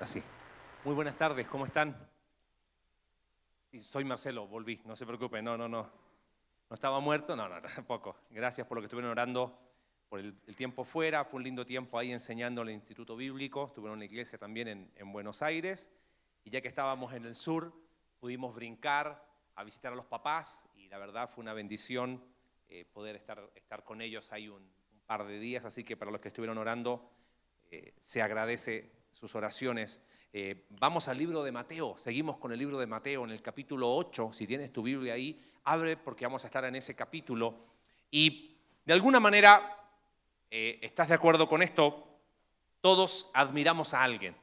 Así. 0.00 0.22
Muy 0.84 0.94
buenas 0.94 1.18
tardes, 1.18 1.48
¿cómo 1.48 1.66
están? 1.66 2.08
soy 3.80 4.04
Marcelo, 4.04 4.46
volví, 4.46 4.80
no 4.84 4.94
se 4.94 5.04
preocupen, 5.04 5.44
no, 5.44 5.58
no, 5.58 5.68
no. 5.68 5.90
¿No 6.70 6.74
estaba 6.74 7.00
muerto? 7.00 7.34
No, 7.34 7.48
no, 7.48 7.60
tampoco. 7.74 8.16
Gracias 8.30 8.64
por 8.64 8.76
lo 8.76 8.82
que 8.82 8.86
estuvieron 8.86 9.10
orando 9.10 9.58
por 10.08 10.20
el, 10.20 10.36
tiempo 10.54 10.84
fuera. 10.84 11.24
Fue 11.24 11.38
un 11.38 11.44
lindo 11.44 11.66
tiempo 11.66 11.98
ahí 11.98 12.12
enseñando 12.12 12.62
en 12.62 12.68
el 12.68 12.74
Instituto 12.74 13.16
Bíblico. 13.16 13.66
Estuve 13.66 13.92
en 13.92 13.98
la 13.98 14.04
iglesia 14.04 14.38
también 14.38 14.88
en, 14.94 15.12
Buenos 15.12 15.42
Aires. 15.42 15.90
Y 16.44 16.50
ya 16.50 16.60
que 16.60 16.68
estábamos 16.68 17.12
en 17.12 17.24
el 17.24 17.34
sur, 17.34 17.72
pudimos 18.20 18.54
brincar 18.54 19.26
a 19.56 19.64
visitar 19.64 19.92
a 19.92 19.96
los 19.96 20.06
papás. 20.06 20.68
Y 20.76 20.88
la 20.88 20.98
verdad 20.98 21.28
fue 21.28 21.42
una 21.42 21.54
bendición 21.54 22.22
eh, 22.68 22.84
poder 22.84 23.16
estar, 23.16 23.50
estar 23.56 23.82
con 23.82 24.00
ellos 24.00 24.30
ahí 24.30 24.48
un, 24.48 24.70
par 25.06 25.26
de 25.26 25.40
días. 25.40 25.64
Así 25.64 25.82
que 25.82 25.96
para 25.96 26.12
los 26.12 26.20
que 26.20 26.28
estuvieron 26.28 26.56
orando, 26.56 27.10
eh, 27.70 27.94
se 27.98 28.22
agradece 28.22 28.97
sus 29.18 29.34
oraciones. 29.34 30.00
Eh, 30.32 30.66
vamos 30.78 31.08
al 31.08 31.18
libro 31.18 31.42
de 31.42 31.50
Mateo, 31.50 31.96
seguimos 31.98 32.36
con 32.36 32.52
el 32.52 32.58
libro 32.58 32.78
de 32.78 32.86
Mateo 32.86 33.24
en 33.24 33.30
el 33.30 33.42
capítulo 33.42 33.92
8, 33.96 34.30
si 34.32 34.46
tienes 34.46 34.72
tu 34.72 34.82
Biblia 34.82 35.14
ahí, 35.14 35.40
abre 35.64 35.96
porque 35.96 36.24
vamos 36.24 36.44
a 36.44 36.46
estar 36.46 36.64
en 36.64 36.76
ese 36.76 36.94
capítulo. 36.94 37.56
Y 38.12 38.56
de 38.84 38.92
alguna 38.92 39.18
manera, 39.18 39.76
eh, 40.50 40.78
¿estás 40.82 41.08
de 41.08 41.14
acuerdo 41.14 41.48
con 41.48 41.62
esto? 41.62 42.06
Todos 42.80 43.28
admiramos 43.34 43.92
a 43.92 44.04
alguien, 44.04 44.36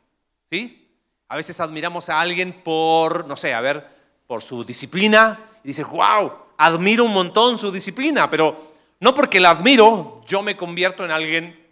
¿sí? 0.49 0.91
A 1.29 1.37
veces 1.37 1.61
admiramos 1.61 2.09
a 2.09 2.19
alguien 2.19 2.61
por, 2.61 3.25
no 3.27 3.37
sé, 3.37 3.53
a 3.53 3.61
ver, 3.61 3.87
por 4.27 4.41
su 4.41 4.65
disciplina 4.65 5.39
y 5.63 5.69
dices, 5.69 5.87
wow, 5.87 6.33
admiro 6.57 7.05
un 7.05 7.13
montón 7.13 7.57
su 7.57 7.71
disciplina, 7.71 8.29
pero 8.29 8.73
no 8.99 9.15
porque 9.15 9.39
la 9.39 9.51
admiro, 9.51 10.21
yo 10.27 10.43
me 10.43 10.57
convierto 10.57 11.05
en 11.05 11.11
alguien 11.11 11.65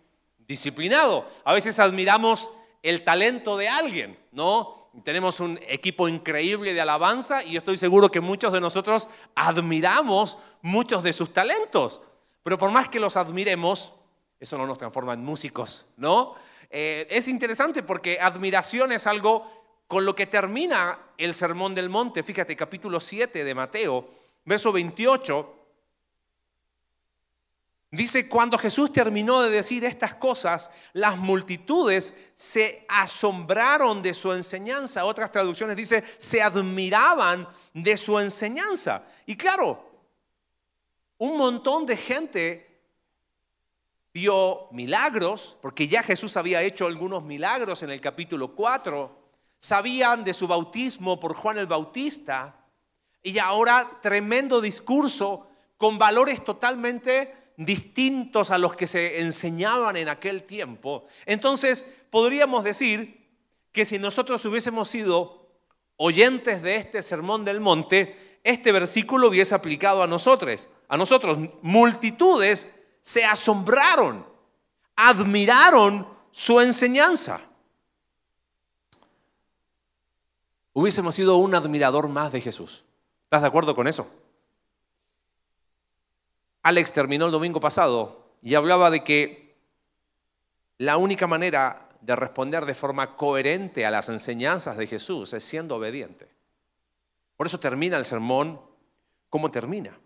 disciplinado. 0.47 1.29
A 1.43 1.53
veces 1.53 1.79
admiramos 1.79 2.49
el 2.83 3.03
talento 3.03 3.57
de 3.57 3.69
alguien, 3.69 4.17
¿no? 4.31 4.89
Tenemos 5.03 5.39
un 5.39 5.59
equipo 5.67 6.07
increíble 6.07 6.73
de 6.73 6.81
alabanza 6.81 7.43
y 7.43 7.57
estoy 7.57 7.77
seguro 7.77 8.11
que 8.11 8.19
muchos 8.19 8.53
de 8.53 8.61
nosotros 8.61 9.09
admiramos 9.33 10.37
muchos 10.61 11.01
de 11.01 11.13
sus 11.13 11.33
talentos. 11.33 12.01
Pero 12.43 12.59
por 12.59 12.69
más 12.69 12.89
que 12.89 12.99
los 12.99 13.17
admiremos, 13.17 13.93
eso 14.39 14.57
no 14.57 14.67
nos 14.67 14.77
transforma 14.77 15.13
en 15.13 15.23
músicos, 15.23 15.87
¿no? 15.97 16.35
Eh, 16.69 17.07
es 17.09 17.27
interesante 17.27 17.81
porque 17.81 18.19
admiración 18.19 18.91
es 18.91 19.07
algo 19.07 19.49
con 19.87 20.05
lo 20.05 20.15
que 20.15 20.27
termina 20.27 20.99
el 21.17 21.33
Sermón 21.33 21.73
del 21.73 21.89
Monte. 21.89 22.21
Fíjate, 22.21 22.55
capítulo 22.55 22.99
7 22.99 23.43
de 23.43 23.55
Mateo, 23.55 24.09
verso 24.43 24.71
28 24.71 25.62
Dice, 27.93 28.27
cuando 28.27 28.57
Jesús 28.57 28.91
terminó 28.91 29.43
de 29.43 29.51
decir 29.51 29.85
estas 29.85 30.15
cosas, 30.15 30.71
las 30.93 31.15
multitudes 31.15 32.17
se 32.33 32.87
asombraron 32.89 34.01
de 34.01 34.15
su 34.15 34.33
enseñanza. 34.33 35.05
Otras 35.05 35.31
traducciones 35.31 35.75
dice, 35.75 36.03
se 36.17 36.41
admiraban 36.41 37.47
de 37.71 37.95
su 37.95 38.17
enseñanza. 38.17 39.07
Y 39.27 39.35
claro, 39.35 39.91
un 41.19 41.37
montón 41.37 41.85
de 41.85 41.95
gente 41.95 42.81
vio 44.11 44.69
milagros, 44.71 45.55
porque 45.61 45.87
ya 45.87 46.01
Jesús 46.01 46.35
había 46.35 46.63
hecho 46.63 46.87
algunos 46.87 47.21
milagros 47.21 47.83
en 47.83 47.91
el 47.91 48.01
capítulo 48.01 48.55
4, 48.55 49.19
sabían 49.59 50.23
de 50.23 50.33
su 50.33 50.47
bautismo 50.47 51.19
por 51.19 51.35
Juan 51.35 51.59
el 51.59 51.67
Bautista, 51.67 52.55
y 53.21 53.37
ahora 53.37 53.87
tremendo 54.01 54.61
discurso 54.61 55.47
con 55.77 55.99
valores 55.99 56.43
totalmente 56.43 57.42
distintos 57.57 58.51
a 58.51 58.57
los 58.57 58.75
que 58.75 58.87
se 58.87 59.21
enseñaban 59.21 59.95
en 59.95 60.09
aquel 60.09 60.43
tiempo, 60.43 61.05
entonces 61.25 61.95
podríamos 62.09 62.63
decir 62.63 63.23
que 63.71 63.85
si 63.85 63.99
nosotros 63.99 64.43
hubiésemos 64.45 64.87
sido 64.87 65.49
oyentes 65.97 66.61
de 66.61 66.75
este 66.75 67.01
sermón 67.01 67.45
del 67.45 67.59
monte, 67.59 68.39
este 68.43 68.71
versículo 68.71 69.29
hubiese 69.29 69.55
aplicado 69.55 70.03
a 70.03 70.07
nosotros. 70.07 70.69
A 70.87 70.97
nosotros, 70.97 71.37
multitudes 71.61 72.73
se 73.01 73.25
asombraron, 73.25 74.25
admiraron 74.95 76.07
su 76.31 76.59
enseñanza. 76.59 77.41
Hubiésemos 80.73 81.15
sido 81.15 81.37
un 81.37 81.55
admirador 81.55 82.07
más 82.09 82.31
de 82.31 82.41
Jesús. 82.41 82.83
¿Estás 83.25 83.41
de 83.41 83.47
acuerdo 83.47 83.75
con 83.75 83.87
eso? 83.87 84.09
Alex 86.63 86.93
terminó 86.93 87.25
el 87.25 87.31
domingo 87.31 87.59
pasado 87.59 88.37
y 88.41 88.55
hablaba 88.55 88.89
de 88.89 89.03
que 89.03 89.55
la 90.77 90.97
única 90.97 91.27
manera 91.27 91.89
de 91.99 92.15
responder 92.15 92.65
de 92.65 92.73
forma 92.73 93.15
coherente 93.15 93.85
a 93.85 93.91
las 93.91 94.07
enseñanzas 94.09 94.77
de 94.77 94.87
Jesús 94.87 95.33
es 95.33 95.43
siendo 95.43 95.75
obediente. 95.75 96.27
Por 97.35 97.47
eso 97.47 97.59
termina 97.59 97.97
el 97.97 98.05
sermón 98.05 98.61
como 99.29 99.51
termina. 99.51 99.97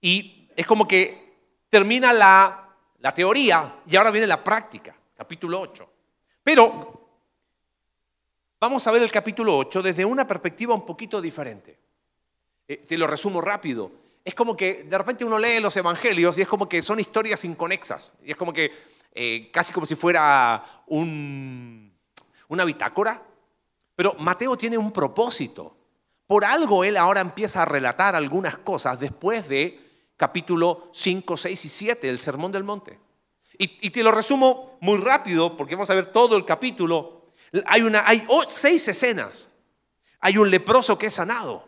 Y 0.00 0.48
es 0.56 0.66
como 0.66 0.88
que 0.88 1.34
termina 1.68 2.12
la, 2.12 2.74
la 3.00 3.12
teoría 3.12 3.80
y 3.86 3.96
ahora 3.96 4.10
viene 4.10 4.26
la 4.26 4.42
práctica, 4.42 4.96
capítulo 5.14 5.60
8. 5.60 5.90
Pero 6.42 7.08
vamos 8.58 8.86
a 8.86 8.92
ver 8.92 9.02
el 9.02 9.10
capítulo 9.10 9.58
8 9.58 9.82
desde 9.82 10.04
una 10.06 10.26
perspectiva 10.26 10.74
un 10.74 10.86
poquito 10.86 11.20
diferente. 11.20 11.78
Eh, 12.66 12.78
te 12.78 12.96
lo 12.96 13.06
resumo 13.06 13.42
rápido 13.42 14.05
es 14.26 14.34
como 14.34 14.56
que 14.56 14.82
de 14.82 14.98
repente 14.98 15.24
uno 15.24 15.38
lee 15.38 15.60
los 15.60 15.76
evangelios 15.76 16.36
y 16.36 16.42
es 16.42 16.48
como 16.48 16.68
que 16.68 16.82
son 16.82 16.98
historias 16.98 17.44
inconexas. 17.44 18.14
Y 18.24 18.32
es 18.32 18.36
como 18.36 18.52
que 18.52 18.72
eh, 19.12 19.50
casi 19.52 19.72
como 19.72 19.86
si 19.86 19.94
fuera 19.94 20.82
una 20.88 22.64
bitácora. 22.64 23.22
Pero 23.94 24.14
Mateo 24.18 24.56
tiene 24.56 24.76
un 24.76 24.90
propósito. 24.90 25.76
Por 26.26 26.44
algo 26.44 26.82
él 26.82 26.96
ahora 26.96 27.20
empieza 27.20 27.62
a 27.62 27.66
relatar 27.66 28.16
algunas 28.16 28.58
cosas 28.58 28.98
después 28.98 29.48
de 29.48 30.10
capítulo 30.16 30.90
5, 30.92 31.36
6 31.36 31.64
y 31.64 31.68
7 31.68 32.06
del 32.08 32.18
Sermón 32.18 32.50
del 32.50 32.64
Monte. 32.64 32.98
Y, 33.56 33.90
te 33.90 34.02
lo 34.02 34.10
resumo 34.10 34.76
muy 34.80 34.98
rápido 34.98 35.56
porque 35.56 35.76
vamos 35.76 35.88
a 35.90 35.94
ver 35.94 36.06
todo 36.06 36.36
el 36.36 36.44
capítulo. 36.44 37.30
Hay 37.64 38.26
seis 38.48 38.88
escenas. 38.88 39.52
Hay 40.18 40.36
un 40.36 40.50
leproso 40.50 40.98
que 40.98 41.06
es 41.06 41.14
sanado. 41.14 41.65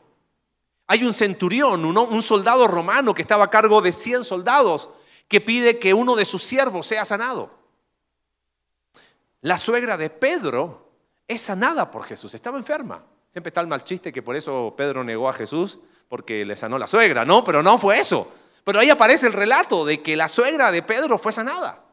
Hay 0.88 1.04
un 1.04 1.12
centurión, 1.12 1.84
un 1.84 2.22
soldado 2.22 2.66
romano 2.66 3.14
que 3.14 3.22
estaba 3.22 3.44
a 3.44 3.50
cargo 3.50 3.82
de 3.82 3.92
100 3.92 4.24
soldados, 4.24 4.88
que 5.28 5.40
pide 5.40 5.78
que 5.78 5.92
uno 5.92 6.16
de 6.16 6.24
sus 6.24 6.42
siervos 6.42 6.86
sea 6.86 7.04
sanado. 7.04 7.50
La 9.42 9.58
suegra 9.58 9.98
de 9.98 10.08
Pedro 10.08 10.90
es 11.28 11.42
sanada 11.42 11.90
por 11.90 12.04
Jesús, 12.04 12.32
estaba 12.32 12.56
enferma. 12.56 13.04
Siempre 13.28 13.50
está 13.50 13.60
el 13.60 13.66
mal 13.66 13.84
chiste 13.84 14.10
que 14.10 14.22
por 14.22 14.34
eso 14.34 14.74
Pedro 14.76 15.04
negó 15.04 15.28
a 15.28 15.34
Jesús, 15.34 15.78
porque 16.08 16.46
le 16.46 16.56
sanó 16.56 16.78
la 16.78 16.86
suegra, 16.86 17.26
¿no? 17.26 17.44
Pero 17.44 17.62
no 17.62 17.76
fue 17.76 18.00
eso. 18.00 18.32
Pero 18.64 18.80
ahí 18.80 18.88
aparece 18.88 19.26
el 19.26 19.34
relato 19.34 19.84
de 19.84 20.02
que 20.02 20.16
la 20.16 20.26
suegra 20.26 20.72
de 20.72 20.82
Pedro 20.82 21.18
fue 21.18 21.32
sanada. 21.32 21.84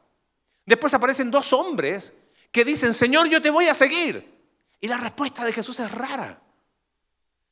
Después 0.66 0.94
aparecen 0.94 1.29
dos 1.29 1.51
hombres 1.51 2.17
que 2.50 2.63
dicen, 2.63 2.94
Señor, 2.94 3.27
yo 3.27 3.41
te 3.41 3.50
voy 3.50 3.67
a 3.67 3.73
seguir. 3.73 4.33
Y 4.79 4.88
la 4.88 4.95
respuesta 4.97 5.44
de 5.44 5.51
Jesús 5.51 5.81
es 5.81 5.91
rara. 5.91 6.39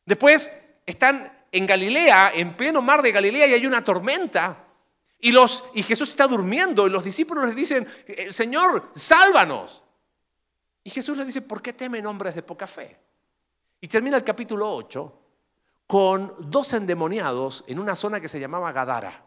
Después 0.05 0.49
están 0.85 1.31
en 1.51 1.67
Galilea, 1.67 2.31
en 2.33 2.55
pleno 2.55 2.81
mar 2.81 3.01
de 3.01 3.11
Galilea, 3.11 3.47
y 3.47 3.53
hay 3.53 3.65
una 3.65 3.83
tormenta. 3.83 4.63
Y, 5.19 5.31
Jesús 5.83 6.09
está 6.09 6.27
durmiendo 6.27 6.85
y 6.85 6.89
los 6.89 7.03
discípulos 7.03 7.47
le 7.47 7.55
dicen, 7.55 7.87
eh, 8.07 8.29
Señor, 8.31 8.91
sálvanos. 8.93 9.83
Y 10.83 10.89
Jesús 10.89 11.15
le 11.15 11.23
dice, 11.23 11.41
¿por 11.41 11.61
qué 11.61 11.71
temen 11.71 12.05
hombres 12.05 12.35
de 12.35 12.43
poca 12.43 12.67
fe? 12.67 12.99
Y 13.79 13.87
termina 13.87 14.17
el 14.17 14.23
capítulo 14.23 14.69
8 14.69 15.19
con 15.87 16.35
dos 16.39 16.73
endemoniados 16.73 17.63
en 17.67 17.79
una 17.79 17.95
zona 17.95 18.19
que 18.19 18.27
se 18.27 18.39
llamaba 18.39 18.73
Gadara. 18.73 19.23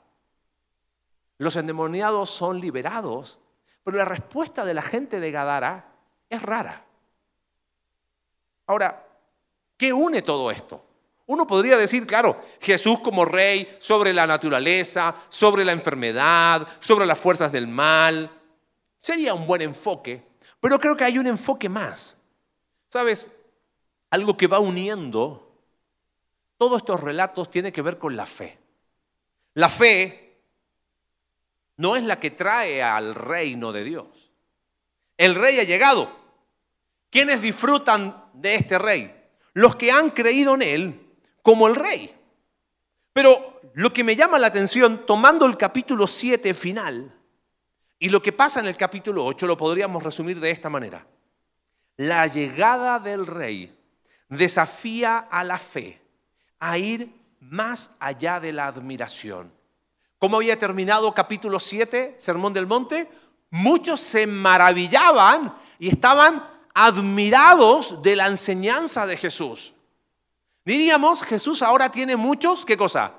Los 1.39 1.57
endemoniados 1.57 2.29
son 2.29 2.61
liberados, 2.61 3.39
pero 3.83 3.97
la 3.97 4.05
respuesta 4.05 4.65
de 4.65 4.75
la 4.75 4.83
gente 4.83 5.21
de 5.21 5.31
Gadara 5.31 5.93
es 6.29 6.43
rara. 6.43 6.85
Ahora, 8.67 9.07
¿qué 9.77 9.93
une 9.93 10.23
todo 10.23 10.51
esto? 10.51 10.86
Uno 11.27 11.47
podría 11.47 11.77
decir, 11.77 12.07
claro, 12.07 12.41
Jesús 12.61 13.01
como 13.01 13.25
rey 13.25 13.77
sobre 13.81 14.15
la 14.15 14.27
naturaleza, 14.27 15.15
sobre 15.29 15.65
la 15.65 15.73
enfermedad, 15.73 16.67
sobre 16.79 17.05
las 17.05 17.19
fuerzas 17.19 17.51
del 17.51 17.67
mal. 17.67 18.31
Sería 19.01 19.35
un 19.35 19.47
buen 19.47 19.63
enfoque, 19.63 20.23
pero 20.61 20.79
creo 20.79 20.97
que 20.97 21.05
hay 21.05 21.19
un 21.19 21.27
enfoque 21.27 21.69
más. 21.69 22.17
¿Sabes? 22.89 23.37
Algo 24.11 24.37
que 24.37 24.47
va 24.47 24.61
uniendo 24.61 25.47
todos 26.57 26.79
estos 26.79 27.01
relatos 27.01 27.51
tiene 27.51 27.73
que 27.73 27.83
ver 27.83 27.99
con 27.99 28.17
la 28.17 28.25
fe. 28.25 28.59
La 29.55 29.69
fe 29.69 30.39
no 31.77 31.97
es 31.97 32.05
la 32.05 32.19
que 32.19 32.31
trae 32.31 32.83
al 32.83 33.15
reino 33.15 33.73
de 33.73 33.85
Dios. 33.85 34.33
El 35.17 35.35
rey 35.35 35.59
ha 35.59 35.65
llegado. 35.65 36.09
¿Quiénes 37.11 37.43
disfrutan 37.43 38.31
de 38.33 38.55
este 38.55 38.79
rey? 38.79 39.13
Los 39.55 39.77
que 39.77 39.91
han 39.91 40.11
creído 40.11 40.55
en 40.55 40.63
él 40.63 41.06
como 41.47 41.69
el 41.69 41.77
rey. 41.77 42.13
Pero 43.13 43.61
lo 43.75 43.93
que 43.93 44.03
me 44.03 44.17
llama 44.17 44.37
la 44.37 44.49
atención, 44.49 45.07
tomando 45.07 45.47
el 45.47 45.57
capítulo 45.57 46.09
7 46.09 46.53
final, 46.55 47.15
y 48.01 48.09
lo 48.09 48.21
que 48.21 48.33
pasa 48.33 48.59
en 48.59 48.67
el 48.67 48.77
capítulo 48.77 49.25
8 49.25 49.47
lo 49.47 49.57
podríamos 49.57 50.03
resumir 50.03 50.41
de 50.41 50.51
esta 50.51 50.69
manera. 50.69 51.07
la 51.99 52.27
llegada 52.27 52.99
del 52.99 53.29
rey 53.29 53.73
desafía 54.29 55.19
a 55.19 55.45
la 55.45 55.57
fe 55.57 56.03
a 56.59 56.79
ir 56.79 57.15
más 57.39 57.95
allá 58.01 58.41
de 58.41 58.53
la 58.53 58.67
admiración. 58.67 59.53
¿Cómo 60.19 60.39
había 60.39 60.59
terminado 60.59 61.15
capítulo 61.15 61.61
7, 61.61 62.17
Sermón 62.19 62.55
del 62.55 62.67
Monte? 62.67 63.09
Muchos 63.51 64.01
se 64.01 64.27
maravillaban 64.27 65.55
y 65.79 65.91
estaban 65.91 66.45
admirados 66.75 68.03
de 68.03 68.17
la 68.17 68.27
enseñanza 68.27 69.07
de 69.07 69.17
Jesús. 69.17 69.76
Diríamos, 70.67 71.23
Jesús 71.23 71.63
ahora 71.63 71.93
tiene 71.93 72.17
muchos, 72.17 72.67
¿qué 72.67 72.77
cosa? 72.77 73.15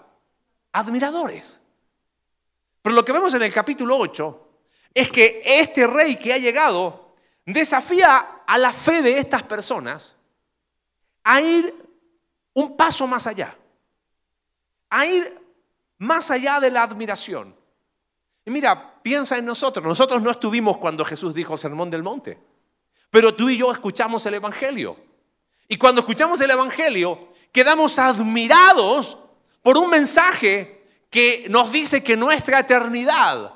Admiradores. 0.74 1.62
Pero 2.82 2.94
lo 2.94 3.06
que 3.06 3.14
vemos 3.14 3.34
en 3.36 3.42
el 3.42 3.54
capítulo 3.54 3.98
8 3.98 4.50
es 4.94 5.10
que 5.10 5.42
este 5.46 5.88
rey 5.88 6.18
que 6.18 6.34
ha 6.34 6.38
llegado 6.38 7.16
desafía 7.46 8.18
a 8.46 8.58
la 8.58 8.74
fe 8.74 9.02
de 9.02 9.18
estas 9.18 9.44
personas 9.44 10.18
a 11.24 11.40
ir 11.40 11.74
un 12.54 12.76
paso 12.76 13.08
más 13.08 13.28
allá, 13.28 13.58
a 14.90 15.06
ir 15.06 15.42
más 16.00 16.30
allá 16.30 16.60
de 16.60 16.70
la 16.70 16.84
admiración. 16.84 17.56
Y 18.44 18.52
mira, 18.52 19.02
piensa 19.02 19.38
en 19.38 19.46
nosotros, 19.46 19.86
nosotros 19.86 20.22
no 20.22 20.32
estuvimos 20.32 20.80
cuando 20.80 21.06
Jesús 21.06 21.34
dijo 21.34 21.56
Sermón 21.56 21.90
del 21.90 22.04
Monte, 22.04 22.38
pero 23.10 23.34
tú 23.34 23.48
y 23.48 23.56
yo 23.56 23.72
escuchamos 23.72 24.26
el 24.26 24.34
Evangelio. 24.34 24.98
Y 25.70 25.78
cuando 25.78 26.02
escuchamos 26.02 26.42
el 26.42 26.52
Evangelio, 26.52 27.37
quedamos 27.58 27.98
admirados 27.98 29.18
por 29.64 29.80
un 29.80 29.90
mensaje 29.90 30.86
que 31.10 31.48
nos 31.50 31.72
dice 31.72 32.04
que 32.04 32.16
nuestra 32.16 32.60
eternidad 32.60 33.52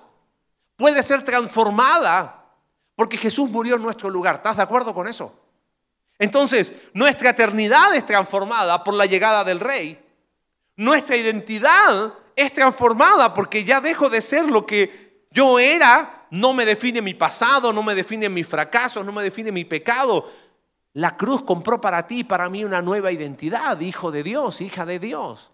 puede 0.76 1.04
ser 1.04 1.24
transformada 1.24 2.48
porque 2.96 3.16
Jesús 3.16 3.48
murió 3.52 3.76
en 3.76 3.84
nuestro 3.84 4.10
lugar. 4.10 4.38
¿Estás 4.38 4.58
de 4.58 4.64
acuerdo 4.64 4.96
con 4.96 5.08
eso? 5.08 5.40
Entonces, 6.18 6.78
nuestra 6.94 7.30
eternidad 7.30 7.94
es 7.94 8.04
transformada 8.04 8.84
por 8.84 8.96
la 8.96 9.06
llegada 9.06 9.44
del 9.44 9.60
Rey. 9.60 10.04
Nuestra 10.78 11.16
identidad 11.16 12.12
es 12.36 12.52
transformada 12.54 13.36
porque 13.36 13.64
ya 13.64 13.82
dejo 13.82 14.10
de 14.10 14.22
ser 14.22 14.50
lo 14.50 14.66
que 14.66 15.28
yo 15.30 15.60
era. 15.60 16.26
No 16.32 16.54
me 16.54 16.66
define 16.66 17.04
mi 17.04 17.14
pasado, 17.14 17.72
no 17.72 17.84
me 17.84 17.94
define 17.94 18.30
mis 18.30 18.48
fracasos, 18.48 19.06
no 19.06 19.12
me 19.12 19.22
define 19.22 19.52
mi 19.52 19.64
pecado. 19.64 20.28
La 20.94 21.16
cruz 21.16 21.44
compró 21.44 21.80
para 21.80 22.06
ti 22.06 22.20
y 22.20 22.24
para 22.24 22.50
mí 22.50 22.66
una 22.66 22.82
nueva 22.82 23.12
identidad, 23.12 23.80
hijo 23.80 24.12
de 24.12 24.24
Dios, 24.24 24.60
hija 24.60 24.86
de 24.86 25.00
Dios. 25.00 25.52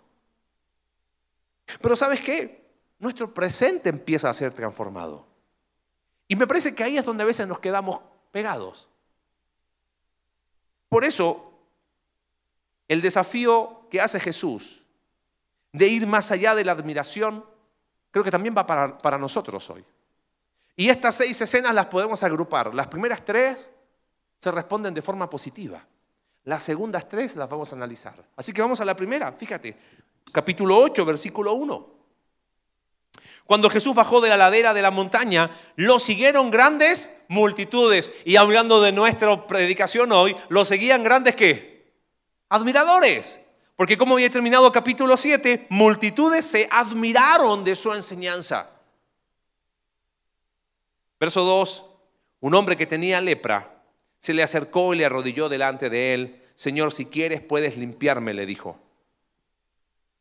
Pero 1.82 1.96
¿sabes 1.96 2.22
qué? 2.22 2.66
Nuestro 3.00 3.34
presente 3.34 3.90
empieza 3.90 4.30
a 4.30 4.34
ser 4.34 4.52
transformado. 4.52 5.28
Y 6.28 6.36
me 6.36 6.48
parece 6.48 6.74
que 6.74 6.84
ahí 6.84 6.98
es 6.98 7.06
donde 7.06 7.24
a 7.24 7.28
veces 7.28 7.48
nos 7.48 7.60
quedamos 7.60 8.02
pegados. 8.32 8.90
Por 10.90 11.06
eso, 11.06 11.54
el 12.88 13.02
desafío 13.02 13.88
que 13.92 14.02
hace 14.02 14.20
Jesús 14.20 14.84
de 15.72 15.88
ir 15.88 16.08
más 16.08 16.32
allá 16.32 16.56
de 16.56 16.66
la 16.66 16.72
admiración, 16.72 17.46
creo 18.10 18.24
que 18.24 18.32
también 18.32 18.56
va 18.58 18.66
para, 18.66 18.98
para 18.98 19.18
nosotros 19.18 19.70
hoy. 19.70 19.86
Y 20.76 20.90
estas 20.90 21.16
seis 21.16 21.40
escenas 21.40 21.74
las 21.74 21.88
podemos 21.88 22.24
agrupar. 22.24 22.74
Las 22.74 22.88
primeras 22.88 23.24
tres 23.24 23.72
se 24.40 24.52
responden 24.52 24.94
de 24.94 25.02
forma 25.02 25.30
positiva. 25.30 25.86
Las 26.44 26.64
segundas 26.64 27.10
tres 27.10 27.36
las 27.36 27.50
vamos 27.50 27.72
a 27.74 27.76
analizar. 27.76 28.16
Así 28.36 28.54
que 28.54 28.62
vamos 28.62 28.80
a 28.80 28.86
la 28.86 28.96
primera, 28.96 29.32
fíjate, 29.32 29.76
capítulo 30.32 30.78
8, 30.78 31.06
versículo 31.06 31.54
1. 31.54 31.98
Cuando 33.46 33.70
Jesús 33.70 33.96
bajó 33.96 34.20
de 34.22 34.30
la 34.30 34.38
ladera 34.38 34.74
de 34.74 34.82
la 34.82 34.92
montaña, 34.92 35.50
lo 35.78 36.00
siguieron 36.00 36.52
grandes 36.52 37.22
multitudes. 37.30 38.12
Y 38.26 38.36
hablando 38.36 38.82
de 38.82 38.92
nuestra 38.92 39.48
predicación 39.48 40.12
hoy, 40.12 40.36
lo 40.50 40.66
seguían 40.66 41.04
grandes 41.04 41.36
qué? 41.36 41.94
Admiradores. 42.50 43.40
Porque 43.78 43.98
como 43.98 44.16
había 44.16 44.30
terminado 44.30 44.72
capítulo 44.72 45.16
7, 45.16 45.68
multitudes 45.70 46.46
se 46.46 46.68
admiraron 46.72 47.64
de 47.64 47.76
su 47.76 47.94
enseñanza. 47.94 48.70
Verso 51.20 51.44
2, 51.44 51.86
un 52.42 52.56
hombre 52.56 52.76
que 52.76 52.86
tenía 52.86 53.22
lepra 53.22 53.77
se 54.28 54.34
le 54.34 54.44
acercó 54.44 54.94
y 54.94 54.98
le 54.98 55.06
arrodilló 55.06 55.48
delante 55.48 55.90
de 55.90 56.14
él. 56.14 56.42
Señor, 56.54 56.92
si 56.92 57.06
quieres 57.06 57.40
puedes 57.40 57.78
limpiarme, 57.78 58.34
le 58.34 58.46
dijo. 58.46 58.78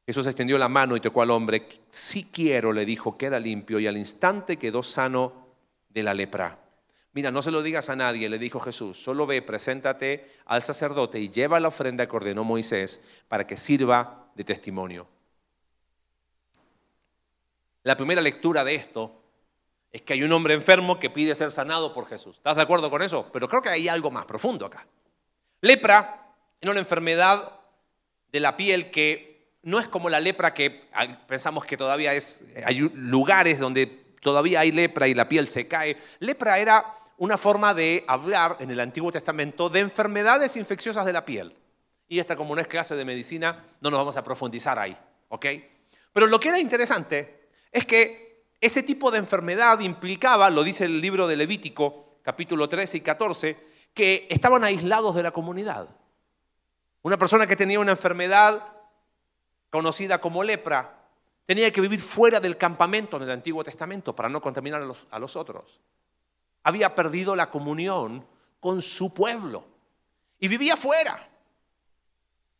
Jesús 0.06 0.28
extendió 0.28 0.58
la 0.58 0.68
mano 0.68 0.94
y 0.94 1.00
tocó 1.00 1.22
al 1.22 1.32
hombre. 1.32 1.66
Si 1.90 2.30
quiero, 2.30 2.72
le 2.72 2.86
dijo, 2.86 3.18
queda 3.18 3.40
limpio. 3.40 3.80
Y 3.80 3.88
al 3.88 3.96
instante 3.96 4.58
quedó 4.58 4.84
sano 4.84 5.48
de 5.88 6.04
la 6.04 6.14
lepra. 6.14 6.56
Mira, 7.14 7.32
no 7.32 7.42
se 7.42 7.50
lo 7.50 7.64
digas 7.64 7.90
a 7.90 7.96
nadie, 7.96 8.28
le 8.28 8.38
dijo 8.38 8.60
Jesús. 8.60 8.96
Solo 8.96 9.26
ve, 9.26 9.42
preséntate 9.42 10.30
al 10.44 10.62
sacerdote 10.62 11.18
y 11.18 11.28
lleva 11.28 11.58
la 11.58 11.66
ofrenda 11.66 12.06
que 12.06 12.14
ordenó 12.14 12.44
Moisés 12.44 13.02
para 13.26 13.44
que 13.44 13.56
sirva 13.56 14.30
de 14.36 14.44
testimonio. 14.44 15.08
La 17.82 17.96
primera 17.96 18.20
lectura 18.20 18.62
de 18.62 18.76
esto 18.76 19.25
es 19.92 20.02
que 20.02 20.12
hay 20.12 20.22
un 20.22 20.32
hombre 20.32 20.54
enfermo 20.54 20.98
que 20.98 21.10
pide 21.10 21.34
ser 21.34 21.50
sanado 21.50 21.94
por 21.94 22.06
Jesús. 22.06 22.36
¿Estás 22.36 22.56
de 22.56 22.62
acuerdo 22.62 22.90
con 22.90 23.02
eso? 23.02 23.28
Pero 23.32 23.48
creo 23.48 23.62
que 23.62 23.70
hay 23.70 23.88
algo 23.88 24.10
más 24.10 24.24
profundo 24.24 24.66
acá. 24.66 24.86
Lepra 25.60 26.34
era 26.60 26.70
una 26.70 26.80
enfermedad 26.80 27.60
de 28.30 28.40
la 28.40 28.56
piel 28.56 28.90
que 28.90 29.56
no 29.62 29.80
es 29.80 29.88
como 29.88 30.08
la 30.08 30.20
lepra 30.20 30.54
que 30.54 30.88
pensamos 31.26 31.64
que 31.64 31.76
todavía 31.76 32.14
es, 32.14 32.44
hay 32.64 32.78
lugares 32.78 33.58
donde 33.58 33.86
todavía 34.20 34.60
hay 34.60 34.70
lepra 34.70 35.08
y 35.08 35.14
la 35.14 35.28
piel 35.28 35.48
se 35.48 35.66
cae. 35.66 35.96
Lepra 36.20 36.58
era 36.58 36.84
una 37.18 37.38
forma 37.38 37.74
de 37.74 38.04
hablar 38.06 38.56
en 38.60 38.70
el 38.70 38.80
Antiguo 38.80 39.10
Testamento 39.10 39.68
de 39.68 39.80
enfermedades 39.80 40.56
infecciosas 40.56 41.04
de 41.04 41.12
la 41.12 41.24
piel. 41.24 41.56
Y 42.08 42.20
esta 42.20 42.36
como 42.36 42.54
no 42.54 42.60
es 42.60 42.68
clase 42.68 42.94
de 42.94 43.04
medicina, 43.04 43.64
no 43.80 43.90
nos 43.90 43.98
vamos 43.98 44.16
a 44.16 44.22
profundizar 44.22 44.78
ahí, 44.78 44.96
¿ok? 45.28 45.46
Pero 46.12 46.26
lo 46.26 46.38
que 46.38 46.48
era 46.48 46.58
interesante 46.58 47.48
es 47.72 47.84
que 47.84 48.25
ese 48.60 48.82
tipo 48.82 49.10
de 49.10 49.18
enfermedad 49.18 49.80
implicaba, 49.80 50.50
lo 50.50 50.64
dice 50.64 50.84
el 50.84 51.00
libro 51.00 51.26
de 51.26 51.36
Levítico, 51.36 52.18
capítulo 52.22 52.68
13 52.68 52.96
y 52.96 53.00
14, 53.00 53.66
que 53.92 54.26
estaban 54.30 54.64
aislados 54.64 55.14
de 55.14 55.22
la 55.22 55.30
comunidad. 55.30 55.88
Una 57.02 57.16
persona 57.16 57.46
que 57.46 57.56
tenía 57.56 57.80
una 57.80 57.92
enfermedad 57.92 58.76
conocida 59.70 60.20
como 60.20 60.42
lepra 60.42 60.96
tenía 61.44 61.72
que 61.72 61.80
vivir 61.80 62.00
fuera 62.00 62.40
del 62.40 62.56
campamento 62.56 63.16
en 63.16 63.24
el 63.24 63.30
Antiguo 63.30 63.62
Testamento 63.62 64.14
para 64.14 64.28
no 64.28 64.40
contaminar 64.40 64.82
a 64.82 65.18
los, 65.18 65.36
otros. 65.36 65.80
Había 66.64 66.94
perdido 66.94 67.36
la 67.36 67.48
comunión 67.48 68.26
con 68.58 68.82
su 68.82 69.14
pueblo 69.14 69.64
y 70.40 70.48
vivía 70.48 70.76
fuera. 70.76 71.28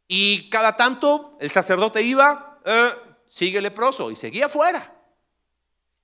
Y 0.07 0.49
cada 0.50 0.76
tanto 0.76 1.37
el 1.41 1.50
sacerdote 1.50 2.03
iba, 2.03 2.61
eh, 2.65 2.91
sigue 3.26 3.61
leproso, 3.61 4.12
y 4.12 4.17
seguía 4.17 4.49
fuera. 4.49 4.96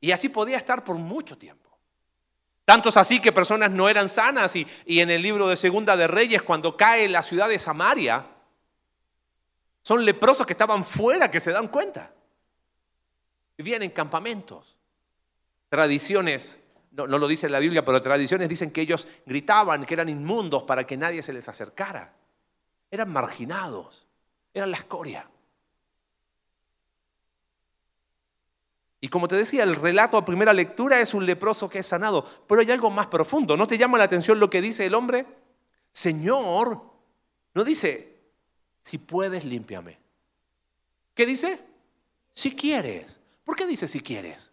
Y 0.03 0.11
así 0.11 0.29
podía 0.29 0.57
estar 0.57 0.83
por 0.83 0.97
mucho 0.97 1.39
tiempo. 1.39 1.71
Tantos 2.65 2.97
así 2.97 3.21
que 3.21 3.31
personas 3.31 3.71
no 3.71 3.89
eran 3.89 4.09
sanas 4.09 4.57
y, 4.57 4.67
en 4.85 5.11
el 5.11 5.23
libro 5.23 5.47
de 5.47 5.57
Segunda 5.57 5.97
de 5.97 6.09
Reyes, 6.09 6.43
cuando 6.43 6.77
cae 6.77 7.09
la 7.09 7.23
ciudad 7.23 7.49
de 7.49 7.59
Samaria, 7.61 8.27
son 9.81 10.05
leprosos 10.05 10.45
que 10.45 10.55
estaban 10.55 10.85
fuera 10.85 11.31
que 11.31 11.39
se 11.39 11.53
dan 11.53 11.69
cuenta. 11.69 12.13
Vivían 13.57 13.85
en 13.85 13.91
campamentos. 13.91 14.77
Tradiciones, 15.69 16.65
no, 16.91 17.07
no, 17.07 17.17
lo 17.19 17.29
dice 17.29 17.49
la 17.49 17.61
Biblia, 17.61 17.85
pero 17.85 18.03
tradiciones 18.03 18.49
dicen 18.49 18.73
que 18.73 18.81
ellos 18.81 19.07
gritaban 19.25 19.87
que 19.87 19.95
eran 19.95 20.09
inmundos 20.09 20.65
para 20.65 20.85
que 20.85 20.97
nadie 20.97 21.23
se 21.23 21.33
les 21.33 21.49
acercara. 21.49 22.13
Eran 22.91 23.13
marginados, 23.13 24.09
eran 24.53 24.73
la 24.73 24.79
escoria. 24.79 25.31
Y 29.05 29.09
como 29.09 29.27
te 29.27 29.35
decía, 29.35 29.65
el 29.65 29.75
relato 29.75 30.17
a 30.17 30.25
primera 30.25 30.53
lectura 30.53 31.01
es 31.01 31.13
un 31.13 31.27
leproso 31.27 31.69
que 31.69 31.81
es 31.81 31.87
sanado, 31.89 32.25
pero 32.47 32.61
hay 32.61 32.71
algo 32.71 32.89
más 32.89 33.09
profundo. 33.09 33.57
¿No 33.57 33.67
te 33.67 33.77
llama 33.77 33.99
la 33.99 34.05
atención 34.05 34.39
lo 34.39 34.49
que 34.49 34.61
dice 34.63 34.87
el 34.87 34.95
hombre? 34.95 35.27
Señor, 35.91 36.81
no 37.53 37.65
dice, 37.65 38.17
si 38.81 38.99
puedes, 38.99 39.45
límpiame. 39.45 39.99
¿Qué 41.15 41.27
dice? 41.27 41.59
Si 42.33 42.55
quieres. 42.55 43.19
¿Por 43.43 43.57
qué 43.57 43.67
dice 43.67 43.89
si 43.89 43.99
quieres? 43.99 44.53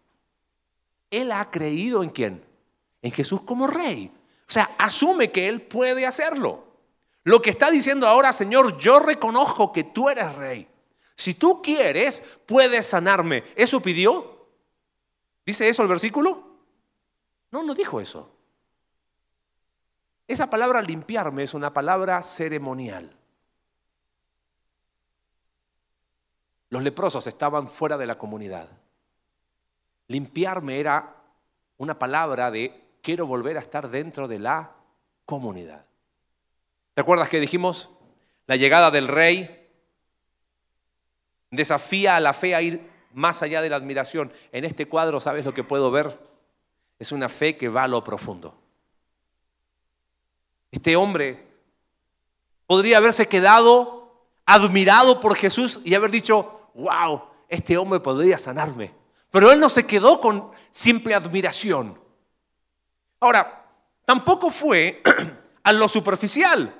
Él 1.12 1.30
ha 1.30 1.48
creído 1.48 2.02
en 2.02 2.10
quién? 2.10 2.44
En 3.02 3.12
Jesús 3.12 3.42
como 3.42 3.68
rey. 3.68 4.10
O 4.48 4.52
sea, 4.52 4.74
asume 4.78 5.30
que 5.30 5.46
él 5.46 5.62
puede 5.62 6.06
hacerlo. 6.06 6.64
Lo 7.22 7.40
que 7.40 7.50
está 7.50 7.70
diciendo 7.70 8.04
ahora, 8.08 8.32
Señor, 8.32 8.76
yo 8.78 8.98
reconozco 8.98 9.72
que 9.72 9.84
tú 9.84 10.08
eres 10.08 10.34
rey. 10.34 10.66
Si 11.14 11.34
tú 11.34 11.62
quieres, 11.62 12.24
puedes 12.46 12.84
sanarme. 12.86 13.44
¿Eso 13.54 13.80
pidió? 13.80 14.29
¿Dice 15.50 15.68
eso 15.68 15.82
el 15.82 15.88
versículo? 15.88 16.44
No, 17.50 17.64
no 17.64 17.74
dijo 17.74 18.00
eso. 18.00 18.30
Esa 20.28 20.48
palabra 20.48 20.80
limpiarme 20.80 21.42
es 21.42 21.54
una 21.54 21.72
palabra 21.72 22.22
ceremonial. 22.22 23.16
Los 26.68 26.84
leprosos 26.84 27.26
estaban 27.26 27.66
fuera 27.66 27.98
de 27.98 28.06
la 28.06 28.16
comunidad. 28.16 28.68
Limpiarme 30.06 30.78
era 30.78 31.16
una 31.78 31.98
palabra 31.98 32.52
de 32.52 32.84
quiero 33.02 33.26
volver 33.26 33.56
a 33.56 33.60
estar 33.60 33.90
dentro 33.90 34.28
de 34.28 34.38
la 34.38 34.76
comunidad. 35.26 35.84
¿Te 36.94 37.00
acuerdas 37.00 37.28
que 37.28 37.40
dijimos? 37.40 37.90
La 38.46 38.54
llegada 38.54 38.92
del 38.92 39.08
rey 39.08 39.68
desafía 41.50 42.14
a 42.14 42.20
la 42.20 42.34
fe 42.34 42.54
a 42.54 42.62
ir 42.62 42.88
más 43.12 43.42
allá 43.42 43.62
de 43.62 43.70
la 43.70 43.76
admiración. 43.76 44.32
En 44.52 44.64
este 44.64 44.86
cuadro, 44.86 45.20
¿sabes 45.20 45.44
lo 45.44 45.54
que 45.54 45.64
puedo 45.64 45.90
ver? 45.90 46.18
Es 46.98 47.12
una 47.12 47.28
fe 47.28 47.56
que 47.56 47.68
va 47.68 47.84
a 47.84 47.88
lo 47.88 48.04
profundo. 48.04 48.54
Este 50.70 50.96
hombre 50.96 51.46
podría 52.66 52.98
haberse 52.98 53.26
quedado 53.26 54.00
admirado 54.46 55.20
por 55.20 55.36
Jesús 55.36 55.80
y 55.84 55.94
haber 55.94 56.10
dicho, 56.10 56.70
wow, 56.74 57.22
este 57.48 57.76
hombre 57.76 58.00
podría 58.00 58.38
sanarme. 58.38 58.92
Pero 59.30 59.50
él 59.52 59.60
no 59.60 59.68
se 59.68 59.86
quedó 59.86 60.20
con 60.20 60.50
simple 60.70 61.14
admiración. 61.14 62.00
Ahora, 63.20 63.66
tampoco 64.04 64.50
fue 64.50 65.02
a 65.62 65.72
lo 65.72 65.88
superficial. 65.88 66.74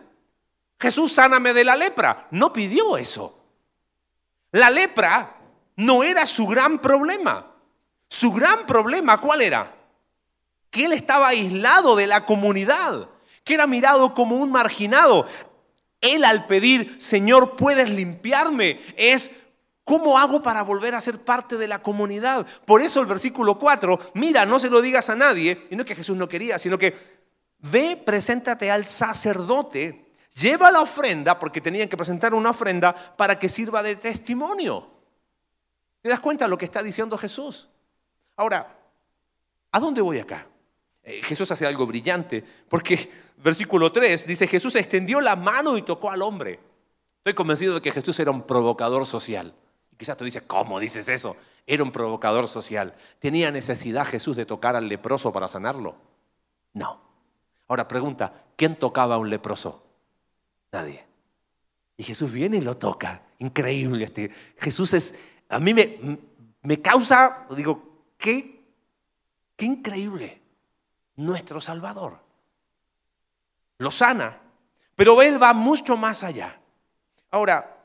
Jesús 0.78 1.12
sáname 1.12 1.52
de 1.52 1.64
la 1.64 1.76
lepra. 1.76 2.28
No 2.30 2.52
pidió 2.52 2.96
eso. 2.96 3.38
La 4.52 4.70
lepra 4.70 5.39
no 5.76 6.02
era 6.02 6.26
su 6.26 6.46
gran 6.46 6.78
problema. 6.78 7.46
Su 8.08 8.32
gran 8.32 8.66
problema, 8.66 9.20
¿cuál 9.20 9.42
era? 9.42 9.72
Que 10.70 10.86
él 10.86 10.92
estaba 10.92 11.28
aislado 11.28 11.96
de 11.96 12.06
la 12.06 12.26
comunidad, 12.26 13.08
que 13.44 13.54
era 13.54 13.66
mirado 13.66 14.14
como 14.14 14.36
un 14.36 14.50
marginado. 14.50 15.26
Él 16.00 16.24
al 16.24 16.46
pedir, 16.46 16.96
Señor, 17.00 17.56
¿puedes 17.56 17.88
limpiarme? 17.88 18.80
Es, 18.96 19.30
¿cómo 19.84 20.18
hago 20.18 20.42
para 20.42 20.62
volver 20.62 20.94
a 20.94 21.00
ser 21.00 21.24
parte 21.24 21.56
de 21.56 21.68
la 21.68 21.82
comunidad? 21.82 22.46
Por 22.64 22.82
eso 22.82 23.00
el 23.00 23.06
versículo 23.06 23.58
4, 23.58 23.98
mira, 24.14 24.46
no 24.46 24.58
se 24.58 24.70
lo 24.70 24.80
digas 24.80 25.08
a 25.08 25.14
nadie, 25.14 25.66
y 25.70 25.76
no 25.76 25.84
que 25.84 25.94
Jesús 25.94 26.16
no 26.16 26.28
quería, 26.28 26.58
sino 26.58 26.78
que 26.78 26.96
ve, 27.58 28.00
preséntate 28.04 28.70
al 28.70 28.84
sacerdote 28.84 30.10
lleva 30.34 30.70
la 30.70 30.80
ofrenda, 30.80 31.38
porque 31.38 31.60
tenían 31.60 31.88
que 31.88 31.96
presentar 31.96 32.34
una 32.34 32.50
ofrenda 32.50 32.94
para 33.16 33.38
que 33.38 33.48
sirva 33.48 33.82
de 33.82 33.96
testimonio. 33.96 34.99
¿Te 36.00 36.08
das 36.08 36.20
cuenta 36.20 36.44
de 36.46 36.48
lo 36.48 36.58
que 36.58 36.64
está 36.64 36.82
diciendo 36.82 37.16
Jesús? 37.18 37.68
Ahora, 38.36 38.78
¿a 39.72 39.80
dónde 39.80 40.00
voy 40.00 40.18
acá? 40.18 40.46
Eh, 41.02 41.22
Jesús 41.22 41.50
hace 41.50 41.66
algo 41.66 41.86
brillante, 41.86 42.44
porque 42.68 43.10
versículo 43.36 43.92
3 43.92 44.26
dice, 44.26 44.46
Jesús 44.46 44.76
extendió 44.76 45.20
la 45.20 45.36
mano 45.36 45.76
y 45.76 45.82
tocó 45.82 46.10
al 46.10 46.22
hombre. 46.22 46.60
Estoy 47.18 47.34
convencido 47.34 47.74
de 47.74 47.82
que 47.82 47.90
Jesús 47.90 48.18
era 48.18 48.30
un 48.30 48.42
provocador 48.42 49.06
social. 49.06 49.54
Y 49.92 49.96
quizás 49.96 50.16
tú 50.16 50.24
dices, 50.24 50.42
¿cómo 50.46 50.80
dices 50.80 51.08
eso? 51.08 51.36
Era 51.66 51.82
un 51.82 51.92
provocador 51.92 52.48
social. 52.48 52.94
¿Tenía 53.18 53.50
necesidad 53.50 54.06
Jesús 54.06 54.36
de 54.36 54.46
tocar 54.46 54.76
al 54.76 54.88
leproso 54.88 55.32
para 55.32 55.48
sanarlo? 55.48 55.96
No. 56.72 57.00
Ahora 57.68 57.86
pregunta, 57.86 58.46
¿quién 58.56 58.76
tocaba 58.76 59.16
a 59.16 59.18
un 59.18 59.28
leproso? 59.28 59.84
Nadie. 60.72 61.04
Y 61.96 62.02
Jesús 62.02 62.32
viene 62.32 62.56
y 62.56 62.62
lo 62.62 62.78
toca. 62.78 63.22
Increíble. 63.38 64.04
Este. 64.06 64.30
Jesús 64.56 64.94
es, 64.94 65.18
a 65.50 65.58
mí 65.58 65.74
me, 65.74 66.18
me 66.62 66.80
causa, 66.80 67.46
digo, 67.56 68.12
qué, 68.16 68.64
qué 69.56 69.64
increíble. 69.64 70.40
Nuestro 71.16 71.60
Salvador. 71.60 72.18
Lo 73.78 73.90
sana. 73.90 74.40
Pero 74.94 75.20
Él 75.22 75.42
va 75.42 75.52
mucho 75.52 75.96
más 75.96 76.22
allá. 76.22 76.60
Ahora, 77.30 77.78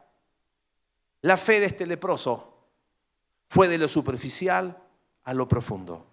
la 1.22 1.38
fe 1.38 1.60
de 1.60 1.66
este 1.66 1.88
leproso 1.88 2.56
fue 3.48 3.68
de 3.68 3.78
lo 3.78 3.88
superficial 3.88 4.82
a 5.24 5.34
lo 5.34 5.48
profundo. 5.48 6.06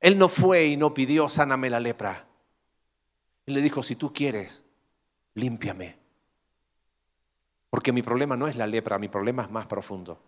Él 0.00 0.16
no 0.18 0.28
fue 0.28 0.66
y 0.66 0.76
no 0.76 0.94
pidió, 0.94 1.28
sáname 1.28 1.68
la 1.68 1.80
lepra. 1.80 2.26
Él 3.44 3.54
le 3.54 3.60
dijo, 3.60 3.82
si 3.82 3.96
tú 3.96 4.12
quieres, 4.12 4.64
límpiame. 5.34 6.05
Porque 7.70 7.92
mi 7.92 8.02
problema 8.02 8.36
no 8.36 8.48
es 8.48 8.56
la 8.56 8.66
lepra, 8.66 8.98
mi 8.98 9.08
problema 9.08 9.42
es 9.42 9.50
más 9.50 9.66
profundo. 9.66 10.18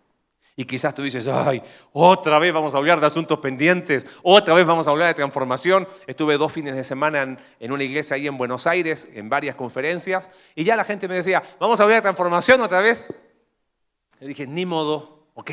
Y 0.59 0.65
quizás 0.65 0.93
tú 0.93 1.03
dices, 1.03 1.25
ay, 1.27 1.63
otra 1.93 2.37
vez 2.37 2.51
vamos 2.51 2.73
a 2.73 2.79
hablar 2.79 2.99
de 2.99 3.07
asuntos 3.07 3.39
pendientes, 3.39 4.05
otra 4.23 4.53
vez 4.53 4.65
vamos 4.65 4.87
a 4.87 4.91
hablar 4.91 5.07
de 5.07 5.13
transformación. 5.13 5.87
Estuve 6.05 6.37
dos 6.37 6.51
fines 6.51 6.75
de 6.75 6.83
semana 6.83 7.37
en, 7.61 7.71
una 7.71 7.81
iglesia 7.81 8.17
ahí 8.17 8.27
en 8.27 8.37
Buenos 8.37 8.67
Aires, 8.67 9.07
en 9.13 9.29
varias 9.29 9.55
conferencias, 9.55 10.29
y 10.55 10.65
ya 10.65 10.75
la 10.75 10.83
gente 10.83 11.07
me 11.07 11.15
decía, 11.15 11.41
vamos 11.61 11.79
a 11.79 11.83
hablar 11.83 11.99
de 11.99 12.01
transformación 12.01 12.59
otra 12.59 12.81
vez. 12.81 13.07
Le 14.19 14.27
dije, 14.27 14.47
ni 14.47 14.65
modo, 14.65 15.29
ok, 15.35 15.51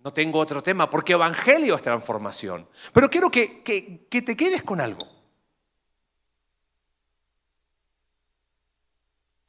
no 0.00 0.12
tengo 0.12 0.38
otro 0.38 0.62
tema, 0.62 0.90
porque 0.90 1.14
evangelio 1.14 1.76
es 1.76 1.80
transformación. 1.80 2.68
Pero 2.92 3.08
quiero 3.08 3.30
que, 3.30 3.62
que 3.62 4.20
te 4.20 4.36
quedes 4.36 4.62
con 4.62 4.82
algo. 4.82 5.19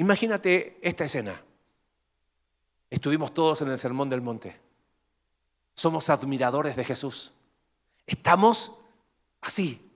Imagínate 0.01 0.79
esta 0.81 1.05
escena. 1.05 1.39
Estuvimos 2.89 3.35
todos 3.35 3.61
en 3.61 3.69
el 3.69 3.77
Sermón 3.77 4.09
del 4.09 4.19
Monte. 4.19 4.59
Somos 5.75 6.09
admiradores 6.09 6.75
de 6.75 6.83
Jesús. 6.83 7.31
Estamos 8.07 8.81
así, 9.41 9.91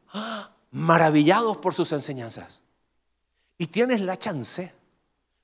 maravillados 0.69 1.57
por 1.57 1.73
sus 1.73 1.91
enseñanzas. 1.91 2.61
Y 3.57 3.65
tienes 3.65 3.99
la 3.99 4.15
chance, 4.15 4.71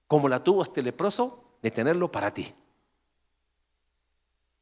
como 0.05 0.29
la 0.29 0.43
tuvo 0.43 0.61
este 0.61 0.83
leproso, 0.83 1.43
de 1.63 1.71
tenerlo 1.71 2.11
para 2.11 2.31
ti. 2.31 2.53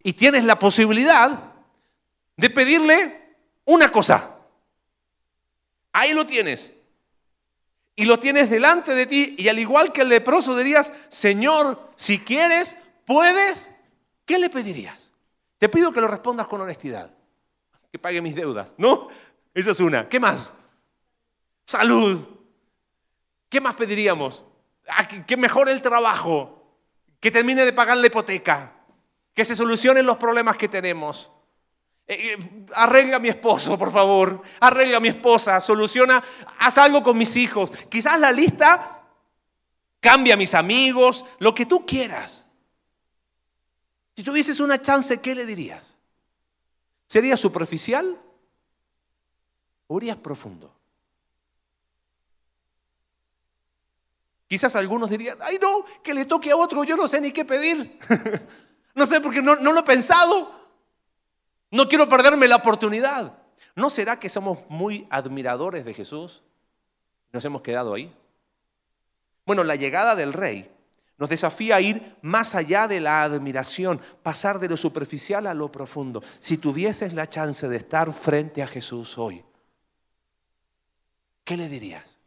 Y 0.01 0.13
tienes 0.13 0.45
la 0.45 0.57
posibilidad 0.57 1.55
de 2.37 2.49
pedirle 2.49 3.35
una 3.65 3.91
cosa. 3.91 4.37
Ahí 5.91 6.13
lo 6.13 6.25
tienes 6.25 6.78
y 7.99 8.05
lo 8.05 8.17
tienes 8.17 8.49
delante 8.49 8.95
de 8.95 9.05
ti 9.05 9.35
y 9.37 9.49
al 9.49 9.59
igual 9.59 9.91
que 9.91 10.03
el 10.03 10.07
leproso 10.07 10.55
dirías, 10.55 10.93
Señor, 11.09 11.77
si 11.97 12.19
quieres, 12.19 12.77
puedes, 13.03 13.75
¿qué 14.25 14.39
le 14.39 14.49
pedirías? 14.49 15.11
Te 15.57 15.67
pido 15.67 15.91
que 15.91 15.99
lo 15.99 16.07
respondas 16.07 16.47
con 16.47 16.61
honestidad, 16.61 17.11
que 17.91 17.99
pague 17.99 18.21
mis 18.21 18.35
deudas, 18.35 18.73
¿no? 18.77 19.09
Esa 19.53 19.71
es 19.71 19.81
una. 19.81 20.07
¿Qué 20.07 20.17
más? 20.17 20.53
Salud. 21.65 22.25
¿Qué 23.49 23.59
más 23.59 23.75
pediríamos? 23.75 24.45
Ah, 24.87 25.05
que 25.05 25.35
mejore 25.35 25.73
el 25.73 25.81
trabajo, 25.81 26.77
que 27.19 27.31
termine 27.31 27.65
de 27.65 27.73
pagar 27.73 27.97
la 27.97 28.07
hipoteca, 28.07 28.75
que 29.33 29.43
se 29.43 29.57
solucionen 29.57 30.05
los 30.05 30.15
problemas 30.15 30.55
que 30.55 30.69
tenemos. 30.69 31.33
Eh, 32.09 32.33
eh, 32.33 32.65
arregla 32.73 33.17
a 33.17 33.19
mi 33.19 33.29
esposo, 33.29 33.77
por 33.77 33.91
favor. 33.91 34.41
Arregla 34.59 34.97
a 34.97 34.99
mi 34.99 35.09
esposa. 35.09 35.61
Soluciona. 35.61 36.23
Haz 36.57 36.79
algo 36.79 37.03
con 37.03 37.15
mis 37.15 37.35
hijos. 37.35 37.71
Quizás 37.87 38.19
la 38.19 38.31
lista 38.31 39.03
cambia 39.99 40.33
a 40.33 40.37
mis 40.37 40.55
amigos. 40.55 41.23
Lo 41.37 41.53
que 41.53 41.67
tú 41.67 41.85
quieras. 41.85 42.47
Si 44.15 44.23
tuvieses 44.23 44.59
una 44.59 44.81
chance, 44.81 45.21
¿qué 45.21 45.35
le 45.35 45.45
dirías? 45.45 45.97
¿Sería 47.05 47.37
superficial 47.37 48.19
o 49.85 49.97
irías 49.99 50.17
profundo? 50.17 50.75
Quizás 54.47 54.75
algunos 54.75 55.11
dirían, 55.11 55.37
ay 55.41 55.59
no, 55.61 55.85
que 56.01 56.15
le 56.15 56.25
toque 56.25 56.49
a 56.49 56.55
otro, 56.55 56.83
yo 56.83 56.97
no 56.97 57.07
sé 57.07 57.21
ni 57.21 57.31
qué 57.31 57.45
pedir. 57.45 57.99
no 58.95 59.05
sé 59.05 59.21
porque 59.21 59.43
no, 59.43 59.55
no 59.57 59.71
lo 59.73 59.81
he 59.81 59.83
pensado. 59.83 60.58
No 61.71 61.87
quiero 61.87 62.09
perderme 62.09 62.47
la 62.47 62.57
oportunidad. 62.57 63.37
¿No 63.75 63.89
será 63.89 64.19
que 64.19 64.29
somos 64.29 64.59
muy 64.69 65.07
admiradores 65.09 65.85
de 65.85 65.93
Jesús? 65.93 66.43
¿Nos 67.31 67.45
hemos 67.45 67.61
quedado 67.61 67.93
ahí? 67.93 68.13
Bueno, 69.45 69.63
la 69.63 69.75
llegada 69.75 70.15
del 70.15 70.33
rey 70.33 70.71
nos 71.17 71.29
desafía 71.29 71.75
a 71.75 71.81
ir 71.81 72.17
más 72.21 72.55
allá 72.55 72.87
de 72.87 73.01
la 73.01 73.23
admiración, 73.23 74.01
pasar 74.23 74.59
de 74.59 74.69
lo 74.69 74.77
superficial 74.77 75.47
a 75.47 75.53
lo 75.53 75.71
profundo. 75.71 76.23
Si 76.39 76.57
tuvieses 76.57 77.13
la 77.13 77.27
chance 77.27 77.67
de 77.67 77.77
estar 77.77 78.11
frente 78.13 78.63
a 78.63 78.67
Jesús 78.67 79.17
hoy, 79.17 79.43
¿qué 81.43 81.57
le 81.57 81.67
dirías? 81.67 82.19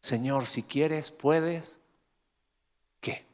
Señor, 0.00 0.46
si 0.46 0.62
quieres, 0.62 1.10
puedes. 1.10 1.78
¿Qué? 3.00 3.24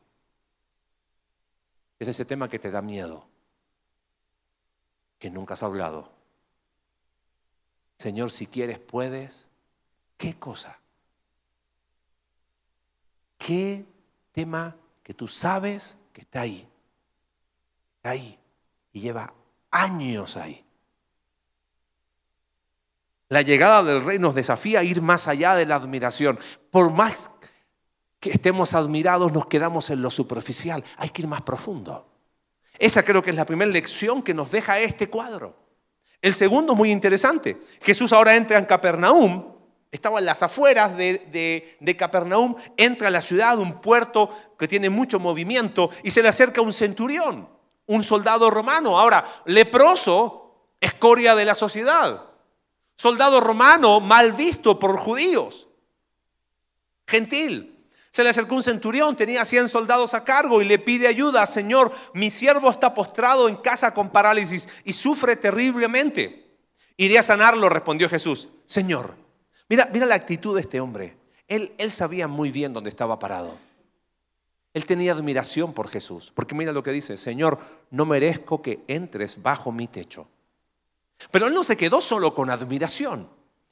Es 1.98 2.08
ese 2.08 2.24
tema 2.24 2.48
que 2.48 2.58
te 2.58 2.70
da 2.70 2.82
miedo 2.82 3.26
que 5.18 5.30
nunca 5.30 5.54
has 5.54 5.62
hablado. 5.62 6.10
Señor, 7.96 8.30
si 8.30 8.46
quieres, 8.46 8.78
puedes. 8.78 9.48
¿Qué 10.16 10.34
cosa? 10.34 10.78
¿Qué 13.36 13.84
tema 14.32 14.76
que 15.02 15.14
tú 15.14 15.28
sabes 15.28 15.96
que 16.12 16.20
está 16.20 16.42
ahí? 16.42 16.68
Está 17.96 18.10
ahí 18.10 18.38
y 18.92 19.00
lleva 19.00 19.32
años 19.70 20.36
ahí. 20.36 20.64
La 23.28 23.42
llegada 23.42 23.82
del 23.82 24.04
rey 24.04 24.18
nos 24.18 24.34
desafía 24.34 24.80
a 24.80 24.84
ir 24.84 25.02
más 25.02 25.28
allá 25.28 25.54
de 25.54 25.66
la 25.66 25.76
admiración. 25.76 26.38
Por 26.70 26.90
más 26.90 27.30
que 28.20 28.30
estemos 28.30 28.74
admirados, 28.74 29.32
nos 29.32 29.46
quedamos 29.46 29.90
en 29.90 30.02
lo 30.02 30.10
superficial. 30.10 30.82
Hay 30.96 31.10
que 31.10 31.22
ir 31.22 31.28
más 31.28 31.42
profundo. 31.42 32.07
Esa 32.78 33.02
creo 33.02 33.22
que 33.22 33.30
es 33.30 33.36
la 33.36 33.46
primera 33.46 33.70
lección 33.70 34.22
que 34.22 34.34
nos 34.34 34.50
deja 34.50 34.78
este 34.78 35.08
cuadro. 35.08 35.56
El 36.22 36.34
segundo, 36.34 36.74
muy 36.74 36.90
interesante. 36.90 37.56
Jesús 37.80 38.12
ahora 38.12 38.36
entra 38.36 38.58
en 38.58 38.64
Capernaum 38.64 39.58
estaba 39.90 40.18
en 40.18 40.26
las 40.26 40.42
afueras 40.42 40.96
de, 40.96 41.76
de, 41.80 41.96
Capernaum, 41.96 42.54
entra 42.76 43.08
a 43.08 43.10
la 43.10 43.20
ciudad, 43.20 43.58
un 43.58 43.80
puerto 43.80 44.28
que 44.58 44.68
tiene 44.68 44.90
mucho 44.90 45.18
movimiento, 45.18 45.90
y 46.02 46.10
se 46.10 46.22
le 46.22 46.28
acerca 46.28 46.60
un 46.60 46.72
centurión, 46.72 47.48
un 47.86 48.02
soldado 48.02 48.50
romano. 48.50 48.98
Ahora, 48.98 49.26
leproso, 49.46 50.72
escoria 50.80 51.34
de 51.34 51.44
la 51.46 51.54
sociedad. 51.54 52.24
Soldado 52.96 53.40
romano 53.40 54.00
mal 54.00 54.32
visto 54.32 54.78
por 54.78 54.98
judíos. 54.98 55.68
Gentil. 57.06 57.77
Se 58.10 58.22
le 58.22 58.30
acercó 58.30 58.54
un 58.54 58.62
centurión, 58.62 59.16
tenía 59.16 59.44
100 59.44 59.68
soldados 59.68 60.14
a 60.14 60.24
cargo 60.24 60.62
y 60.62 60.64
le 60.64 60.78
pide 60.78 61.06
ayuda. 61.08 61.46
Señor, 61.46 61.92
mi 62.14 62.30
siervo 62.30 62.70
está 62.70 62.94
postrado 62.94 63.48
en 63.48 63.56
casa 63.56 63.92
con 63.92 64.10
parálisis 64.10 64.68
y 64.84 64.92
sufre 64.92 65.36
terriblemente. 65.36 66.56
Iré 66.96 67.18
a 67.18 67.22
sanarlo, 67.22 67.68
respondió 67.68 68.08
Jesús. 68.08 68.48
Señor, 68.66 69.14
mira, 69.68 69.88
mira 69.92 70.06
la 70.06 70.14
actitud 70.14 70.54
de 70.54 70.62
este 70.62 70.80
hombre. 70.80 71.16
Él, 71.46 71.72
él 71.78 71.90
sabía 71.92 72.28
muy 72.28 72.50
bien 72.50 72.72
dónde 72.72 72.90
estaba 72.90 73.18
parado. 73.18 73.58
Él 74.74 74.84
tenía 74.84 75.12
admiración 75.12 75.72
por 75.72 75.88
Jesús, 75.88 76.32
porque 76.34 76.54
mira 76.54 76.72
lo 76.72 76.82
que 76.82 76.92
dice, 76.92 77.16
Señor, 77.16 77.58
no 77.90 78.04
merezco 78.04 78.62
que 78.62 78.84
entres 78.86 79.42
bajo 79.42 79.72
mi 79.72 79.88
techo. 79.88 80.28
Pero 81.30 81.46
él 81.46 81.54
no 81.54 81.64
se 81.64 81.76
quedó 81.76 82.00
solo 82.00 82.34
con 82.34 82.50
admiración. 82.50 83.28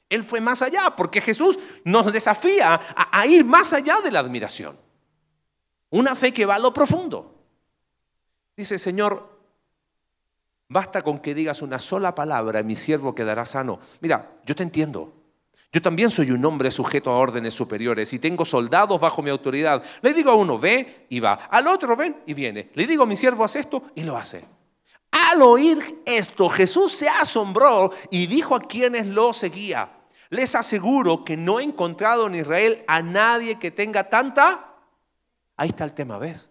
Él 0.09 0.23
fue 0.23 0.39
más 0.39 0.61
allá, 0.61 0.93
porque 0.95 1.21
Jesús 1.21 1.57
nos 1.83 2.11
desafía 2.13 2.79
a, 2.95 3.27
ir 3.27 3.43
más 3.43 3.73
allá 3.73 3.99
de 4.01 4.11
la 4.11 4.19
admiración. 4.19 4.77
Una 5.89 6.15
fe 6.15 6.33
que 6.33 6.45
va 6.45 6.55
a 6.55 6.59
lo 6.59 6.73
profundo. 6.73 7.35
Dice, 8.55 8.79
Señor, 8.79 9.37
basta 10.69 11.01
con 11.01 11.19
que 11.19 11.35
digas 11.35 11.61
una 11.61 11.79
sola 11.79 12.15
palabra 12.15 12.61
y 12.61 12.63
mi 12.63 12.75
siervo 12.75 13.13
quedará 13.13 13.45
sano. 13.45 13.79
Mira, 13.99 14.39
yo 14.45 14.55
te 14.55 14.63
entiendo. 14.63 15.13
Yo 15.71 15.81
también 15.81 16.09
soy 16.09 16.31
un 16.31 16.43
hombre 16.45 16.71
sujeto 16.71 17.11
a 17.11 17.17
órdenes 17.17 17.53
superiores 17.53 18.13
y 18.13 18.19
tengo 18.19 18.45
soldados 18.45 18.99
bajo 18.99 19.21
mi 19.21 19.29
autoridad. 19.29 19.83
Le 20.01 20.13
digo 20.13 20.31
a 20.31 20.35
uno, 20.35 20.57
ve 20.57 21.05
y 21.09 21.19
va. 21.19 21.33
Al 21.33 21.67
otro, 21.67 21.97
ven 21.97 22.23
y 22.25 22.33
viene. 22.33 22.71
Le 22.73 22.87
digo 22.87 23.03
a 23.03 23.07
mi 23.07 23.17
siervo, 23.17 23.43
haz 23.43 23.57
esto 23.57 23.83
y 23.93 24.03
lo 24.03 24.15
hace. 24.15 24.45
Al 25.11 25.41
oír 25.41 26.01
esto, 26.05 26.49
Jesús 26.49 26.93
se 26.93 27.09
asombró 27.09 27.91
y 28.11 28.27
dijo 28.27 28.55
a 28.55 28.61
quienes 28.61 29.07
lo 29.07 29.33
seguía, 29.33 29.89
les 30.29 30.55
aseguro 30.55 31.23
que 31.23 31.37
no 31.37 31.59
he 31.59 31.63
encontrado 31.63 32.27
en 32.27 32.35
Israel 32.35 32.83
a 32.87 33.01
nadie 33.01 33.59
que 33.59 33.71
tenga 33.71 34.09
tanta... 34.09 34.75
Ahí 35.55 35.69
está 35.69 35.85
el 35.85 35.93
tema, 35.93 36.17
¿ves? 36.17 36.49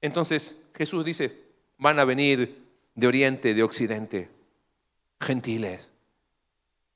Entonces 0.00 0.62
Jesús 0.74 1.04
dice, 1.04 1.44
van 1.78 1.98
a 1.98 2.04
venir 2.04 2.66
de 2.94 3.06
oriente, 3.06 3.54
de 3.54 3.62
occidente, 3.62 4.30
gentiles, 5.20 5.92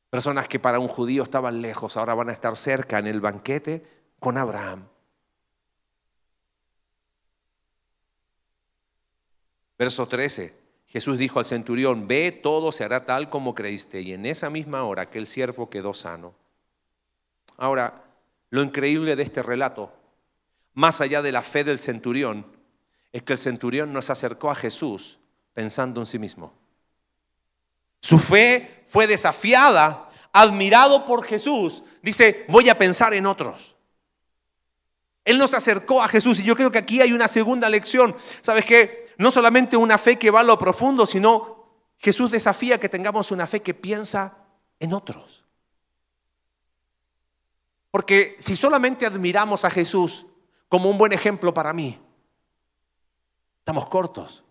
personas 0.08 0.48
que 0.48 0.58
para 0.58 0.78
un 0.78 0.88
judío 0.88 1.22
estaban 1.22 1.60
lejos, 1.60 1.96
ahora 1.96 2.14
van 2.14 2.30
a 2.30 2.32
estar 2.32 2.56
cerca 2.56 2.98
en 2.98 3.06
el 3.06 3.20
banquete 3.20 3.86
con 4.18 4.38
Abraham. 4.38 4.88
Verso 9.76 10.06
13. 10.06 10.63
Jesús 10.94 11.18
dijo 11.18 11.40
al 11.40 11.44
centurión, 11.44 12.06
ve, 12.06 12.30
todo 12.30 12.70
se 12.70 12.84
hará 12.84 13.04
tal 13.04 13.28
como 13.28 13.52
creíste. 13.52 14.00
Y 14.00 14.12
en 14.12 14.26
esa 14.26 14.48
misma 14.48 14.84
hora 14.84 15.02
aquel 15.02 15.26
siervo 15.26 15.68
quedó 15.68 15.92
sano. 15.92 16.36
Ahora, 17.56 18.04
lo 18.50 18.62
increíble 18.62 19.16
de 19.16 19.24
este 19.24 19.42
relato, 19.42 19.92
más 20.72 21.00
allá 21.00 21.20
de 21.20 21.32
la 21.32 21.42
fe 21.42 21.64
del 21.64 21.80
centurión, 21.80 22.46
es 23.10 23.24
que 23.24 23.32
el 23.32 23.40
centurión 23.40 23.92
no 23.92 24.02
se 24.02 24.12
acercó 24.12 24.52
a 24.52 24.54
Jesús 24.54 25.18
pensando 25.52 25.98
en 25.98 26.06
sí 26.06 26.20
mismo. 26.20 26.54
Su 28.00 28.20
fe 28.20 28.84
fue 28.86 29.08
desafiada, 29.08 30.12
admirado 30.32 31.06
por 31.06 31.24
Jesús. 31.24 31.82
Dice, 32.02 32.44
voy 32.46 32.68
a 32.68 32.78
pensar 32.78 33.14
en 33.14 33.26
otros. 33.26 33.74
Él 35.24 35.38
no 35.38 35.48
se 35.48 35.56
acercó 35.56 36.00
a 36.00 36.06
Jesús 36.06 36.38
y 36.38 36.44
yo 36.44 36.54
creo 36.54 36.70
que 36.70 36.78
aquí 36.78 37.00
hay 37.00 37.12
una 37.12 37.26
segunda 37.26 37.68
lección. 37.68 38.14
¿Sabes 38.42 38.64
qué? 38.64 39.03
No 39.18 39.30
solamente 39.30 39.76
una 39.76 39.98
fe 39.98 40.18
que 40.18 40.30
va 40.30 40.40
a 40.40 40.44
lo 40.44 40.58
profundo, 40.58 41.06
sino 41.06 41.54
Jesús 41.98 42.30
desafía 42.30 42.78
que 42.78 42.88
tengamos 42.88 43.30
una 43.30 43.46
fe 43.46 43.62
que 43.62 43.74
piensa 43.74 44.46
en 44.78 44.92
otros. 44.92 45.44
Porque 47.90 48.36
si 48.40 48.56
solamente 48.56 49.06
admiramos 49.06 49.64
a 49.64 49.70
Jesús 49.70 50.26
como 50.68 50.90
un 50.90 50.98
buen 50.98 51.12
ejemplo 51.12 51.54
para 51.54 51.72
mí, 51.72 52.00
estamos 53.60 53.88
cortos. 53.88 54.42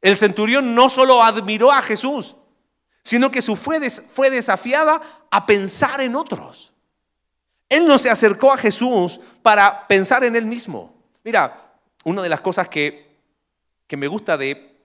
El 0.00 0.16
centurión 0.16 0.74
no 0.74 0.88
solo 0.88 1.22
admiró 1.22 1.70
a 1.70 1.80
Jesús, 1.82 2.36
sino 3.02 3.30
que 3.30 3.40
su 3.40 3.54
fe 3.54 3.88
fue 3.90 4.30
desafiada 4.30 5.00
a 5.30 5.46
pensar 5.46 6.00
en 6.00 6.16
otros. 6.16 6.72
Él 7.68 7.86
no 7.86 7.98
se 7.98 8.10
acercó 8.10 8.52
a 8.52 8.58
Jesús 8.58 9.20
para 9.42 9.86
pensar 9.86 10.24
en 10.24 10.36
él 10.36 10.44
mismo. 10.44 10.92
Mira, 11.24 11.72
una 12.04 12.22
de 12.22 12.28
las 12.28 12.40
cosas 12.40 12.68
que 12.68 13.05
que 13.86 13.96
me 13.96 14.08
gusta 14.08 14.36
de 14.36 14.76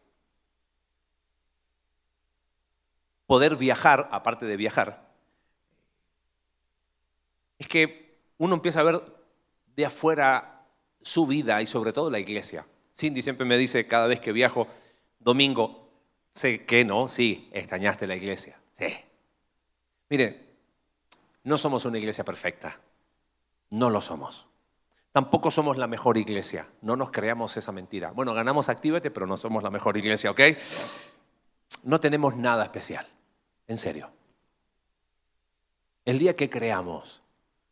poder 3.25 3.55
viajar, 3.55 4.09
aparte 4.11 4.45
de 4.45 4.57
viajar, 4.57 5.09
es 7.57 7.67
que 7.67 8.17
uno 8.37 8.55
empieza 8.55 8.79
a 8.81 8.83
ver 8.83 9.01
de 9.75 9.85
afuera 9.85 10.65
su 11.01 11.25
vida 11.25 11.61
y 11.61 11.67
sobre 11.67 11.93
todo 11.93 12.09
la 12.09 12.19
iglesia. 12.19 12.65
Cindy 12.93 13.21
siempre 13.21 13.45
me 13.45 13.57
dice 13.57 13.87
cada 13.87 14.07
vez 14.07 14.19
que 14.19 14.31
viajo, 14.31 14.67
domingo, 15.19 15.89
sé 16.29 16.65
que 16.65 16.83
no, 16.83 17.07
sí, 17.07 17.49
extrañaste 17.53 18.07
la 18.07 18.15
iglesia. 18.15 18.59
Sí. 18.73 18.87
Mire, 20.09 20.51
no 21.43 21.57
somos 21.57 21.85
una 21.85 21.97
iglesia 21.97 22.23
perfecta. 22.23 22.79
No 23.69 23.89
lo 23.89 24.01
somos. 24.01 24.47
Tampoco 25.11 25.51
somos 25.51 25.77
la 25.77 25.87
mejor 25.87 26.17
iglesia, 26.17 26.67
no 26.81 26.95
nos 26.95 27.11
creamos 27.11 27.57
esa 27.57 27.73
mentira. 27.73 28.11
Bueno, 28.11 28.33
ganamos 28.33 28.69
Actívate, 28.69 29.11
pero 29.11 29.27
no 29.27 29.35
somos 29.35 29.61
la 29.63 29.69
mejor 29.69 29.97
iglesia, 29.97 30.31
¿ok? 30.31 30.39
No 31.83 31.99
tenemos 31.99 32.37
nada 32.37 32.63
especial, 32.63 33.07
en 33.67 33.77
serio. 33.77 34.09
El 36.05 36.17
día 36.17 36.35
que 36.35 36.49
creamos 36.49 37.21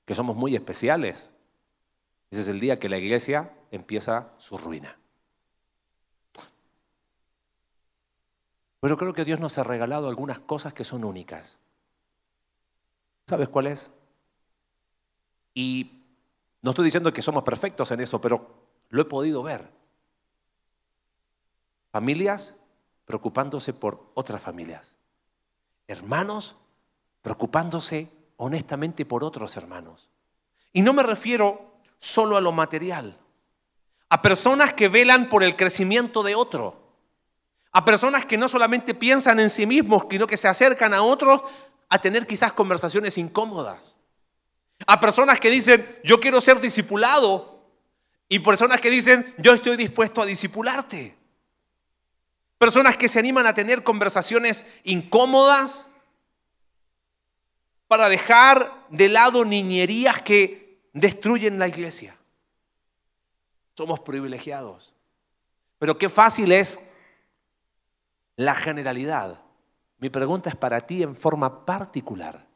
que 0.05 0.15
somos 0.15 0.35
muy 0.35 0.55
especiales, 0.55 1.31
ese 2.29 2.41
es 2.41 2.47
el 2.49 2.59
día 2.59 2.77
que 2.77 2.89
la 2.89 2.97
iglesia 2.97 3.53
empieza 3.71 4.33
su 4.37 4.57
ruina. 4.57 4.97
Pero 8.81 8.97
creo 8.97 9.13
que 9.13 9.25
Dios 9.25 9.39
nos 9.39 9.57
ha 9.57 9.63
regalado 9.63 10.09
algunas 10.09 10.39
cosas 10.39 10.73
que 10.73 10.83
son 10.83 11.03
únicas. 11.03 11.57
¿Sabes 13.27 13.49
cuál 13.49 13.67
es? 13.67 13.91
Y 15.53 15.98
no 16.61 16.71
estoy 16.71 16.85
diciendo 16.85 17.13
que 17.13 17.21
somos 17.21 17.43
perfectos 17.43 17.91
en 17.91 18.01
eso, 18.01 18.19
pero 18.19 18.47
lo 18.89 19.01
he 19.01 19.05
podido 19.05 19.43
ver. 19.43 19.71
Familias 21.91 22.55
preocupándose 23.05 23.73
por 23.73 24.11
otras 24.13 24.41
familias. 24.41 24.95
Hermanos 25.87 26.55
preocupándose 27.21 28.11
honestamente 28.37 29.05
por 29.05 29.23
otros 29.23 29.57
hermanos. 29.57 30.09
Y 30.73 30.81
no 30.81 30.93
me 30.93 31.03
refiero 31.03 31.81
solo 31.97 32.37
a 32.37 32.41
lo 32.41 32.51
material, 32.51 33.17
a 34.09 34.21
personas 34.21 34.73
que 34.73 34.89
velan 34.89 35.29
por 35.29 35.43
el 35.43 35.55
crecimiento 35.55 36.23
de 36.23 36.35
otro, 36.35 36.89
a 37.71 37.85
personas 37.85 38.25
que 38.25 38.37
no 38.37 38.47
solamente 38.47 38.93
piensan 38.93 39.39
en 39.39 39.49
sí 39.49 39.65
mismos, 39.65 40.05
sino 40.09 40.25
que 40.25 40.37
se 40.37 40.47
acercan 40.47 40.93
a 40.93 41.01
otros 41.01 41.41
a 41.89 41.99
tener 41.99 42.25
quizás 42.25 42.53
conversaciones 42.53 43.17
incómodas. 43.17 43.98
A 44.87 44.99
personas 44.99 45.39
que 45.39 45.49
dicen, 45.49 45.85
yo 46.03 46.19
quiero 46.19 46.41
ser 46.41 46.59
discipulado. 46.59 47.59
Y 48.27 48.39
personas 48.39 48.79
que 48.79 48.89
dicen, 48.89 49.33
yo 49.37 49.53
estoy 49.53 49.75
dispuesto 49.75 50.21
a 50.21 50.25
discipularte. 50.25 51.17
Personas 52.57 52.97
que 52.97 53.07
se 53.07 53.19
animan 53.19 53.47
a 53.47 53.53
tener 53.53 53.83
conversaciones 53.83 54.67
incómodas 54.83 55.87
para 57.87 58.07
dejar 58.09 58.85
de 58.89 59.09
lado 59.09 59.45
niñerías 59.45 60.21
que 60.21 60.79
destruyen 60.93 61.57
la 61.57 61.67
iglesia. 61.67 62.15
Somos 63.75 63.99
privilegiados. 64.01 64.93
Pero 65.79 65.97
qué 65.97 66.09
fácil 66.09 66.51
es 66.51 66.91
la 68.35 68.53
generalidad. 68.53 69.41
Mi 69.97 70.09
pregunta 70.09 70.49
es 70.49 70.55
para 70.55 70.81
ti 70.81 71.01
en 71.01 71.15
forma 71.15 71.65
particular. 71.65 72.48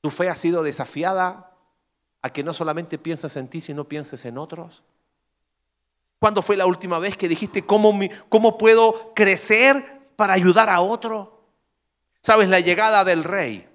¿Tu 0.00 0.10
fe 0.10 0.28
ha 0.28 0.34
sido 0.34 0.62
desafiada 0.62 1.56
a 2.22 2.32
que 2.32 2.42
no 2.42 2.54
solamente 2.54 2.98
pienses 2.98 3.36
en 3.36 3.48
ti, 3.48 3.60
sino 3.60 3.84
pienses 3.84 4.24
en 4.24 4.38
otros? 4.38 4.82
¿Cuándo 6.18 6.42
fue 6.42 6.56
la 6.56 6.66
última 6.66 6.98
vez 6.98 7.16
que 7.16 7.28
dijiste 7.28 7.64
cómo, 7.64 7.98
cómo 8.28 8.58
puedo 8.58 9.14
crecer 9.14 10.10
para 10.16 10.34
ayudar 10.34 10.68
a 10.68 10.80
otro? 10.80 11.44
¿Sabes? 12.22 12.48
La 12.48 12.60
llegada 12.60 13.04
del 13.04 13.24
rey 13.24 13.66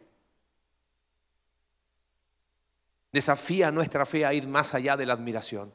desafía 3.12 3.72
nuestra 3.72 4.06
fe 4.06 4.26
a 4.26 4.34
ir 4.34 4.48
más 4.48 4.74
allá 4.74 4.98
de 4.98 5.06
la 5.06 5.14
admiración. 5.14 5.74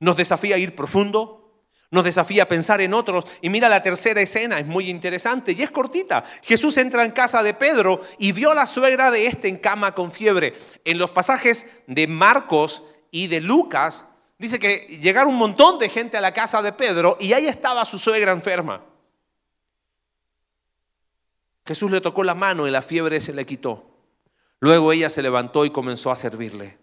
Nos 0.00 0.16
desafía 0.16 0.56
a 0.56 0.58
ir 0.58 0.74
profundo, 0.74 1.45
Nos 1.90 2.04
desafía 2.04 2.44
a 2.44 2.48
pensar 2.48 2.80
en 2.80 2.94
otros. 2.94 3.24
Y 3.40 3.48
mira 3.48 3.68
la 3.68 3.82
tercera 3.82 4.20
escena, 4.20 4.58
es 4.58 4.66
muy 4.66 4.90
interesante 4.90 5.52
y 5.52 5.62
es 5.62 5.70
cortita. 5.70 6.24
Jesús 6.42 6.76
entra 6.78 7.04
en 7.04 7.12
casa 7.12 7.42
de 7.42 7.54
Pedro 7.54 8.00
y 8.18 8.32
vio 8.32 8.50
a 8.50 8.54
la 8.54 8.66
suegra 8.66 9.10
de 9.10 9.26
este 9.26 9.48
en 9.48 9.58
cama 9.58 9.94
con 9.94 10.10
fiebre. 10.10 10.54
En 10.84 10.98
los 10.98 11.10
pasajes 11.10 11.70
de 11.86 12.06
Marcos 12.06 12.82
y 13.10 13.28
de 13.28 13.40
Lucas, 13.40 14.06
dice 14.38 14.58
que 14.58 14.98
llegaron 15.00 15.32
un 15.32 15.38
montón 15.38 15.78
de 15.78 15.88
gente 15.88 16.16
a 16.16 16.20
la 16.20 16.32
casa 16.32 16.60
de 16.62 16.72
Pedro 16.72 17.16
y 17.20 17.32
ahí 17.32 17.46
estaba 17.46 17.84
su 17.84 17.98
suegra 17.98 18.32
enferma. 18.32 18.84
Jesús 21.64 21.90
le 21.90 22.00
tocó 22.00 22.22
la 22.22 22.34
mano 22.34 22.66
y 22.66 22.70
la 22.70 22.82
fiebre 22.82 23.20
se 23.20 23.32
le 23.32 23.44
quitó. 23.44 23.90
Luego 24.60 24.92
ella 24.92 25.10
se 25.10 25.22
levantó 25.22 25.64
y 25.64 25.70
comenzó 25.70 26.10
a 26.10 26.16
servirle. 26.16 26.78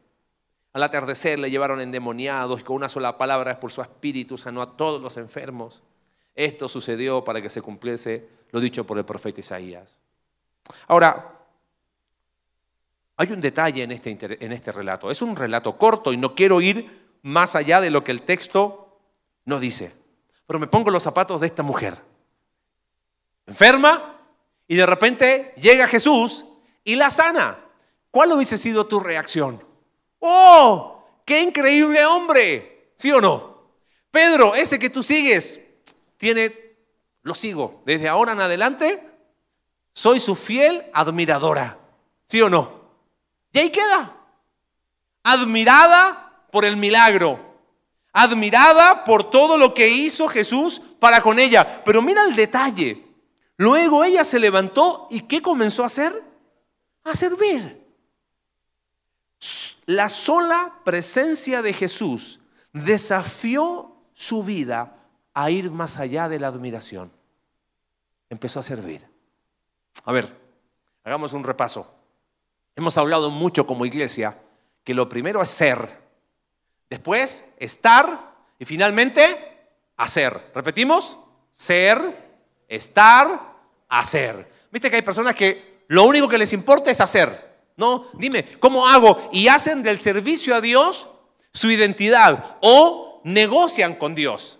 Al 0.74 0.84
atardecer 0.84 1.40
le 1.40 1.52
llevaron 1.52 1.80
endemoniados 1.80 2.60
y 2.60 2.64
con 2.64 2.76
una 2.76 2.90
sola 2.90 3.18
palabra 3.18 3.60
por 3.60 3.72
su 3.72 3.82
espíritu, 3.82 4.38
sanó 4.38 4.62
a 4.62 4.76
todos 4.76 5.02
los 5.02 5.18
enfermos. 5.18 5.84
Esto 6.36 6.68
sucedió 6.68 7.24
para 7.24 7.42
que 7.42 7.50
se 7.50 7.62
cumpliese 7.62 8.28
lo 8.52 8.60
dicho 8.60 8.84
por 8.84 8.98
el 8.98 9.06
profeta 9.06 9.40
Isaías. 9.40 10.02
Ahora, 10.88 11.40
hay 13.18 13.32
un 13.32 13.40
detalle 13.40 13.84
en 13.84 13.92
este, 13.92 14.18
en 14.44 14.52
este 14.52 14.72
relato. 14.72 15.12
Es 15.12 15.22
un 15.22 15.36
relato 15.36 15.78
corto 15.78 16.12
y 16.12 16.18
no 16.18 16.34
quiero 16.34 16.60
ir 16.60 17.18
más 17.22 17.56
allá 17.56 17.80
de 17.80 17.92
lo 17.92 18.04
que 18.04 18.12
el 18.12 18.24
texto 18.24 19.00
nos 19.46 19.62
dice. 19.62 19.96
Pero 20.48 20.60
me 20.60 20.68
pongo 20.68 20.90
los 20.90 21.04
zapatos 21.04 21.40
de 21.40 21.48
esta 21.48 21.62
mujer. 21.64 22.02
Enferma, 23.46 24.14
y 24.68 24.76
de 24.76 24.86
repente 24.86 25.54
llega 25.58 25.88
Jesús 25.88 26.46
y 26.84 26.96
la 26.96 27.10
sana. 27.10 27.60
¿Cuál 28.10 28.32
hubiese 28.32 28.58
sido 28.58 28.88
tu 28.88 29.00
reacción? 29.00 29.73
¡Oh! 30.26 31.04
¡Qué 31.26 31.42
increíble 31.42 32.06
hombre! 32.06 32.94
¿Sí 32.96 33.12
o 33.12 33.20
no? 33.20 33.58
Pedro, 34.10 34.56
ese 34.56 34.80
que 34.80 34.90
tú 34.90 35.04
sigues, 35.04 35.68
tiene, 36.16 36.78
lo 37.24 37.36
sigo. 37.36 37.82
Desde 37.86 38.08
ahora 38.08 38.32
en 38.32 38.40
adelante, 38.40 39.06
soy 39.94 40.22
su 40.22 40.36
fiel 40.36 40.86
admiradora. 40.94 41.78
¿Sí 42.26 42.42
o 42.42 42.50
no? 42.50 42.84
Y 43.52 43.60
ahí 43.60 43.70
queda. 43.70 44.16
Admirada 45.24 46.46
por 46.52 46.64
el 46.64 46.78
milagro. 46.78 47.58
Admirada 48.14 49.04
por 49.04 49.30
todo 49.30 49.58
lo 49.58 49.74
que 49.74 49.90
hizo 49.90 50.30
Jesús 50.30 50.82
para 51.00 51.20
con 51.22 51.38
ella. 51.38 51.84
Pero 51.84 52.02
mira 52.02 52.24
el 52.24 52.34
detalle. 52.34 53.04
Luego 53.58 54.06
ella 54.06 54.24
se 54.24 54.40
levantó 54.40 55.08
y 55.12 55.22
¿qué 55.22 55.42
comenzó 55.42 55.84
a 55.84 55.88
hacer? 55.88 56.14
A 57.04 57.14
servir. 57.14 57.83
La 59.86 60.08
sola 60.10 60.80
presencia 60.86 61.62
de 61.62 61.74
Jesús 61.74 62.40
desafió 62.72 63.96
su 64.14 64.44
vida 64.44 64.98
a 65.34 65.50
ir 65.50 65.72
más 65.72 66.00
allá 66.00 66.30
de 66.30 66.40
la 66.40 66.48
admiración. 66.48 67.12
Empezó 68.30 68.60
a 68.60 68.64
servir. 68.64 69.06
A 70.06 70.12
ver, 70.12 70.34
hagamos 71.04 71.34
un 71.34 71.44
repaso. 71.44 71.94
Hemos 72.76 72.98
hablado 72.98 73.30
mucho 73.30 73.68
como 73.68 73.86
iglesia 73.86 74.40
que 74.84 74.94
lo 74.94 75.08
primero 75.10 75.42
es 75.42 75.50
ser, 75.50 76.02
después 76.90 77.54
estar 77.58 78.34
y 78.60 78.66
finalmente 78.66 79.70
hacer. 79.98 80.52
¿Repetimos? 80.56 81.18
Ser, 81.52 82.42
estar, 82.68 83.56
hacer. 83.90 84.52
Viste 84.72 84.90
que 84.90 84.98
hay 84.98 85.02
personas 85.02 85.36
que 85.36 85.84
lo 85.88 86.06
único 86.06 86.28
que 86.28 86.38
les 86.38 86.54
importa 86.54 86.90
es 86.90 87.00
hacer. 87.00 87.53
No, 87.76 88.10
dime, 88.14 88.46
¿cómo 88.60 88.88
hago? 88.88 89.30
Y 89.32 89.48
hacen 89.48 89.84
del 89.84 89.98
servicio 89.98 90.56
a 90.56 90.62
Dios 90.62 91.08
su 91.54 91.70
identidad 91.72 92.58
o 92.62 93.22
negocian 93.24 93.96
con 93.96 94.16
Dios. 94.16 94.60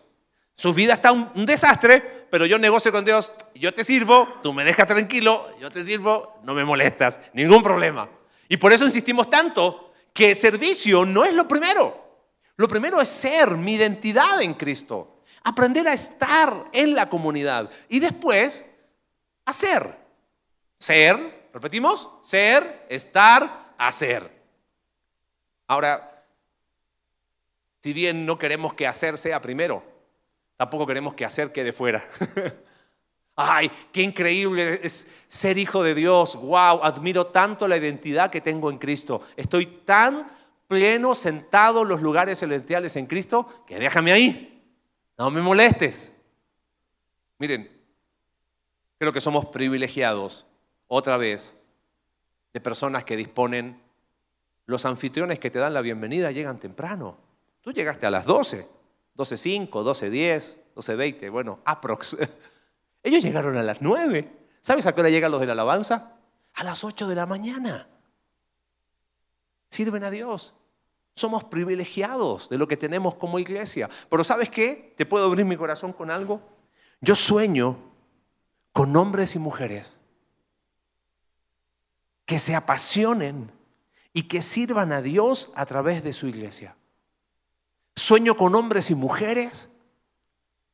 Su 0.56 0.74
vida 0.74 0.94
está 0.94 1.12
un, 1.12 1.46
desastre, 1.46 2.28
pero 2.30 2.46
yo 2.46 2.58
negocio 2.58 2.92
con 2.92 3.06
Dios, 3.06 3.34
yo 3.56 3.74
te 3.74 3.84
sirvo, 3.84 4.28
tú 4.42 4.54
me 4.54 4.64
dejas 4.64 4.88
tranquilo, 4.88 5.48
yo 5.60 5.70
te 5.70 5.84
sirvo, 5.84 6.40
no 6.44 6.54
me 6.54 6.64
molestas, 6.64 7.20
ningún 7.34 7.62
problema. 7.62 8.10
Y 8.50 8.58
por 8.58 8.74
eso 8.74 8.86
insistimos 8.86 9.30
tanto 9.30 9.94
que 10.14 10.36
servicio 10.36 11.06
no 11.06 11.26
es 11.26 11.34
lo 11.34 11.48
primero. 11.48 12.02
Lo 12.56 12.68
primero 12.68 13.02
es 13.02 13.10
ser 13.10 13.58
mi 13.58 13.76
identidad 13.76 14.42
en 14.42 14.54
Cristo 14.54 15.14
aprender 15.44 15.88
a 15.88 15.94
estar 15.94 16.70
en 16.72 16.96
la 16.96 17.10
comunidad 17.10 17.70
y 17.90 18.00
después 18.00 18.66
hacer. 19.46 20.02
Ser, 20.80 21.43
repetimos, 21.54 22.10
ser, 22.22 22.86
estar, 22.90 23.76
hacer. 23.78 24.30
Ahora, 25.68 26.26
si 27.82 27.94
bien 27.94 28.26
no 28.26 28.38
queremos 28.38 28.74
que 28.74 28.88
hacer 28.88 29.18
sea 29.18 29.40
primero, 29.40 29.84
tampoco 30.58 30.86
queremos 30.86 31.14
que 31.14 31.26
hacer 31.26 31.52
quede 31.52 31.72
fuera. 31.72 32.04
Ay, 33.36 33.72
qué 33.92 34.02
increíble 34.02 34.80
es 34.84 35.12
ser 35.28 35.58
hijo 35.58 35.84
de 35.84 35.96
Dios. 35.96 36.36
Wow, 36.36 36.84
admiro 36.84 37.28
tanto 37.28 37.68
la 37.68 37.78
identidad 37.78 38.30
que 38.30 38.42
tengo 38.42 38.70
en 38.70 38.78
Cristo. 38.78 39.24
Estoy 39.36 39.66
tan 39.66 40.32
pleno 40.68 41.16
sentado 41.16 41.82
en 41.82 41.90
los 41.90 42.02
lugares 42.02 42.40
celestiales 42.40 42.96
en 42.96 43.08
Cristo 43.08 43.64
que 43.68 43.80
déjame 43.80 44.12
ahí. 44.12 44.50
No 45.18 45.32
me 45.32 45.42
molestes. 45.42 46.14
Miren, 47.40 47.70
creo 48.98 49.12
que 49.12 49.22
somos 49.22 49.48
privilegiados, 49.48 50.46
otra 50.94 51.18
vez, 51.18 51.56
de 52.54 52.62
personas 52.62 53.04
que 53.04 53.18
disponen, 53.18 53.82
los 54.68 54.86
anfitriones 54.86 55.40
que 55.40 55.50
te 55.50 55.58
dan 55.58 55.74
la 55.74 55.82
bienvenida 55.82 56.32
llegan 56.32 56.60
temprano. 56.60 57.18
Tú 57.62 57.72
llegaste 57.72 58.06
a 58.06 58.12
las 58.12 58.26
12, 58.26 58.68
12.05, 59.18 59.70
12.10, 59.70 60.56
12.20, 60.76 61.32
bueno, 61.32 61.60
aprox. 61.66 62.16
Ellos 63.04 63.24
llegaron 63.24 63.58
a 63.58 63.64
las 63.64 63.82
9. 63.82 64.32
¿Sabes 64.62 64.86
a 64.86 64.94
qué 64.94 65.02
hora 65.02 65.10
llegan 65.10 65.32
los 65.32 65.42
de 65.42 65.48
la 65.48 65.54
alabanza? 65.54 66.20
A 66.54 66.64
las 66.64 66.84
8 66.84 67.08
de 67.08 67.16
la 67.16 67.26
mañana. 67.26 67.88
Sirven 69.72 70.04
a 70.04 70.12
Dios. 70.12 70.54
Somos 71.16 71.44
privilegiados 71.44 72.50
de 72.50 72.60
lo 72.60 72.68
que 72.68 72.78
tenemos 72.78 73.16
como 73.16 73.40
iglesia. 73.40 73.90
Pero 74.10 74.24
¿sabes 74.24 74.50
qué? 74.50 74.94
¿Te 74.96 75.08
puedo 75.08 75.26
abrir 75.26 75.46
mi 75.46 75.58
corazón 75.58 75.92
con 75.92 76.12
algo? 76.12 76.40
Yo 77.02 77.16
sueño 77.16 77.78
con 78.72 78.96
hombres 78.96 79.36
y 79.36 79.40
mujeres 79.40 80.00
que 82.26 82.40
se 82.40 82.56
apasionen 82.56 83.52
y 84.14 84.24
que 84.24 84.42
sirvan 84.42 84.92
a 84.92 85.02
Dios 85.02 85.52
a 85.56 85.66
través 85.66 86.04
de 86.04 86.14
su 86.14 86.28
iglesia. 86.28 86.76
Sueño 87.96 88.36
con 88.36 88.56
hombres 88.56 88.90
y 88.92 88.96
mujeres, 88.96 89.70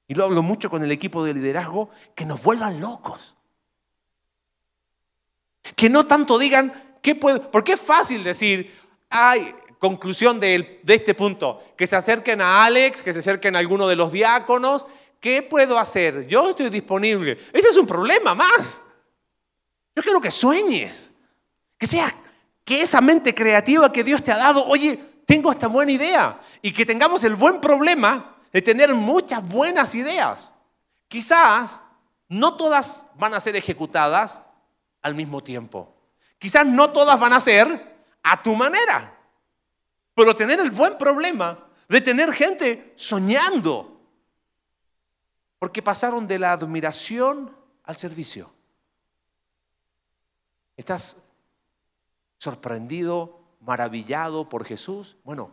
y 0.07 0.13
lo 0.15 0.25
hablo 0.25 0.41
mucho 0.41 0.69
con 0.69 0.83
el 0.83 0.91
equipo 0.91 1.23
de 1.23 1.33
liderazgo, 1.33 1.89
que 2.15 2.25
nos 2.25 2.41
vuelvan 2.41 2.79
locos. 2.79 3.35
Que 5.75 5.89
no 5.89 6.05
tanto 6.05 6.37
digan, 6.37 6.97
¿qué 7.01 7.15
puedo? 7.15 7.51
Porque 7.51 7.73
es 7.73 7.81
fácil 7.81 8.23
decir, 8.23 8.75
ay, 9.09 9.53
conclusión 9.79 10.39
de, 10.39 10.81
este 10.85 11.15
punto, 11.15 11.63
que 11.77 11.87
se 11.87 11.95
acerquen 11.95 12.41
a 12.41 12.65
Alex, 12.65 13.01
que 13.01 13.13
se 13.13 13.19
acerquen 13.19 13.55
a 13.55 13.59
alguno 13.59 13.87
de 13.87 13.95
los 13.95 14.11
diáconos. 14.11 14.85
¿Qué 15.19 15.41
puedo 15.41 15.79
hacer? 15.79 16.27
Yo 16.27 16.49
estoy 16.49 16.69
disponible. 16.69 17.37
Ese 17.53 17.69
es 17.69 17.77
un 17.77 17.87
problema 17.87 18.35
más. 18.35 18.81
Yo 19.95 20.03
quiero 20.03 20.21
que 20.21 20.31
sueñes, 20.31 21.13
que 21.79 21.87
sea 21.87 22.13
que 22.63 22.83
esa 22.83 23.01
mente 23.01 23.33
creativa 23.33 23.91
que 23.91 24.03
Dios 24.03 24.23
te 24.23 24.31
ha 24.31 24.37
dado, 24.37 24.63
oye, 24.67 24.95
tengo 25.25 25.51
esta 25.51 25.67
buena 25.67 25.91
idea 25.91 26.39
y 26.61 26.71
que 26.71 26.85
tengamos 26.85 27.23
el 27.23 27.33
buen 27.33 27.59
problema 27.59 28.35
de 28.51 28.61
tener 28.61 28.93
muchas 28.93 29.47
buenas 29.47 29.95
ideas. 29.95 30.53
Quizás 31.07 31.81
no 32.27 32.57
todas 32.57 33.07
van 33.15 33.33
a 33.33 33.39
ser 33.39 33.55
ejecutadas 33.55 34.41
al 35.01 35.15
mismo 35.15 35.41
tiempo. 35.41 35.95
Quizás 36.37 36.65
no 36.65 36.91
todas 36.91 37.19
van 37.19 37.33
a 37.33 37.39
ser 37.39 38.03
a 38.21 38.43
tu 38.43 38.55
manera. 38.55 39.17
Pero 40.13 40.35
tener 40.35 40.59
el 40.59 40.71
buen 40.71 40.97
problema 40.97 41.57
de 41.87 42.01
tener 42.01 42.33
gente 42.33 42.93
soñando. 42.95 44.01
Porque 45.57 45.81
pasaron 45.81 46.27
de 46.27 46.39
la 46.39 46.51
admiración 46.51 47.55
al 47.83 47.97
servicio. 47.97 48.51
¿Estás 50.77 51.28
sorprendido, 52.39 53.39
maravillado 53.61 54.49
por 54.49 54.65
Jesús? 54.65 55.17
Bueno, 55.23 55.51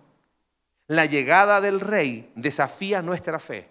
la 0.86 1.04
llegada 1.04 1.60
del 1.60 1.80
rey 1.80 2.32
desafía 2.34 3.02
nuestra 3.02 3.38
fe 3.38 3.70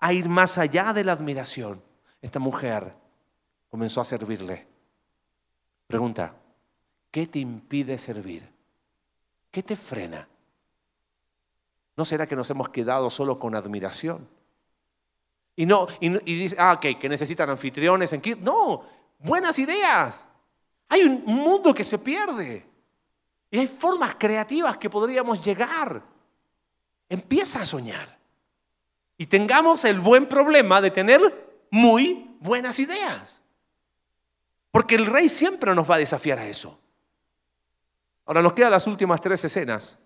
a 0.00 0.12
ir 0.12 0.28
más 0.28 0.58
allá 0.58 0.92
de 0.92 1.04
la 1.04 1.12
admiración. 1.12 1.82
Esta 2.20 2.40
mujer 2.40 2.94
comenzó 3.68 4.00
a 4.00 4.04
servirle. 4.04 4.66
Pregunta, 5.86 6.34
¿qué 7.10 7.26
te 7.26 7.38
impide 7.38 7.98
servir? 7.98 8.48
¿Qué 9.50 9.62
te 9.62 9.76
frena? 9.76 10.28
¿No 11.96 12.04
será 12.04 12.26
que 12.26 12.36
nos 12.36 12.50
hemos 12.50 12.68
quedado 12.70 13.10
solo 13.10 13.38
con 13.38 13.54
admiración? 13.54 14.28
Y 15.56 15.66
no, 15.66 15.88
y, 16.00 16.10
dice, 16.36 16.56
ah, 16.58 16.74
ok, 16.74 16.98
que 17.00 17.08
necesitan 17.08 17.50
anfitriones 17.50 18.12
en 18.12 18.22
No, 18.40 18.84
buenas 19.18 19.58
ideas. 19.58 20.28
Hay 20.88 21.02
un 21.02 21.24
mundo 21.24 21.74
que 21.74 21.84
se 21.84 21.98
pierde. 21.98 22.66
Y 23.50 23.58
hay 23.58 23.66
formas 23.66 24.14
creativas 24.16 24.76
que 24.76 24.90
podríamos 24.90 25.44
llegar. 25.44 26.02
Empieza 27.08 27.62
a 27.62 27.66
soñar. 27.66 28.18
Y 29.16 29.26
tengamos 29.26 29.84
el 29.84 30.00
buen 30.00 30.26
problema 30.26 30.80
de 30.80 30.90
tener 30.90 31.20
muy 31.70 32.36
buenas 32.40 32.78
ideas. 32.78 33.42
Porque 34.70 34.94
el 34.94 35.06
rey 35.06 35.28
siempre 35.28 35.74
nos 35.74 35.90
va 35.90 35.96
a 35.96 35.98
desafiar 35.98 36.38
a 36.38 36.46
eso. 36.46 36.78
Ahora 38.26 38.42
nos 38.42 38.52
quedan 38.52 38.70
las 38.70 38.86
últimas 38.86 39.20
tres 39.20 39.42
escenas. 39.44 39.98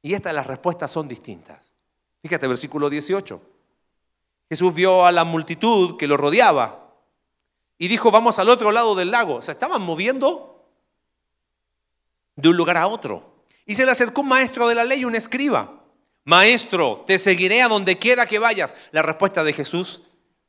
Y 0.00 0.14
estas 0.14 0.34
las 0.34 0.46
respuestas 0.46 0.90
son 0.90 1.06
distintas. 1.06 1.72
Fíjate, 2.22 2.46
versículo 2.48 2.88
18. 2.88 3.40
Jesús 4.48 4.74
vio 4.74 5.04
a 5.04 5.12
la 5.12 5.24
multitud 5.24 5.96
que 5.98 6.06
lo 6.06 6.16
rodeaba 6.16 6.87
y 7.78 7.88
dijo, 7.88 8.10
vamos 8.10 8.38
al 8.38 8.48
otro 8.48 8.72
lado 8.72 8.94
del 8.94 9.10
lago. 9.10 9.40
Se 9.40 9.52
estaban 9.52 9.82
moviendo 9.82 10.66
de 12.34 12.48
un 12.48 12.56
lugar 12.56 12.76
a 12.76 12.88
otro. 12.88 13.44
Y 13.64 13.76
se 13.76 13.84
le 13.84 13.92
acercó 13.92 14.22
un 14.22 14.28
maestro 14.28 14.66
de 14.66 14.74
la 14.74 14.84
ley, 14.84 15.04
un 15.04 15.14
escriba. 15.14 15.84
Maestro, 16.24 17.04
te 17.06 17.18
seguiré 17.18 17.62
a 17.62 17.68
donde 17.68 17.96
quiera 17.96 18.26
que 18.26 18.38
vayas. 18.38 18.74
La 18.90 19.02
respuesta 19.02 19.44
de 19.44 19.52
Jesús 19.52 20.02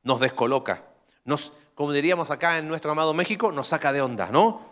nos 0.03 0.19
descoloca. 0.19 0.83
Nos, 1.23 1.53
como 1.75 1.91
diríamos 1.93 2.31
acá 2.31 2.57
en 2.57 2.67
nuestro 2.67 2.91
amado 2.91 3.13
México, 3.13 3.51
nos 3.51 3.67
saca 3.67 3.93
de 3.93 4.01
onda, 4.01 4.29
¿no? 4.31 4.67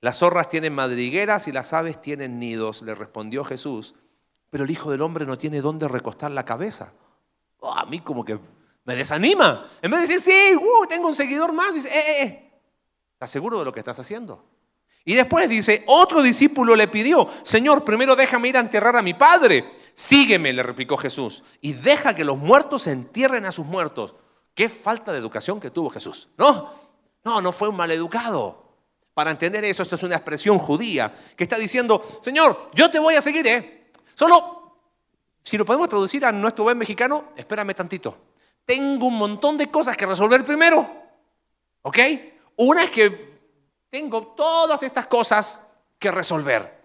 Las 0.00 0.18
zorras 0.18 0.48
tienen 0.48 0.74
madrigueras 0.74 1.48
y 1.48 1.52
las 1.52 1.72
aves 1.72 2.00
tienen 2.00 2.38
nidos, 2.38 2.82
le 2.82 2.94
respondió 2.94 3.44
Jesús. 3.44 3.94
Pero 4.50 4.64
el 4.64 4.70
Hijo 4.70 4.90
del 4.90 5.02
Hombre 5.02 5.26
no 5.26 5.36
tiene 5.36 5.60
dónde 5.60 5.88
recostar 5.88 6.30
la 6.30 6.44
cabeza. 6.44 6.92
Oh, 7.58 7.72
a 7.72 7.84
mí 7.86 8.00
como 8.00 8.24
que 8.24 8.38
me 8.88 8.96
desanima. 8.96 9.68
En 9.82 9.90
vez 9.90 10.00
de 10.00 10.14
decir, 10.14 10.32
sí, 10.32 10.56
uh, 10.56 10.86
tengo 10.86 11.08
un 11.08 11.14
seguidor 11.14 11.52
más, 11.52 11.74
dice, 11.74 11.90
eh, 11.90 12.00
eh, 12.00 12.22
eh, 12.22 12.52
¿estás 13.12 13.30
seguro 13.30 13.58
de 13.58 13.66
lo 13.66 13.70
que 13.70 13.80
estás 13.80 14.00
haciendo? 14.00 14.42
Y 15.04 15.14
después 15.14 15.46
dice, 15.46 15.84
otro 15.88 16.22
discípulo 16.22 16.74
le 16.74 16.88
pidió, 16.88 17.28
Señor, 17.42 17.84
primero 17.84 18.16
déjame 18.16 18.48
ir 18.48 18.56
a 18.56 18.60
enterrar 18.60 18.96
a 18.96 19.02
mi 19.02 19.12
padre. 19.12 19.76
Sígueme, 19.92 20.54
le 20.54 20.62
replicó 20.62 20.96
Jesús, 20.96 21.44
y 21.60 21.74
deja 21.74 22.14
que 22.14 22.24
los 22.24 22.38
muertos 22.38 22.86
entierren 22.86 23.44
a 23.44 23.52
sus 23.52 23.66
muertos. 23.66 24.14
Qué 24.54 24.70
falta 24.70 25.12
de 25.12 25.18
educación 25.18 25.60
que 25.60 25.70
tuvo 25.70 25.90
Jesús. 25.90 26.30
No, 26.38 26.72
no, 27.24 27.42
no 27.42 27.52
fue 27.52 27.68
un 27.68 27.76
maleducado. 27.76 28.72
Para 29.12 29.30
entender 29.32 29.66
eso, 29.66 29.82
esto 29.82 29.96
es 29.96 30.02
una 30.02 30.16
expresión 30.16 30.58
judía 30.58 31.14
que 31.36 31.44
está 31.44 31.58
diciendo, 31.58 32.02
Señor, 32.22 32.70
yo 32.72 32.90
te 32.90 32.98
voy 32.98 33.16
a 33.16 33.20
seguir, 33.20 33.46
¿eh? 33.48 33.90
Solo, 34.14 34.78
si 35.42 35.58
lo 35.58 35.66
podemos 35.66 35.90
traducir 35.90 36.24
a 36.24 36.32
nuestro 36.32 36.64
buen 36.64 36.78
mexicano, 36.78 37.32
espérame 37.36 37.74
tantito 37.74 38.27
tengo 38.68 39.06
un 39.06 39.16
montón 39.16 39.56
de 39.56 39.70
cosas 39.70 39.96
que 39.96 40.04
resolver 40.04 40.44
primero. 40.44 40.86
¿Ok? 41.80 41.98
Una 42.56 42.84
es 42.84 42.90
que 42.90 43.38
tengo 43.88 44.26
todas 44.26 44.82
estas 44.82 45.06
cosas 45.06 45.72
que 45.98 46.10
resolver. 46.10 46.78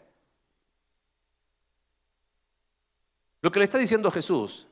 Lo 3.42 3.52
que 3.52 3.60
le 3.60 3.66
está 3.66 3.78
diciendo 3.78 4.10
Jesús 4.12 4.66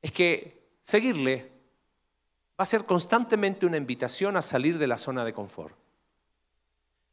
es 0.00 0.12
que 0.12 0.62
seguirle 0.80 1.50
va 2.52 2.62
a 2.62 2.66
ser 2.66 2.84
constantemente 2.84 3.66
una 3.66 3.76
invitación 3.76 4.36
a 4.36 4.42
salir 4.42 4.78
de 4.78 4.86
la 4.86 4.98
zona 4.98 5.24
de 5.24 5.32
confort. 5.32 5.74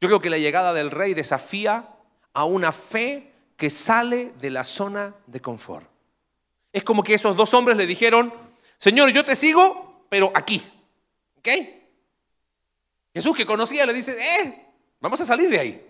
Yo 0.01 0.07
creo 0.07 0.21
que 0.21 0.29
la 0.29 0.37
llegada 0.37 0.71
del 0.71 0.91
rey 0.91 1.15
desafía 1.15 1.95
a 2.31 2.45
una 2.45 2.71
fe 2.71 3.33
que 3.57 3.71
sale 3.71 4.33
de 4.39 4.51
la 4.51 4.63
zona 4.63 5.15
de 5.25 5.41
confort. 5.41 5.89
Es 6.71 6.83
como 6.83 7.01
que 7.01 7.15
esos 7.15 7.35
dos 7.35 7.55
hombres 7.55 7.75
le 7.75 7.87
dijeron, 7.87 8.44
Señor, 8.77 9.09
yo 9.09 9.23
te 9.23 9.35
sigo, 9.35 10.05
pero 10.09 10.31
aquí. 10.33 10.65
¿Ok? 11.37 11.47
Jesús 13.13 13.35
que 13.35 13.45
conocía 13.45 13.85
le 13.85 13.93
dice, 13.93 14.11
eh, 14.11 14.67
vamos 14.99 15.19
a 15.21 15.25
salir 15.25 15.49
de 15.49 15.59
ahí. 15.59 15.87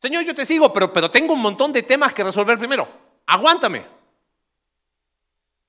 Señor, 0.00 0.24
yo 0.24 0.34
te 0.34 0.44
sigo, 0.44 0.72
pero, 0.72 0.92
pero 0.92 1.10
tengo 1.10 1.32
un 1.32 1.40
montón 1.40 1.72
de 1.72 1.82
temas 1.82 2.12
que 2.12 2.22
resolver 2.22 2.58
primero. 2.58 2.86
Aguántame. 3.26 3.84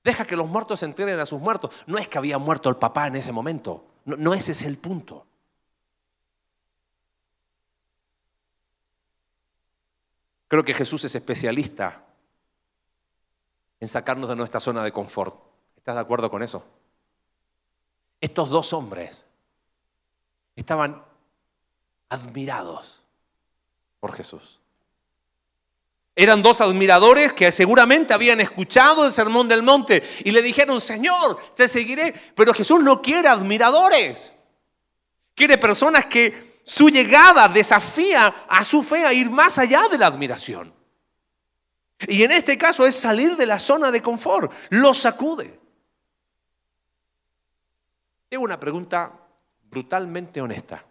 Deja 0.04 0.26
que 0.26 0.36
los 0.36 0.46
muertos 0.46 0.80
se 0.80 0.86
enteren 0.86 1.18
a 1.18 1.26
sus 1.26 1.40
muertos. 1.40 1.74
No 1.86 1.98
es 1.98 2.06
que 2.06 2.18
había 2.18 2.38
muerto 2.38 2.68
el 2.68 2.76
papá 2.76 3.06
en 3.06 3.16
ese 3.16 3.32
momento. 3.32 3.86
No, 4.04 4.16
no 4.16 4.34
ese 4.34 4.52
es 4.52 4.62
el 4.62 4.78
punto. 4.78 5.26
Creo 10.48 10.64
que 10.64 10.74
Jesús 10.74 11.04
es 11.04 11.14
especialista 11.14 12.04
en 13.80 13.88
sacarnos 13.88 14.28
de 14.28 14.36
nuestra 14.36 14.60
zona 14.60 14.84
de 14.84 14.92
confort. 14.92 15.40
¿Estás 15.86 15.94
de 15.94 16.00
acuerdo 16.00 16.28
con 16.28 16.42
eso? 16.42 16.66
Estos 18.20 18.50
dos 18.50 18.72
hombres 18.72 19.24
estaban 20.56 21.00
admirados 22.08 23.04
por 24.00 24.12
Jesús. 24.12 24.58
Eran 26.16 26.42
dos 26.42 26.60
admiradores 26.60 27.32
que 27.32 27.52
seguramente 27.52 28.12
habían 28.12 28.40
escuchado 28.40 29.06
el 29.06 29.12
sermón 29.12 29.46
del 29.46 29.62
monte 29.62 30.02
y 30.24 30.32
le 30.32 30.42
dijeron, 30.42 30.80
Señor, 30.80 31.38
te 31.54 31.68
seguiré. 31.68 32.12
Pero 32.34 32.52
Jesús 32.52 32.82
no 32.82 33.00
quiere 33.00 33.28
admiradores. 33.28 34.32
Quiere 35.36 35.56
personas 35.56 36.06
que 36.06 36.62
su 36.64 36.88
llegada 36.88 37.48
desafía 37.48 38.46
a 38.48 38.64
su 38.64 38.82
fe 38.82 39.06
a 39.06 39.12
ir 39.12 39.30
más 39.30 39.56
allá 39.56 39.86
de 39.86 39.98
la 39.98 40.08
admiración. 40.08 40.74
Y 42.08 42.24
en 42.24 42.32
este 42.32 42.58
caso 42.58 42.84
es 42.84 42.96
salir 42.96 43.36
de 43.36 43.46
la 43.46 43.60
zona 43.60 43.92
de 43.92 44.02
confort. 44.02 44.52
Lo 44.70 44.92
sacude. 44.92 45.60
Una 48.38 48.60
pregunta 48.60 49.12
brutalmente 49.70 50.40
honesta. 50.40 50.84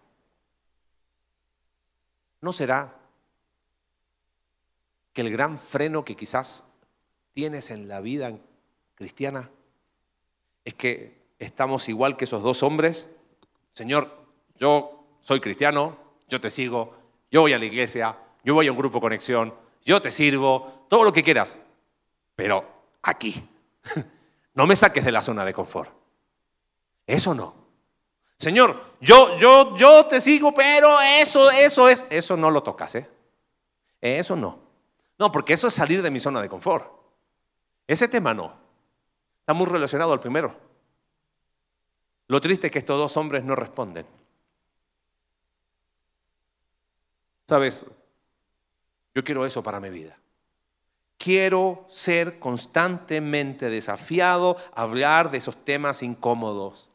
¿No 2.42 2.52
será 2.54 2.94
que 5.14 5.22
el 5.22 5.32
gran 5.32 5.58
freno 5.58 6.04
que 6.04 6.16
quizás 6.16 6.66
tienes 7.34 7.72
en 7.72 7.88
la 7.88 8.02
vida 8.02 8.32
cristiana 8.96 9.50
es 10.64 10.74
que 10.74 11.22
estamos 11.40 11.90
igual 11.90 12.18
que 12.18 12.26
esos 12.26 12.44
dos 12.44 12.64
hombres? 12.64 13.16
Señor, 13.72 14.26
yo 14.56 15.06
soy 15.22 15.40
cristiano, 15.40 15.98
yo 16.28 16.40
te 16.40 16.50
sigo, 16.50 16.96
yo 17.32 17.42
voy 17.42 17.54
a 17.54 17.60
la 17.60 17.66
iglesia, 17.66 18.18
yo 18.44 18.54
voy 18.54 18.68
a 18.68 18.72
un 18.72 18.78
grupo 18.78 19.02
conexión, 19.02 19.54
yo 19.84 20.02
te 20.02 20.12
sirvo, 20.12 20.86
todo 20.90 21.04
lo 21.04 21.14
que 21.14 21.24
quieras, 21.24 21.58
pero 22.36 22.66
aquí, 23.02 23.44
no 24.54 24.66
me 24.66 24.76
saques 24.76 25.04
de 25.04 25.12
la 25.12 25.22
zona 25.22 25.46
de 25.46 25.54
confort. 25.54 26.05
Eso 27.08 27.34
no. 27.34 27.54
Señor, 28.38 28.96
yo, 29.00 29.38
yo, 29.38 29.76
yo 29.78 30.06
te 30.06 30.20
sigo, 30.20 30.54
pero 30.54 31.00
eso, 31.02 31.50
eso 31.52 31.90
es, 31.90 32.06
eso 32.10 32.36
no 32.36 32.52
lo 32.52 32.64
tocas, 32.64 32.96
¿eh? 32.96 33.10
Eso 34.02 34.36
no. 34.36 34.60
No, 35.18 35.32
porque 35.32 35.54
eso 35.54 35.68
es 35.68 35.74
salir 35.74 36.02
de 36.02 36.12
mi 36.12 36.20
zona 36.20 36.42
de 36.42 36.50
confort. 36.50 36.92
Ese 37.88 38.08
tema 38.08 38.34
no. 38.34 38.54
Está 39.40 39.54
muy 39.54 39.68
relacionado 39.68 40.12
al 40.12 40.20
primero. 40.20 40.56
Lo 42.28 42.42
triste 42.42 42.68
es 42.68 42.72
que 42.72 42.80
estos 42.80 42.98
dos 42.98 43.16
hombres 43.18 43.44
no 43.44 43.56
responden. 43.56 44.06
Sabes, 47.48 47.86
yo 49.14 49.24
quiero 49.24 49.46
eso 49.46 49.62
para 49.62 49.80
mi 49.80 49.90
vida. 49.90 50.18
Quiero 51.18 51.86
ser 51.88 52.40
constantemente 52.40 53.70
desafiado 53.70 54.58
a 54.74 54.82
hablar 54.82 55.32
de 55.32 55.38
esos 55.38 55.64
temas 55.64 56.04
incómodos. 56.04 56.90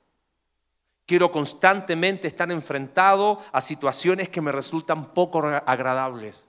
Quiero 1.10 1.32
constantemente 1.32 2.28
estar 2.28 2.52
enfrentado 2.52 3.42
a 3.50 3.60
situaciones 3.60 4.28
que 4.28 4.40
me 4.40 4.52
resultan 4.52 5.12
poco 5.12 5.44
agradables. 5.44 6.48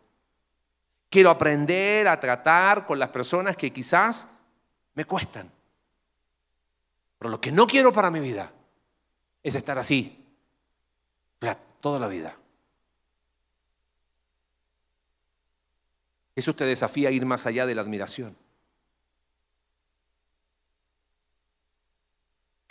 Quiero 1.10 1.32
aprender 1.32 2.08
a 2.08 2.19
tratar 2.19 2.86
con 2.86 3.00
las 3.00 3.10
personas 3.10 3.58
que 3.58 3.74
quizás 3.74 4.30
me 4.93 5.04
cuestan. 5.06 5.52
Pero 7.17 7.32
lo 7.32 7.41
que 7.41 7.52
no 7.52 7.65
quiero 7.65 7.91
para 7.91 8.12
mi 8.12 8.19
vida 8.19 8.52
es 9.41 9.56
estar 9.56 9.80
así, 9.80 10.24
toda 11.80 11.97
la 11.97 12.08
vida. 12.08 12.38
Eso 16.36 16.54
te 16.54 16.65
desafía 16.65 17.10
a 17.10 17.12
ir 17.12 17.26
más 17.26 17.47
allá 17.47 17.65
de 17.65 17.74
la 17.74 17.82
admiración. 17.82 18.38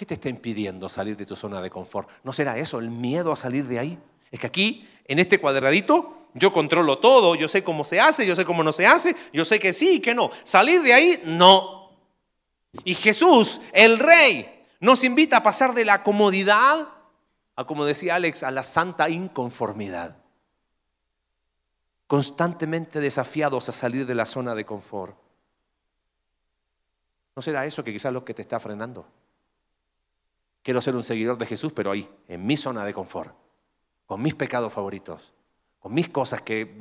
¿Qué 0.01 0.07
te 0.07 0.15
está 0.15 0.31
impidiendo 0.31 0.89
salir 0.89 1.15
de 1.15 1.27
tu 1.27 1.37
zona 1.37 1.61
de 1.61 1.69
confort? 1.69 2.09
¿No 2.25 2.33
será 2.33 2.57
eso, 2.57 2.79
el 2.79 2.89
miedo 2.89 3.33
a 3.33 3.37
salir 3.37 3.67
de 3.67 3.79
ahí? 3.79 3.99
Es 4.31 4.41
que 4.41 4.47
aquí, 4.47 4.89
en 5.05 5.19
este 5.19 5.39
cuadradito, 5.39 6.29
yo 6.33 6.55
controlo 6.55 6.97
todo, 6.97 7.35
yo 7.35 7.49
sé 7.49 7.63
cómo 7.63 7.85
se 7.85 8.01
hace, 8.01 8.27
yo 8.27 8.35
sé 8.35 8.47
cómo 8.47 8.63
no 8.63 8.73
se 8.73 8.87
hace, 8.87 9.15
yo 9.31 9.45
sé 9.45 9.59
que 9.59 9.75
sí 9.75 9.97
y 9.97 10.01
que 10.01 10.15
no. 10.15 10.31
Salir 10.43 10.81
de 10.81 10.95
ahí, 10.95 11.23
no. 11.27 11.91
Y 12.83 12.95
Jesús, 12.95 13.61
el 13.75 13.99
rey, 13.99 14.65
nos 14.81 15.05
invita 15.05 15.37
a 15.37 15.43
pasar 15.43 15.75
de 15.75 15.85
la 15.85 16.03
comodidad 16.03 16.89
a, 17.55 17.67
como 17.67 17.85
decía 17.85 18.15
Alex, 18.15 18.43
a 18.43 18.51
la 18.51 18.63
santa 18.63 19.11
inconformidad. 19.11 20.17
Constantemente 22.07 23.01
desafiados 23.01 23.69
a 23.69 23.73
salir 23.73 24.07
de 24.07 24.15
la 24.15 24.25
zona 24.25 24.55
de 24.55 24.65
confort. 24.65 25.15
¿No 27.37 27.43
será 27.43 27.67
eso 27.67 27.85
que 27.85 27.93
quizás 27.93 28.15
lo 28.15 28.25
que 28.25 28.33
te 28.33 28.41
está 28.41 28.59
frenando? 28.59 29.20
Quiero 30.71 30.81
ser 30.81 30.95
un 30.95 31.03
seguidor 31.03 31.37
de 31.37 31.47
Jesús, 31.47 31.73
pero 31.73 31.91
ahí, 31.91 32.09
en 32.29 32.47
mi 32.47 32.57
zona 32.57 32.85
de 32.85 32.95
confort, 32.95 33.35
con 34.07 34.23
mis 34.23 34.37
pecados 34.37 34.73
favoritos, 34.73 35.33
con 35.81 35.93
mis 35.93 36.09
cosas 36.09 36.43
que, 36.43 36.77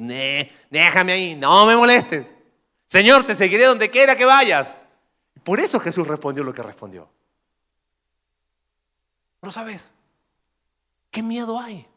déjame 0.70 1.12
ahí, 1.12 1.34
no 1.34 1.66
me 1.66 1.76
molestes. 1.76 2.32
Señor, 2.86 3.26
te 3.26 3.34
seguiré 3.34 3.66
donde 3.66 3.90
quiera 3.90 4.16
que 4.16 4.26
vayas. 4.26 4.76
Por 5.44 5.60
eso 5.60 5.80
Jesús 5.80 6.08
respondió 6.08 6.44
lo 6.44 6.54
que 6.54 6.62
respondió. 6.62 7.10
Pero 9.40 9.52
sabes, 9.52 9.92
¿qué 11.10 11.24
miedo 11.24 11.60
hay? 11.60 11.88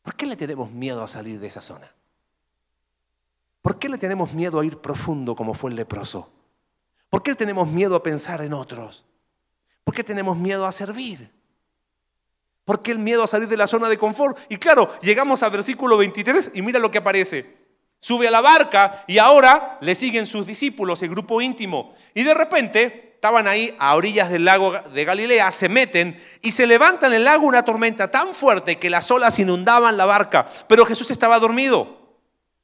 ¿Por 0.00 0.14
qué 0.14 0.24
le 0.24 0.36
tenemos 0.36 0.70
miedo 0.70 1.04
a 1.04 1.08
salir 1.08 1.38
de 1.38 1.48
esa 1.48 1.60
zona? 1.60 1.92
¿Por 3.60 3.78
qué 3.78 3.90
le 3.90 3.98
tenemos 3.98 4.32
miedo 4.32 4.58
a 4.58 4.64
ir 4.64 4.78
profundo 4.78 5.36
como 5.36 5.52
fue 5.52 5.68
el 5.68 5.76
leproso? 5.76 6.32
¿Por 7.10 7.22
qué 7.22 7.34
tenemos 7.34 7.68
miedo 7.68 7.94
a 7.94 8.02
pensar 8.02 8.40
en 8.40 8.54
otros? 8.54 9.04
¿Por 9.84 9.94
qué 9.94 10.02
tenemos 10.02 10.36
miedo 10.36 10.66
a 10.66 10.72
servir? 10.72 11.30
¿Por 12.64 12.80
qué 12.82 12.92
el 12.92 12.98
miedo 12.98 13.22
a 13.22 13.26
salir 13.26 13.48
de 13.48 13.56
la 13.56 13.66
zona 13.66 13.88
de 13.88 13.98
confort? 13.98 14.38
Y 14.48 14.56
claro, 14.56 14.98
llegamos 15.02 15.42
al 15.42 15.50
versículo 15.50 15.98
23 15.98 16.52
y 16.54 16.62
mira 16.62 16.78
lo 16.78 16.90
que 16.90 16.98
aparece. 16.98 17.62
Sube 18.00 18.28
a 18.28 18.30
la 18.30 18.40
barca 18.40 19.04
y 19.06 19.18
ahora 19.18 19.78
le 19.80 19.94
siguen 19.94 20.26
sus 20.26 20.46
discípulos, 20.46 21.02
el 21.02 21.10
grupo 21.10 21.40
íntimo. 21.40 21.94
Y 22.14 22.22
de 22.22 22.34
repente 22.34 23.12
estaban 23.14 23.46
ahí 23.46 23.74
a 23.78 23.94
orillas 23.94 24.30
del 24.30 24.44
lago 24.44 24.72
de 24.72 25.04
Galilea, 25.04 25.50
se 25.50 25.68
meten 25.68 26.18
y 26.42 26.52
se 26.52 26.66
levanta 26.66 27.06
en 27.06 27.14
el 27.14 27.24
lago 27.24 27.46
una 27.46 27.64
tormenta 27.64 28.10
tan 28.10 28.34
fuerte 28.34 28.76
que 28.76 28.90
las 28.90 29.10
olas 29.10 29.38
inundaban 29.38 29.96
la 29.96 30.04
barca. 30.06 30.46
Pero 30.66 30.84
Jesús 30.84 31.10
estaba 31.10 31.38
dormido. 31.38 32.04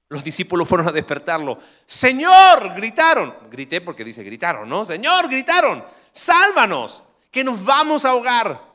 Los 0.09 0.25
discípulos 0.25 0.69
fueron 0.69 0.89
a 0.89 0.93
despertarlo. 0.93 1.59
Señor, 1.87 2.75
gritaron. 2.75 3.33
Grité 3.51 3.81
porque 3.81 4.05
dice 4.05 4.23
gritaron, 4.23 4.69
¿no? 4.69 4.85
Señor, 4.85 5.29
gritaron. 5.29 5.83
Sálvanos, 6.13 7.05
que 7.31 7.45
nos 7.45 7.65
vamos 7.65 8.05
a 8.05 8.11
ahogar. 8.11 8.71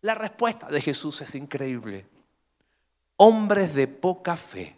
La 0.00 0.14
respuesta 0.14 0.68
de 0.68 0.80
Jesús 0.80 1.20
es 1.22 1.34
increíble. 1.34 2.06
Hombres 3.16 3.74
de 3.74 3.88
poca 3.88 4.36
fe, 4.36 4.76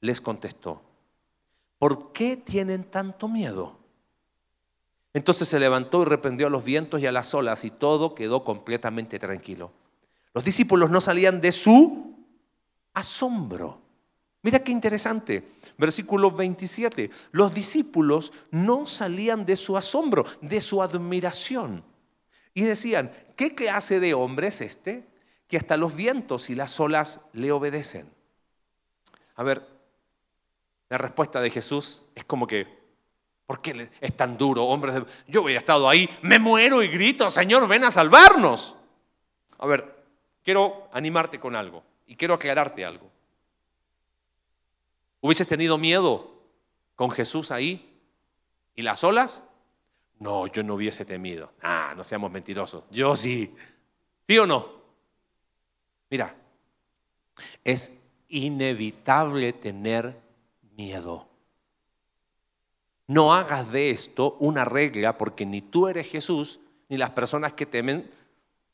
les 0.00 0.20
contestó, 0.20 0.82
¿por 1.78 2.12
qué 2.12 2.36
tienen 2.36 2.84
tanto 2.84 3.28
miedo? 3.28 3.76
Entonces 5.12 5.48
se 5.48 5.58
levantó 5.58 6.02
y 6.02 6.04
reprendió 6.06 6.46
a 6.46 6.50
los 6.50 6.64
vientos 6.64 7.00
y 7.00 7.06
a 7.06 7.12
las 7.12 7.34
olas 7.34 7.64
y 7.64 7.70
todo 7.70 8.14
quedó 8.14 8.44
completamente 8.44 9.18
tranquilo. 9.18 9.72
Los 10.34 10.44
discípulos 10.44 10.90
no 10.90 11.00
salían 11.00 11.40
de 11.40 11.52
su 11.52 12.14
asombro. 12.94 13.80
Mira 14.42 14.62
qué 14.62 14.70
interesante. 14.70 15.56
Versículo 15.76 16.30
27. 16.30 17.10
Los 17.32 17.52
discípulos 17.52 18.32
no 18.50 18.86
salían 18.86 19.44
de 19.44 19.56
su 19.56 19.76
asombro, 19.76 20.24
de 20.40 20.60
su 20.60 20.82
admiración. 20.82 21.82
Y 22.58 22.64
decían, 22.64 23.12
¿qué 23.36 23.54
clase 23.54 24.00
de 24.00 24.14
hombre 24.14 24.48
es 24.48 24.60
este 24.62 25.06
que 25.46 25.56
hasta 25.56 25.76
los 25.76 25.94
vientos 25.94 26.50
y 26.50 26.56
las 26.56 26.80
olas 26.80 27.28
le 27.32 27.52
obedecen? 27.52 28.12
A 29.36 29.44
ver, 29.44 29.64
la 30.88 30.98
respuesta 30.98 31.40
de 31.40 31.50
Jesús 31.50 32.06
es 32.16 32.24
como 32.24 32.48
que, 32.48 32.66
¿por 33.46 33.62
qué 33.62 33.88
es 34.00 34.16
tan 34.16 34.36
duro, 34.36 34.64
hombre? 34.64 35.04
Yo 35.28 35.42
hubiera 35.42 35.60
estado 35.60 35.88
ahí, 35.88 36.10
me 36.22 36.40
muero 36.40 36.82
y 36.82 36.88
grito, 36.88 37.30
Señor, 37.30 37.68
ven 37.68 37.84
a 37.84 37.92
salvarnos. 37.92 38.74
A 39.58 39.66
ver, 39.68 39.94
quiero 40.42 40.88
animarte 40.92 41.38
con 41.38 41.54
algo 41.54 41.84
y 42.08 42.16
quiero 42.16 42.34
aclararte 42.34 42.84
algo. 42.84 43.08
¿Hubieses 45.20 45.46
tenido 45.46 45.78
miedo 45.78 46.42
con 46.96 47.12
Jesús 47.12 47.52
ahí 47.52 48.02
y 48.74 48.82
las 48.82 49.04
olas? 49.04 49.47
No, 50.20 50.46
yo 50.46 50.62
no 50.62 50.74
hubiese 50.74 51.04
temido. 51.04 51.52
Ah, 51.62 51.94
no 51.96 52.04
seamos 52.04 52.30
mentirosos. 52.30 52.84
Yo 52.90 53.14
sí. 53.14 53.54
¿Sí 54.26 54.38
o 54.38 54.46
no? 54.46 54.68
Mira, 56.10 56.34
es 57.64 58.02
inevitable 58.28 59.52
tener 59.52 60.18
miedo. 60.76 61.28
No 63.06 63.32
hagas 63.32 63.70
de 63.72 63.90
esto 63.90 64.36
una 64.38 64.64
regla 64.64 65.16
porque 65.16 65.46
ni 65.46 65.62
tú 65.62 65.88
eres 65.88 66.08
Jesús, 66.08 66.60
ni 66.88 66.96
las 66.96 67.10
personas 67.10 67.52
que 67.54 67.64
temen. 67.64 68.10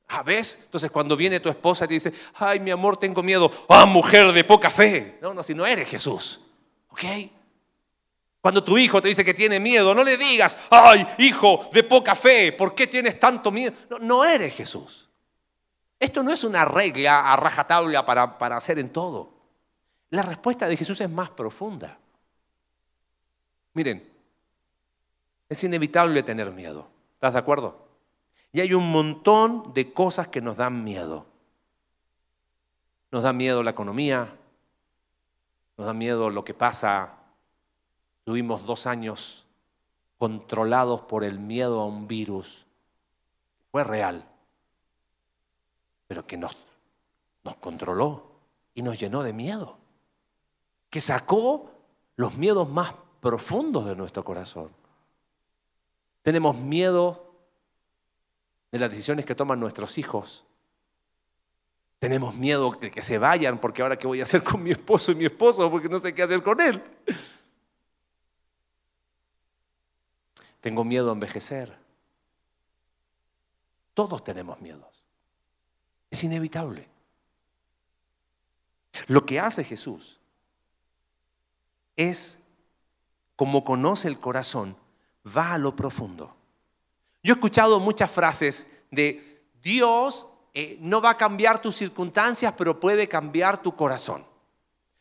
¿Ah, 0.08 0.22
ves? 0.22 0.62
Entonces 0.64 0.90
cuando 0.90 1.16
viene 1.16 1.40
tu 1.40 1.48
esposa 1.48 1.84
y 1.84 1.88
te 1.88 1.94
dice, 1.94 2.12
ay, 2.34 2.58
mi 2.58 2.70
amor, 2.70 2.96
tengo 2.96 3.22
miedo. 3.22 3.50
Ah, 3.68 3.86
mujer 3.86 4.32
de 4.32 4.44
poca 4.44 4.70
fe. 4.70 5.18
No, 5.20 5.34
no, 5.34 5.42
si 5.42 5.54
no 5.54 5.66
eres 5.66 5.88
Jesús. 5.88 6.40
¿Ok? 6.88 7.04
Cuando 8.44 8.62
tu 8.62 8.76
hijo 8.76 9.00
te 9.00 9.08
dice 9.08 9.24
que 9.24 9.32
tiene 9.32 9.58
miedo, 9.58 9.94
no 9.94 10.04
le 10.04 10.18
digas, 10.18 10.58
ay, 10.68 11.06
hijo 11.16 11.70
de 11.72 11.82
poca 11.82 12.14
fe, 12.14 12.52
¿por 12.52 12.74
qué 12.74 12.86
tienes 12.86 13.18
tanto 13.18 13.50
miedo? 13.50 13.74
No, 14.02 14.22
eres 14.22 14.54
Jesús. 14.54 15.08
Esto 15.98 16.22
no 16.22 16.30
es 16.30 16.44
una 16.44 16.66
regla 16.66 17.32
a 17.32 17.36
rajatabla 17.36 18.04
para, 18.04 18.36
para 18.36 18.58
hacer 18.58 18.78
en 18.78 18.90
todo. 18.90 19.32
La 20.10 20.20
respuesta 20.20 20.68
de 20.68 20.76
Jesús 20.76 21.00
es 21.00 21.08
más 21.08 21.30
profunda. 21.30 21.96
Miren, 23.72 24.12
es 25.48 25.64
inevitable 25.64 26.22
tener 26.22 26.52
miedo. 26.52 26.86
¿Estás 27.14 27.32
de 27.32 27.38
acuerdo? 27.38 27.88
Y 28.52 28.60
hay 28.60 28.74
un 28.74 28.92
montón 28.92 29.72
de 29.72 29.90
cosas 29.94 30.28
que 30.28 30.42
nos 30.42 30.58
dan 30.58 30.84
miedo. 30.84 31.24
Nos 33.10 33.22
da 33.22 33.32
miedo 33.32 33.62
la 33.62 33.70
economía, 33.70 34.36
nos 35.78 35.86
da 35.86 35.94
miedo 35.94 36.28
lo 36.28 36.44
que 36.44 36.52
pasa 36.52 37.23
Tuvimos 38.24 38.64
dos 38.64 38.86
años 38.86 39.46
controlados 40.18 41.02
por 41.02 41.24
el 41.24 41.38
miedo 41.38 41.80
a 41.80 41.86
un 41.86 42.08
virus. 42.08 42.66
Fue 43.70 43.84
real, 43.84 44.26
pero 46.06 46.26
que 46.26 46.36
nos, 46.36 46.56
nos 47.42 47.56
controló 47.56 48.30
y 48.74 48.82
nos 48.82 48.98
llenó 48.98 49.22
de 49.22 49.32
miedo. 49.32 49.78
Que 50.88 51.00
sacó 51.00 51.70
los 52.16 52.34
miedos 52.36 52.68
más 52.68 52.94
profundos 53.20 53.86
de 53.86 53.96
nuestro 53.96 54.24
corazón. 54.24 54.70
Tenemos 56.22 56.56
miedo 56.56 57.34
de 58.72 58.78
las 58.78 58.90
decisiones 58.90 59.26
que 59.26 59.34
toman 59.34 59.60
nuestros 59.60 59.98
hijos. 59.98 60.46
Tenemos 61.98 62.34
miedo 62.34 62.70
de 62.80 62.90
que 62.90 63.02
se 63.02 63.18
vayan 63.18 63.58
porque 63.58 63.82
ahora 63.82 63.96
qué 63.96 64.06
voy 64.06 64.20
a 64.20 64.24
hacer 64.24 64.42
con 64.42 64.62
mi 64.62 64.70
esposo 64.70 65.12
y 65.12 65.16
mi 65.16 65.26
esposo 65.26 65.70
porque 65.70 65.88
no 65.88 65.98
sé 65.98 66.14
qué 66.14 66.22
hacer 66.22 66.42
con 66.42 66.60
él. 66.60 66.82
Tengo 70.64 70.82
miedo 70.82 71.10
a 71.10 71.12
envejecer. 71.12 71.76
Todos 73.92 74.24
tenemos 74.24 74.58
miedos. 74.62 75.04
Es 76.10 76.24
inevitable. 76.24 76.88
Lo 79.08 79.26
que 79.26 79.38
hace 79.38 79.62
Jesús 79.62 80.20
es, 81.96 82.44
como 83.36 83.62
conoce 83.62 84.08
el 84.08 84.18
corazón, 84.18 84.74
va 85.36 85.52
a 85.52 85.58
lo 85.58 85.76
profundo. 85.76 86.34
Yo 87.22 87.34
he 87.34 87.36
escuchado 87.36 87.78
muchas 87.78 88.10
frases 88.10 88.74
de 88.90 89.44
Dios 89.62 90.28
eh, 90.54 90.78
no 90.80 91.02
va 91.02 91.10
a 91.10 91.18
cambiar 91.18 91.60
tus 91.60 91.76
circunstancias, 91.76 92.54
pero 92.56 92.80
puede 92.80 93.06
cambiar 93.06 93.62
tu 93.62 93.76
corazón. 93.76 94.24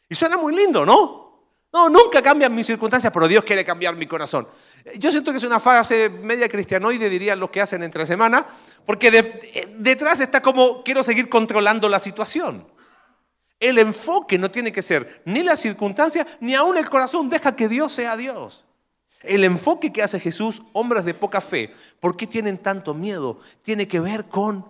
Y 0.09 0.15
suena 0.15 0.35
muy 0.35 0.53
lindo, 0.53 0.85
¿no? 0.85 1.39
No, 1.71 1.87
nunca 1.87 2.21
cambian 2.21 2.53
mis 2.53 2.67
circunstancias, 2.67 3.13
pero 3.13 3.29
Dios 3.29 3.45
quiere 3.45 3.63
cambiar 3.63 3.95
mi 3.95 4.07
corazón. 4.07 4.45
Yo 4.97 5.11
siento 5.11 5.31
que 5.31 5.37
es 5.37 5.43
una 5.43 5.59
fase 5.59 6.09
media 6.09 6.49
cristianoide, 6.49 7.09
dirían 7.09 7.39
los 7.39 7.49
que 7.49 7.61
hacen 7.61 7.83
entre 7.83 8.05
semana, 8.05 8.45
porque 8.85 9.11
detrás 9.77 10.19
está 10.19 10.41
como 10.41 10.83
quiero 10.83 11.03
seguir 11.03 11.29
controlando 11.29 11.87
la 11.87 11.99
situación. 11.99 12.67
El 13.59 13.77
enfoque 13.79 14.37
no 14.37 14.51
tiene 14.51 14.73
que 14.73 14.81
ser 14.81 15.21
ni 15.23 15.41
la 15.41 15.55
circunstancia, 15.55 16.27
ni 16.41 16.53
aún 16.53 16.75
el 16.77 16.89
corazón. 16.89 17.29
Deja 17.29 17.55
que 17.55 17.69
Dios 17.69 17.93
sea 17.93 18.17
Dios. 18.17 18.65
El 19.21 19.45
enfoque 19.45 19.93
que 19.93 20.03
hace 20.03 20.19
Jesús, 20.19 20.61
hombres 20.73 21.05
de 21.05 21.13
poca 21.13 21.39
fe, 21.39 21.73
¿por 22.01 22.17
qué 22.17 22.27
tienen 22.27 22.57
tanto 22.57 22.93
miedo? 22.93 23.39
Tiene 23.61 23.87
que 23.87 24.01
ver 24.01 24.25
con, 24.25 24.69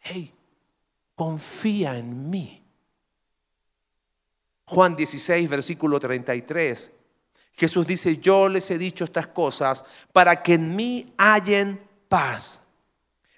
hey, 0.00 0.32
confía 1.14 1.98
en 1.98 2.30
mí. 2.30 2.64
Juan 4.64 4.96
16, 4.96 5.50
versículo 5.50 6.00
33. 6.00 6.92
Jesús 7.54 7.86
dice, 7.86 8.16
yo 8.18 8.48
les 8.48 8.70
he 8.70 8.78
dicho 8.78 9.04
estas 9.04 9.26
cosas 9.26 9.84
para 10.12 10.42
que 10.42 10.54
en 10.54 10.74
mí 10.74 11.12
hallen 11.18 11.80
paz. 12.08 12.62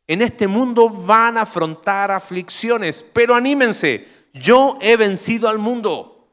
En 0.06 0.22
este 0.22 0.46
mundo 0.46 0.88
van 0.88 1.38
a 1.38 1.42
afrontar 1.42 2.10
aflicciones, 2.10 3.04
pero 3.12 3.34
anímense, 3.34 4.06
yo 4.32 4.76
he 4.80 4.96
vencido 4.96 5.48
al 5.48 5.58
mundo. 5.58 6.28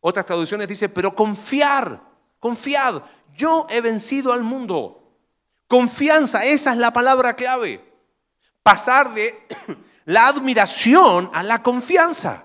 Otras 0.00 0.26
traducciones 0.26 0.68
dice, 0.68 0.88
pero 0.88 1.14
confiar, 1.14 2.00
confiad, 2.38 3.02
yo 3.36 3.66
he 3.70 3.80
vencido 3.80 4.32
al 4.32 4.42
mundo. 4.42 5.14
Confianza, 5.68 6.44
esa 6.44 6.72
es 6.72 6.78
la 6.78 6.92
palabra 6.92 7.36
clave. 7.36 7.80
Pasar 8.62 9.14
de 9.14 9.34
la 10.04 10.26
admiración 10.26 11.30
a 11.32 11.42
la 11.42 11.62
confianza. 11.62 12.44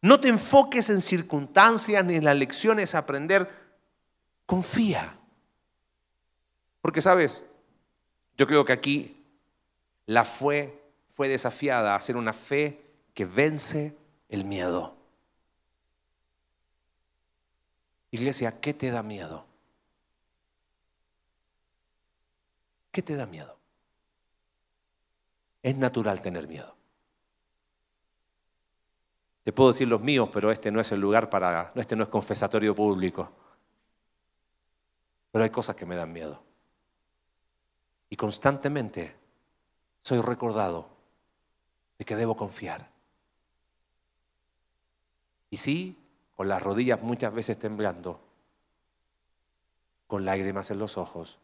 No 0.00 0.20
te 0.20 0.28
enfoques 0.28 0.90
en 0.90 1.00
circunstancias 1.00 2.04
ni 2.04 2.14
en 2.14 2.24
las 2.24 2.36
lecciones 2.36 2.94
a 2.94 2.98
aprender 2.98 3.61
confía. 4.46 5.16
Porque 6.80 7.00
sabes, 7.00 7.48
yo 8.36 8.46
creo 8.46 8.64
que 8.64 8.72
aquí 8.72 9.24
la 10.06 10.24
fe 10.24 10.82
fue 11.08 11.28
desafiada 11.28 11.94
a 11.94 12.00
ser 12.00 12.16
una 12.16 12.32
fe 12.32 12.82
que 13.14 13.24
vence 13.24 13.96
el 14.28 14.44
miedo. 14.44 14.96
Iglesia, 18.10 18.60
¿qué 18.60 18.74
te 18.74 18.90
da 18.90 19.02
miedo? 19.02 19.46
¿Qué 22.90 23.02
te 23.02 23.16
da 23.16 23.26
miedo? 23.26 23.56
Es 25.62 25.76
natural 25.76 26.20
tener 26.20 26.46
miedo. 26.46 26.76
Te 29.44 29.52
puedo 29.52 29.70
decir 29.70 29.88
los 29.88 30.00
míos, 30.00 30.28
pero 30.32 30.50
este 30.50 30.70
no 30.70 30.80
es 30.80 30.92
el 30.92 31.00
lugar 31.00 31.30
para, 31.30 31.72
este 31.74 31.96
no 31.96 32.04
es 32.04 32.08
confesatorio 32.08 32.74
público. 32.74 33.30
Pero 35.32 35.42
hay 35.42 35.50
cosas 35.50 35.74
que 35.74 35.86
me 35.86 35.96
dan 35.96 36.12
miedo. 36.12 36.40
Y 38.08 38.16
constantemente 38.16 39.16
soy 40.02 40.20
recordado 40.20 40.88
de 41.98 42.04
que 42.04 42.14
debo 42.14 42.36
confiar. 42.36 42.90
Y 45.50 45.56
sí, 45.56 45.98
con 46.36 46.48
las 46.48 46.62
rodillas 46.62 47.02
muchas 47.02 47.32
veces 47.32 47.58
temblando, 47.58 48.20
con 50.06 50.24
lágrimas 50.24 50.70
en 50.70 50.78
los 50.78 50.98
ojos, 50.98 51.38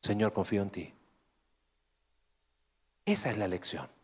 Señor, 0.00 0.32
confío 0.32 0.62
en 0.62 0.70
ti. 0.70 0.94
Esa 3.04 3.30
es 3.30 3.38
la 3.38 3.48
lección. 3.48 3.97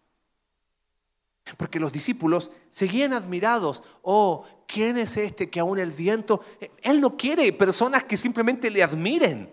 Porque 1.57 1.78
los 1.78 1.92
discípulos 1.92 2.51
seguían 2.70 3.12
admirados. 3.12 3.82
Oh, 4.03 4.47
¿quién 4.66 4.97
es 4.97 5.16
este 5.16 5.51
que 5.51 5.61
aún 5.61 5.78
el 5.78 5.90
viento? 5.90 6.42
Él 6.82 7.01
no 7.01 7.16
quiere 7.16 7.53
personas 7.53 8.05
que 8.05 8.16
simplemente 8.16 8.70
le 8.70 8.82
admiren. 8.82 9.53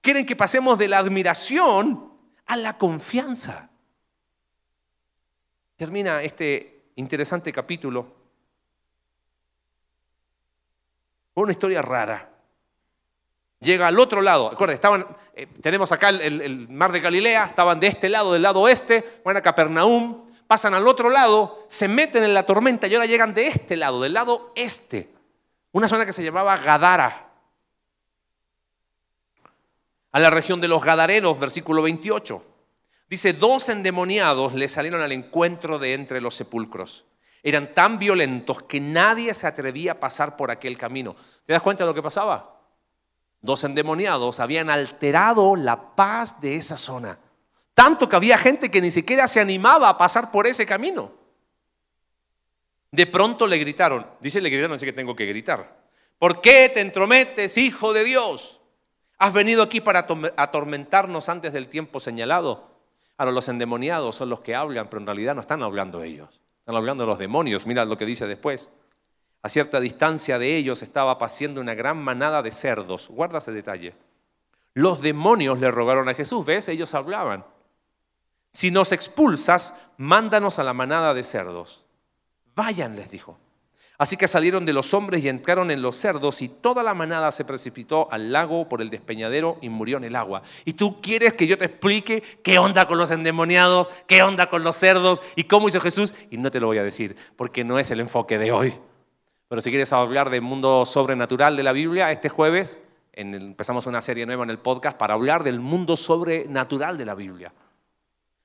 Quieren 0.00 0.26
que 0.26 0.36
pasemos 0.36 0.78
de 0.78 0.88
la 0.88 0.98
admiración 0.98 2.12
a 2.46 2.56
la 2.56 2.76
confianza. 2.76 3.70
Termina 5.76 6.22
este 6.22 6.90
interesante 6.96 7.52
capítulo 7.52 8.14
con 11.32 11.44
una 11.44 11.52
historia 11.52 11.80
rara 11.80 12.32
llega 13.62 13.86
al 13.86 13.98
otro 13.98 14.20
lado. 14.20 14.50
Acuérdense, 14.52 14.82
eh, 15.34 15.46
tenemos 15.60 15.92
acá 15.92 16.10
el, 16.10 16.68
mar 16.68 16.92
de 16.92 17.00
Galilea, 17.00 17.46
estaban 17.46 17.80
de 17.80 17.86
este 17.86 18.08
lado, 18.08 18.32
del 18.32 18.42
lado 18.42 18.60
oeste, 18.60 19.20
van 19.24 19.36
a 19.36 19.40
Capernaum, 19.40 20.31
pasan 20.52 20.74
al 20.74 20.86
otro 20.86 21.08
lado, 21.08 21.64
se 21.66 21.88
meten 21.88 22.24
en 22.24 22.34
la 22.34 22.42
tormenta 22.42 22.86
y 22.86 22.94
ahora 22.94 23.06
llegan 23.06 23.32
de 23.32 23.46
este 23.46 23.74
lado, 23.74 24.02
del 24.02 24.12
lado 24.12 24.52
este, 24.54 25.08
una 25.70 25.88
zona 25.88 26.04
que 26.04 26.12
se 26.12 26.22
llamaba 26.22 26.58
Gadara, 26.58 27.30
a 30.12 30.20
la 30.20 30.28
región 30.28 30.60
de 30.60 30.68
los 30.68 30.84
Gadarenos, 30.84 31.40
versículo 31.40 31.80
28. 31.80 32.44
Dice, 33.08 33.32
dos 33.32 33.70
endemoniados 33.70 34.52
le 34.52 34.68
salieron 34.68 35.00
al 35.00 35.12
encuentro 35.12 35.78
de 35.78 35.94
entre 35.94 36.20
los 36.20 36.34
sepulcros. 36.34 37.06
Eran 37.42 37.72
tan 37.72 37.98
violentos 37.98 38.62
que 38.64 38.78
nadie 38.78 39.32
se 39.32 39.46
atrevía 39.46 39.92
a 39.92 40.00
pasar 40.00 40.36
por 40.36 40.50
aquel 40.50 40.76
camino. 40.76 41.16
¿Te 41.46 41.54
das 41.54 41.62
cuenta 41.62 41.84
de 41.84 41.88
lo 41.88 41.94
que 41.94 42.02
pasaba? 42.02 42.60
dos 43.40 43.64
endemoniados 43.64 44.38
habían 44.38 44.68
alterado 44.68 45.56
la 45.56 45.94
paz 45.96 46.42
de 46.42 46.56
esa 46.56 46.76
zona. 46.76 47.18
Tanto 47.74 48.08
que 48.08 48.16
había 48.16 48.38
gente 48.38 48.70
que 48.70 48.80
ni 48.80 48.90
siquiera 48.90 49.26
se 49.26 49.40
animaba 49.40 49.88
a 49.88 49.98
pasar 49.98 50.30
por 50.30 50.46
ese 50.46 50.66
camino. 50.66 51.12
De 52.90 53.06
pronto 53.06 53.46
le 53.46 53.58
gritaron, 53.58 54.06
dice 54.20 54.40
le 54.40 54.50
gritaron, 54.50 54.74
así 54.76 54.84
que 54.84 54.92
tengo 54.92 55.16
que 55.16 55.26
gritar. 55.26 55.82
¿Por 56.18 56.40
qué 56.40 56.70
te 56.72 56.80
entrometes, 56.80 57.56
hijo 57.56 57.92
de 57.92 58.04
Dios? 58.04 58.60
¿Has 59.18 59.32
venido 59.32 59.62
aquí 59.62 59.80
para 59.80 60.06
atormentarnos 60.36 61.28
antes 61.28 61.52
del 61.52 61.68
tiempo 61.68 62.00
señalado? 62.00 62.70
Ahora 63.16 63.32
los 63.32 63.48
endemoniados 63.48 64.16
son 64.16 64.28
los 64.28 64.40
que 64.40 64.54
hablan, 64.54 64.88
pero 64.90 65.00
en 65.00 65.06
realidad 65.06 65.34
no 65.34 65.40
están 65.40 65.62
hablando 65.62 66.02
ellos. 66.02 66.40
Están 66.58 66.76
hablando 66.76 67.06
los 67.06 67.18
demonios. 67.18 67.66
Mira 67.66 67.84
lo 67.84 67.96
que 67.96 68.04
dice 68.06 68.26
después. 68.26 68.70
A 69.42 69.48
cierta 69.48 69.80
distancia 69.80 70.38
de 70.38 70.56
ellos 70.56 70.82
estaba 70.82 71.18
paciendo 71.18 71.60
una 71.60 71.74
gran 71.74 72.02
manada 72.02 72.42
de 72.42 72.52
cerdos. 72.52 73.08
Guarda 73.08 73.38
ese 73.38 73.52
detalle. 73.52 73.94
Los 74.74 75.02
demonios 75.02 75.58
le 75.60 75.70
rogaron 75.70 76.08
a 76.08 76.14
Jesús, 76.14 76.44
¿ves? 76.44 76.68
Ellos 76.68 76.94
hablaban. 76.94 77.44
Si 78.52 78.70
nos 78.70 78.92
expulsas, 78.92 79.80
mándanos 79.96 80.58
a 80.58 80.64
la 80.64 80.74
manada 80.74 81.14
de 81.14 81.24
cerdos. 81.24 81.84
Vayan, 82.54 82.96
les 82.96 83.10
dijo. 83.10 83.38
Así 83.96 84.16
que 84.16 84.26
salieron 84.26 84.66
de 84.66 84.72
los 84.72 84.94
hombres 84.94 85.22
y 85.22 85.28
entraron 85.28 85.70
en 85.70 85.80
los 85.80 85.96
cerdos 85.96 86.42
y 86.42 86.48
toda 86.48 86.82
la 86.82 86.92
manada 86.92 87.30
se 87.30 87.44
precipitó 87.44 88.08
al 88.10 88.32
lago 88.32 88.68
por 88.68 88.82
el 88.82 88.90
despeñadero 88.90 89.58
y 89.62 89.68
murió 89.68 89.96
en 89.98 90.04
el 90.04 90.16
agua. 90.16 90.42
¿Y 90.64 90.72
tú 90.72 91.00
quieres 91.00 91.34
que 91.34 91.46
yo 91.46 91.56
te 91.56 91.66
explique 91.66 92.22
qué 92.42 92.58
onda 92.58 92.88
con 92.88 92.98
los 92.98 93.10
endemoniados, 93.10 93.88
qué 94.06 94.22
onda 94.22 94.50
con 94.50 94.64
los 94.64 94.76
cerdos 94.76 95.22
y 95.36 95.44
cómo 95.44 95.68
hizo 95.68 95.78
Jesús? 95.78 96.14
Y 96.30 96.36
no 96.36 96.50
te 96.50 96.58
lo 96.58 96.66
voy 96.66 96.78
a 96.78 96.84
decir 96.84 97.16
porque 97.36 97.64
no 97.64 97.78
es 97.78 97.90
el 97.90 98.00
enfoque 98.00 98.38
de 98.38 98.50
hoy. 98.50 98.74
Pero 99.48 99.62
si 99.62 99.70
quieres 99.70 99.92
hablar 99.92 100.30
del 100.30 100.42
mundo 100.42 100.84
sobrenatural 100.84 101.56
de 101.56 101.62
la 101.62 101.72
Biblia, 101.72 102.10
este 102.10 102.28
jueves 102.28 102.82
empezamos 103.12 103.86
una 103.86 104.02
serie 104.02 104.26
nueva 104.26 104.42
en 104.42 104.50
el 104.50 104.58
podcast 104.58 104.96
para 104.96 105.14
hablar 105.14 105.44
del 105.44 105.60
mundo 105.60 105.96
sobrenatural 105.96 106.98
de 106.98 107.04
la 107.04 107.14
Biblia. 107.14 107.52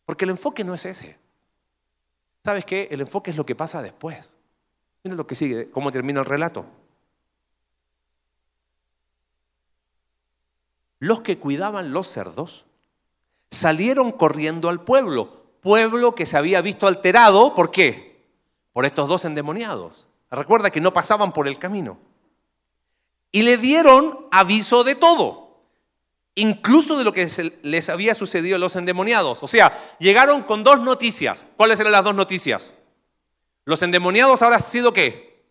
Porque 0.07 0.23
el 0.23 0.31
enfoque 0.31 0.63
no 0.63 0.73
es 0.73 0.85
ese. 0.85 1.19
¿Sabes 2.45 2.63
qué? 2.63 2.87
El 2.91 3.01
enfoque 3.01 3.29
es 3.29 3.35
lo 3.35 3.45
que 3.45 3.55
pasa 3.55 3.81
después. 3.81 4.37
Mira 5.03 5.17
lo 5.17 5.27
que 5.27 5.35
sigue, 5.35 5.69
cómo 5.69 5.91
termina 5.91 6.21
el 6.21 6.25
relato. 6.25 6.65
Los 10.99 11.19
que 11.19 11.37
cuidaban 11.37 11.91
los 11.91 12.07
cerdos 12.07 12.63
salieron 13.51 14.13
corriendo 14.13 14.69
al 14.69 14.81
pueblo, 14.81 15.43
pueblo 15.59 16.15
que 16.15 16.25
se 16.25 16.37
había 16.37 16.61
visto 16.61 16.87
alterado, 16.87 17.53
¿por 17.53 17.69
qué? 17.69 18.25
Por 18.71 18.85
estos 18.85 19.09
dos 19.09 19.25
endemoniados. 19.25 20.07
Recuerda 20.31 20.71
que 20.71 20.79
no 20.79 20.93
pasaban 20.93 21.33
por 21.33 21.49
el 21.49 21.59
camino. 21.59 21.97
Y 23.33 23.41
le 23.41 23.57
dieron 23.57 24.25
aviso 24.31 24.85
de 24.85 24.95
todo, 24.95 25.46
incluso 26.37 26.97
de 26.97 27.03
lo 27.03 27.13
que 27.13 27.27
les 27.63 27.89
había 27.89 28.13
sucedido 28.13 28.55
a 28.55 28.59
los 28.59 28.75
endemoniados. 28.75 29.41
O 29.41 29.47
sea, 29.47 29.95
llegaron 29.99 30.43
con 30.43 30.63
dos 30.63 30.79
noticias. 30.79 31.47
¿Cuáles 31.57 31.79
eran 31.79 31.91
las 31.91 32.03
dos 32.03 32.13
noticias? 32.13 32.75
Los 33.65 33.81
endemoniados 33.81 34.41
ahora 34.43 34.57
han 34.57 34.63
sido 34.63 34.93
qué? 34.93 35.43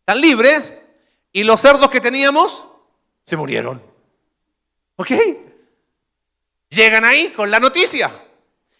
Están 0.00 0.22
libres 0.22 0.74
y 1.32 1.44
los 1.44 1.60
cerdos 1.60 1.90
que 1.90 2.00
teníamos 2.00 2.64
se 3.26 3.36
murieron. 3.36 3.82
¿Ok? 4.96 5.10
Llegan 6.70 7.04
ahí 7.04 7.28
con 7.36 7.50
la 7.50 7.60
noticia. 7.60 8.10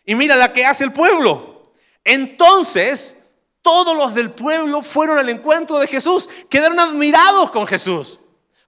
Y 0.06 0.14
mira 0.14 0.36
la 0.36 0.54
que 0.54 0.64
hace 0.64 0.84
el 0.84 0.92
pueblo. 0.92 1.70
Entonces, 2.02 3.26
todos 3.60 3.94
los 3.94 4.14
del 4.14 4.30
pueblo 4.30 4.80
fueron 4.80 5.18
al 5.18 5.28
encuentro 5.28 5.78
de 5.78 5.86
Jesús, 5.86 6.30
quedaron 6.48 6.80
admirados 6.80 7.50
con 7.50 7.66
Jesús. 7.66 8.20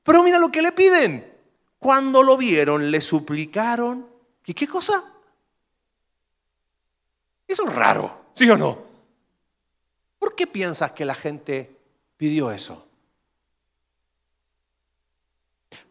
Pero 0.03 0.22
mira 0.22 0.39
lo 0.39 0.53
que 0.53 0.61
le 0.61 0.70
piden. 0.70 1.34
Cuando 1.85 2.22
lo 2.22 2.39
vieron, 2.39 2.91
le 2.91 2.99
suplicaron. 2.99 4.09
¿Y 4.47 4.55
qué 4.55 4.66
cosa? 4.66 5.05
Eso 7.47 7.68
es 7.68 7.74
raro, 7.74 8.22
¿sí 8.32 8.49
o 8.49 8.57
no? 8.57 8.78
¿Por 10.18 10.35
qué 10.35 10.47
piensas 10.47 10.93
que 10.93 11.05
la 11.05 11.14
gente 11.14 11.76
pidió 12.16 12.51
eso? 12.51 12.87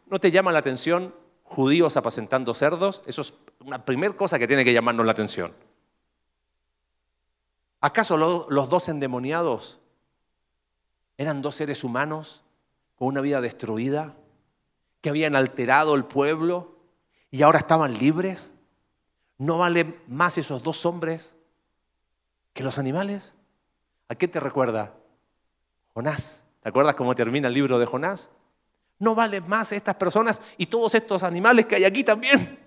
¿No 0.08 0.20
te 0.20 0.32
llama 0.32 0.52
la 0.52 0.58
atención 0.58 1.14
judíos 1.44 1.96
apacentando 1.96 2.56
cerdos? 2.56 3.04
Eso 3.06 3.22
es 3.22 3.36
una 3.64 3.86
primera 3.86 4.18
cosa 4.18 4.40
que 4.40 4.48
tiene 4.48 4.66
que 4.66 4.74
llamarnos 4.74 5.06
la 5.06 5.12
atención. 5.12 5.54
¿Acaso 7.82 8.18
los 8.18 8.70
dos 8.72 8.90
endemoniados 8.90 9.80
eran 11.20 11.44
dos 11.44 11.54
seres 11.54 11.84
humanos 11.84 12.42
con 12.96 13.10
una 13.10 13.22
vida 13.22 13.42
destruida, 13.42 14.16
que 15.04 15.10
habían 15.10 15.36
alterado 15.36 15.96
el 15.96 16.06
pueblo 16.06 16.78
y 17.30 17.42
ahora 17.42 17.60
estaban 17.60 18.00
libres? 18.00 18.52
¿No 19.38 19.58
valen 19.58 20.02
más 20.08 20.38
esos 20.38 20.64
dos 20.64 20.86
hombres 20.86 21.36
que 22.54 22.64
los 22.64 22.78
animales? 22.78 23.36
¿A 24.08 24.16
qué 24.16 24.30
te 24.30 24.40
recuerda? 24.40 24.96
Jonás. 25.94 26.46
¿Te 26.62 26.70
acuerdas 26.70 26.96
cómo 26.96 27.14
termina 27.16 27.50
el 27.50 27.54
libro 27.54 27.78
de 27.80 27.86
Jonás? 27.86 28.30
¿No 28.98 29.14
valen 29.14 29.46
más 29.50 29.74
estas 29.74 29.96
personas 29.96 30.42
y 30.58 30.68
todos 30.68 30.96
estos 30.96 31.22
animales 31.24 31.66
que 31.66 31.76
hay 31.76 31.84
aquí 31.84 32.06
también? 32.06 32.58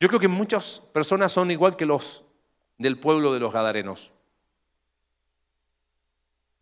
Yo 0.00 0.08
creo 0.08 0.20
que 0.20 0.28
muchas 0.28 0.80
personas 0.94 1.32
son 1.32 1.50
igual 1.50 1.76
que 1.76 1.84
los 1.84 2.24
del 2.78 2.98
pueblo 2.98 3.34
de 3.34 3.40
los 3.40 3.52
Gadarenos, 3.52 4.10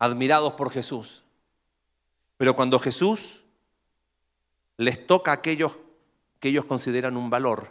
admirados 0.00 0.54
por 0.54 0.70
Jesús. 0.70 1.23
Pero 2.36 2.54
cuando 2.54 2.78
Jesús 2.78 3.44
les 4.76 5.06
toca 5.06 5.30
a 5.30 5.34
aquellos 5.34 5.78
que 6.40 6.48
ellos 6.48 6.64
consideran 6.64 7.16
un 7.16 7.30
valor, 7.30 7.68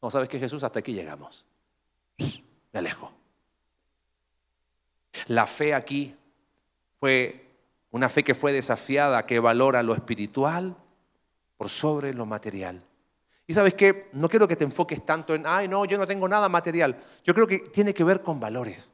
no, 0.00 0.10
¿sabes 0.10 0.28
qué 0.28 0.38
Jesús? 0.38 0.62
Hasta 0.62 0.78
aquí 0.78 0.92
llegamos. 0.92 1.46
Me 2.72 2.78
alejo. 2.78 3.12
La 5.26 5.46
fe 5.46 5.74
aquí 5.74 6.14
fue 7.00 7.46
una 7.90 8.08
fe 8.08 8.22
que 8.22 8.34
fue 8.34 8.52
desafiada, 8.52 9.26
que 9.26 9.40
valora 9.40 9.82
lo 9.82 9.94
espiritual 9.94 10.76
por 11.56 11.70
sobre 11.70 12.14
lo 12.14 12.26
material. 12.26 12.82
Y 13.46 13.54
sabes 13.54 13.74
qué, 13.74 14.10
no 14.12 14.28
quiero 14.28 14.46
que 14.46 14.56
te 14.56 14.64
enfoques 14.64 15.04
tanto 15.04 15.34
en, 15.34 15.46
ay, 15.46 15.68
no, 15.68 15.84
yo 15.86 15.96
no 15.96 16.06
tengo 16.06 16.28
nada 16.28 16.48
material. 16.48 17.02
Yo 17.24 17.32
creo 17.32 17.46
que 17.46 17.60
tiene 17.60 17.94
que 17.94 18.04
ver 18.04 18.22
con 18.22 18.38
valores. 18.38 18.92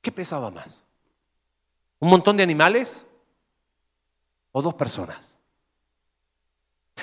¿Qué 0.00 0.10
pesaba 0.10 0.50
más? 0.50 0.84
¿Un 2.00 2.10
montón 2.10 2.36
de 2.36 2.42
animales 2.42 3.06
o 4.52 4.62
dos 4.62 4.74
personas? 4.74 5.38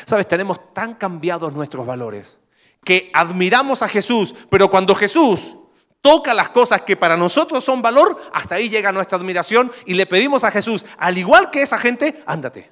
Sabes, 0.05 0.27
tenemos 0.27 0.73
tan 0.73 0.95
cambiados 0.95 1.53
nuestros 1.53 1.85
valores 1.85 2.39
que 2.83 3.09
admiramos 3.13 3.81
a 3.81 3.87
Jesús, 3.87 4.33
pero 4.49 4.69
cuando 4.69 4.95
Jesús 4.95 5.57
toca 6.01 6.33
las 6.33 6.49
cosas 6.49 6.81
que 6.83 6.95
para 6.95 7.17
nosotros 7.17 7.63
son 7.63 7.81
valor, 7.81 8.21
hasta 8.31 8.55
ahí 8.55 8.69
llega 8.69 8.91
nuestra 8.91 9.17
admiración 9.17 9.71
y 9.85 9.93
le 9.93 10.05
pedimos 10.05 10.43
a 10.43 10.51
Jesús, 10.51 10.85
al 10.97 11.17
igual 11.17 11.51
que 11.51 11.61
esa 11.61 11.77
gente, 11.77 12.23
ándate. 12.25 12.71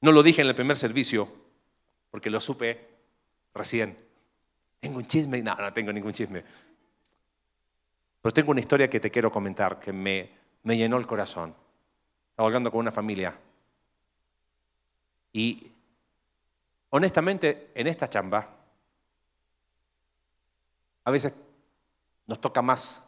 No 0.00 0.12
lo 0.12 0.22
dije 0.22 0.42
en 0.42 0.48
el 0.48 0.54
primer 0.54 0.76
servicio, 0.76 1.28
porque 2.10 2.30
lo 2.30 2.40
supe 2.40 2.88
recién. 3.54 3.98
Tengo 4.80 4.98
un 4.98 5.06
chisme, 5.06 5.42
no, 5.42 5.54
no 5.54 5.72
tengo 5.72 5.92
ningún 5.92 6.12
chisme. 6.12 6.44
Pero 8.20 8.32
tengo 8.32 8.50
una 8.50 8.60
historia 8.60 8.90
que 8.90 9.00
te 9.00 9.10
quiero 9.10 9.30
comentar 9.30 9.80
que 9.80 9.92
me, 9.92 10.37
me 10.62 10.76
llenó 10.76 10.96
el 10.96 11.06
corazón. 11.06 11.54
Estaba 12.30 12.46
hablando 12.46 12.70
con 12.70 12.80
una 12.80 12.92
familia. 12.92 13.38
Y 15.32 15.72
honestamente, 16.90 17.70
en 17.74 17.86
esta 17.86 18.08
chamba, 18.08 18.48
a 21.04 21.10
veces 21.10 21.34
nos 22.26 22.40
toca 22.40 22.62
más 22.62 23.06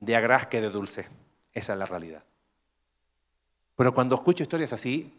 de 0.00 0.16
agraz 0.16 0.46
que 0.46 0.60
de 0.60 0.70
dulce. 0.70 1.08
Esa 1.52 1.72
es 1.74 1.78
la 1.78 1.86
realidad. 1.86 2.24
Pero 3.76 3.94
cuando 3.94 4.14
escucho 4.14 4.42
historias 4.42 4.72
así, 4.72 5.12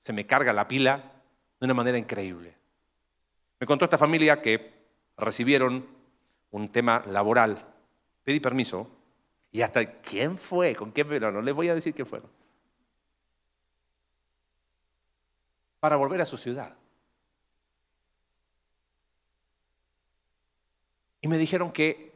se 0.00 0.12
me 0.12 0.26
carga 0.26 0.52
la 0.52 0.68
pila 0.68 1.12
de 1.60 1.64
una 1.64 1.74
manera 1.74 1.98
increíble. 1.98 2.54
Me 3.60 3.66
contó 3.66 3.84
esta 3.84 3.98
familia 3.98 4.42
que 4.42 4.72
recibieron 5.16 5.86
un 6.50 6.68
tema 6.70 7.02
laboral. 7.06 7.66
Pedí 8.22 8.40
permiso 8.40 8.88
y 9.54 9.62
hasta 9.62 10.00
quién 10.00 10.36
fue, 10.36 10.74
con 10.74 10.90
qué, 10.90 11.04
pero 11.04 11.30
no 11.30 11.40
les 11.40 11.54
voy 11.54 11.68
a 11.68 11.76
decir 11.76 11.94
quién 11.94 12.08
fueron. 12.08 12.28
Para 15.78 15.94
volver 15.94 16.20
a 16.20 16.24
su 16.24 16.36
ciudad. 16.36 16.76
Y 21.20 21.28
me 21.28 21.38
dijeron 21.38 21.70
que 21.70 22.12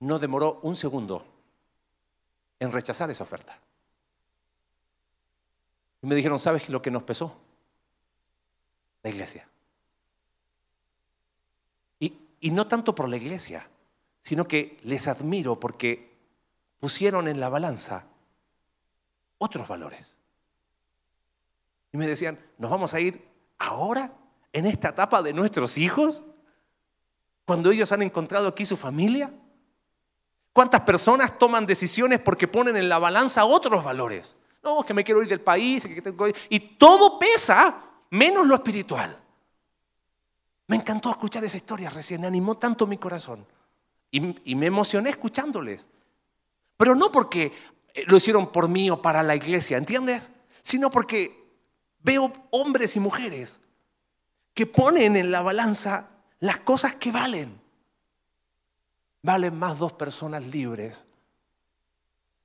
no 0.00 0.18
demoró 0.18 0.58
un 0.62 0.74
segundo 0.74 1.24
en 2.58 2.72
rechazar 2.72 3.08
esa 3.08 3.22
oferta. 3.22 3.56
Y 6.02 6.06
me 6.08 6.16
dijeron, 6.16 6.40
¿sabes 6.40 6.68
lo 6.68 6.82
que 6.82 6.90
nos 6.90 7.04
pesó? 7.04 7.40
La 9.04 9.10
iglesia. 9.10 9.46
Y, 12.00 12.50
no 12.50 12.66
tanto 12.66 12.92
por 12.92 13.08
la 13.08 13.18
iglesia, 13.18 13.70
sino 14.20 14.46
que 14.46 14.78
les 14.82 15.08
admiro 15.08 15.58
porque 15.58 16.16
pusieron 16.78 17.28
en 17.28 17.40
la 17.40 17.48
balanza 17.48 18.06
otros 19.38 19.66
valores. 19.68 20.18
Y 21.92 21.96
me 21.96 22.06
decían, 22.06 22.38
¿nos 22.58 22.70
vamos 22.70 22.94
a 22.94 23.00
ir 23.00 23.26
ahora, 23.58 24.12
en 24.52 24.66
esta 24.66 24.90
etapa 24.90 25.22
de 25.22 25.32
nuestros 25.32 25.78
hijos, 25.78 26.24
cuando 27.44 27.70
ellos 27.70 27.90
han 27.92 28.02
encontrado 28.02 28.48
aquí 28.48 28.64
su 28.64 28.76
familia? 28.76 29.32
¿Cuántas 30.52 30.82
personas 30.82 31.38
toman 31.38 31.66
decisiones 31.66 32.20
porque 32.20 32.48
ponen 32.48 32.76
en 32.76 32.88
la 32.88 32.98
balanza 32.98 33.44
otros 33.44 33.82
valores? 33.84 34.36
No, 34.62 34.84
que 34.84 34.94
me 34.94 35.04
quiero 35.04 35.22
ir 35.22 35.28
del 35.28 35.40
país. 35.40 35.88
Y 36.48 36.60
todo 36.60 37.18
pesa 37.18 37.84
menos 38.10 38.46
lo 38.46 38.54
espiritual. 38.54 39.18
Me 40.66 40.76
encantó 40.76 41.10
escuchar 41.10 41.42
esa 41.44 41.56
historia 41.56 41.90
recién, 41.90 42.24
animó 42.24 42.56
tanto 42.56 42.86
mi 42.86 42.98
corazón. 42.98 43.44
Y, 44.10 44.54
me 44.54 44.66
emocioné 44.66 45.10
escuchándoles. 45.10 45.88
Pero 46.76 46.94
no 46.94 47.12
porque 47.12 47.52
eh, 47.94 48.04
lo 48.06 48.16
hicieron 48.16 48.50
por 48.50 48.68
mí 48.68 48.90
o 48.90 49.00
para 49.00 49.22
la 49.22 49.36
iglesia, 49.36 49.76
¿entiendes? 49.76 50.32
Sino 50.62 50.90
porque 50.90 51.44
veo 52.02 52.32
hombres 52.50 52.96
y 52.96 53.00
mujeres 53.00 53.60
que 54.54 54.66
ponen 54.66 55.16
en 55.16 55.30
la 55.30 55.42
balanza 55.42 56.08
las 56.40 56.58
cosas 56.58 56.94
que 56.94 57.12
valen. 57.12 57.60
Valen 59.22 59.58
más 59.58 59.78
dos 59.78 59.92
personas 59.92 60.42
libres 60.44 61.06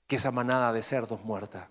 que 0.07 0.17
esa 0.17 0.31
manada 0.31 0.71
de 0.71 0.83
cerdos 0.83 1.23
muerta. 1.23 1.69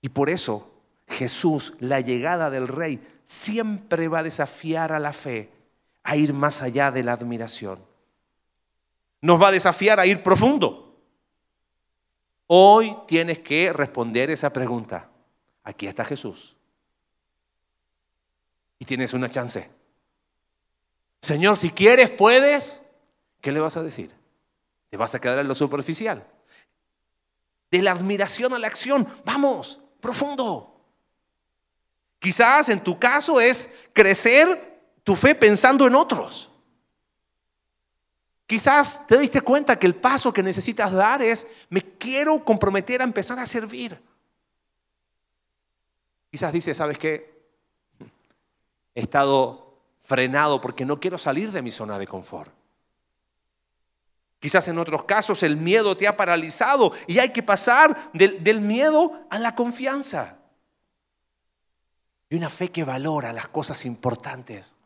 Y 0.00 0.08
por 0.08 0.30
eso 0.30 0.72
Jesús, 1.08 1.74
la 1.80 2.00
llegada 2.00 2.48
del 2.48 2.68
rey, 2.68 3.06
siempre 3.24 4.08
va 4.08 4.20
a 4.20 4.24
desafiar 4.24 4.92
a 4.92 4.98
la 4.98 5.12
fe 5.12 5.50
a 6.02 6.16
ir 6.16 6.32
más 6.32 6.62
allá 6.62 6.90
de 6.90 7.02
la 7.02 7.12
admiración. 7.12 7.84
Nos 9.20 9.40
va 9.40 9.48
a 9.48 9.52
desafiar 9.52 10.00
a 10.00 10.06
ir 10.06 10.22
profundo. 10.22 10.98
Hoy 12.46 12.96
tienes 13.06 13.38
que 13.38 13.72
responder 13.72 14.30
esa 14.30 14.52
pregunta. 14.52 15.08
Aquí 15.62 15.86
está 15.86 16.04
Jesús. 16.04 16.56
Y 18.78 18.84
tienes 18.84 19.12
una 19.12 19.30
chance. 19.30 19.70
Señor, 21.20 21.56
si 21.58 21.70
quieres, 21.70 22.10
puedes. 22.10 22.90
¿Qué 23.40 23.52
le 23.52 23.60
vas 23.60 23.76
a 23.76 23.82
decir? 23.82 24.12
¿Te 24.88 24.96
vas 24.96 25.14
a 25.14 25.20
quedar 25.20 25.38
en 25.38 25.48
lo 25.48 25.54
superficial? 25.54 26.26
De 27.70 27.82
la 27.82 27.92
admiración 27.92 28.52
a 28.54 28.58
la 28.58 28.66
acción. 28.66 29.06
Vamos, 29.24 29.80
profundo. 30.00 30.80
Quizás 32.18 32.68
en 32.68 32.80
tu 32.80 32.98
caso 32.98 33.40
es 33.40 33.74
crecer 33.92 34.69
tu 35.04 35.16
fe 35.16 35.34
pensando 35.34 35.86
en 35.86 35.94
otros. 35.94 36.50
Quizás 38.46 39.06
te 39.06 39.18
diste 39.18 39.40
cuenta 39.42 39.78
que 39.78 39.86
el 39.86 39.94
paso 39.94 40.32
que 40.32 40.42
necesitas 40.42 40.92
dar 40.92 41.22
es, 41.22 41.46
me 41.68 41.82
quiero 41.82 42.44
comprometer 42.44 43.00
a 43.00 43.04
empezar 43.04 43.38
a 43.38 43.46
servir. 43.46 44.00
Quizás 46.30 46.52
dices, 46.52 46.76
¿sabes 46.76 46.98
qué? 46.98 47.30
He 48.94 49.02
estado 49.02 49.78
frenado 50.04 50.60
porque 50.60 50.84
no 50.84 50.98
quiero 50.98 51.18
salir 51.18 51.52
de 51.52 51.62
mi 51.62 51.70
zona 51.70 51.98
de 51.98 52.06
confort. 52.06 52.52
Quizás 54.40 54.66
en 54.68 54.78
otros 54.78 55.04
casos 55.04 55.42
el 55.42 55.56
miedo 55.56 55.96
te 55.96 56.08
ha 56.08 56.16
paralizado 56.16 56.92
y 57.06 57.18
hay 57.18 57.30
que 57.30 57.42
pasar 57.42 58.10
del, 58.14 58.60
miedo 58.60 59.26
a 59.28 59.38
la 59.38 59.54
confianza. 59.54 60.38
Y 62.30 62.36
una 62.36 62.48
fe 62.48 62.70
que 62.70 62.84
valora 62.84 63.32
las 63.32 63.48
cosas 63.48 63.84
importantes, 63.84 64.76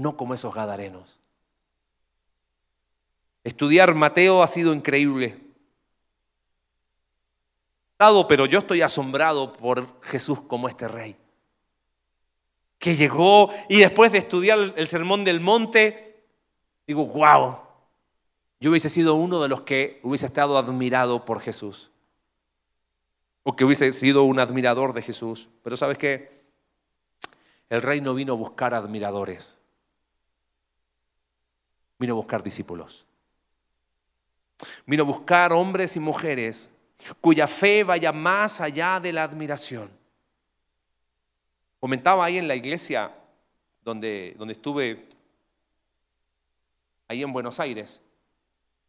no 0.00 0.16
como 0.16 0.32
esos 0.32 0.54
gadarenos. 0.54 1.20
Estudiar 3.44 3.94
Mateo 3.94 4.42
ha 4.42 4.46
sido 4.48 4.72
increíble. 4.72 5.38
Pero 8.26 8.46
yo 8.46 8.60
estoy 8.60 8.80
asombrado 8.80 9.52
por 9.52 10.02
Jesús 10.02 10.40
como 10.40 10.68
este 10.68 10.88
rey. 10.88 11.16
Que 12.78 12.96
llegó 12.96 13.50
y 13.68 13.80
después 13.80 14.10
de 14.10 14.18
estudiar 14.18 14.58
el 14.74 14.88
sermón 14.88 15.22
del 15.22 15.40
monte, 15.40 16.24
digo, 16.86 17.04
wow, 17.04 17.58
yo 18.58 18.70
hubiese 18.70 18.88
sido 18.88 19.16
uno 19.16 19.42
de 19.42 19.48
los 19.48 19.60
que 19.60 20.00
hubiese 20.02 20.24
estado 20.24 20.56
admirado 20.56 21.26
por 21.26 21.40
Jesús. 21.40 21.90
O 23.42 23.54
que 23.54 23.66
hubiese 23.66 23.92
sido 23.92 24.22
un 24.22 24.38
admirador 24.38 24.94
de 24.94 25.02
Jesús. 25.02 25.50
Pero 25.62 25.76
¿sabes 25.76 25.98
qué? 25.98 26.40
El 27.68 27.82
rey 27.82 28.00
no 28.00 28.14
vino 28.14 28.32
a 28.32 28.36
buscar 28.36 28.72
admiradores. 28.72 29.59
Vino 32.00 32.14
a 32.14 32.16
buscar 32.16 32.42
discípulos. 32.42 33.04
Vino 34.86 35.02
a 35.02 35.06
buscar 35.06 35.52
hombres 35.52 35.96
y 35.96 36.00
mujeres 36.00 36.72
cuya 37.20 37.46
fe 37.46 37.84
vaya 37.84 38.10
más 38.10 38.62
allá 38.62 38.98
de 38.98 39.12
la 39.12 39.22
admiración. 39.22 39.90
Comentaba 41.78 42.24
ahí 42.24 42.38
en 42.38 42.48
la 42.48 42.54
iglesia 42.54 43.14
donde, 43.84 44.34
donde 44.38 44.52
estuve, 44.52 45.08
ahí 47.06 47.22
en 47.22 47.34
Buenos 47.34 47.60
Aires, 47.60 48.00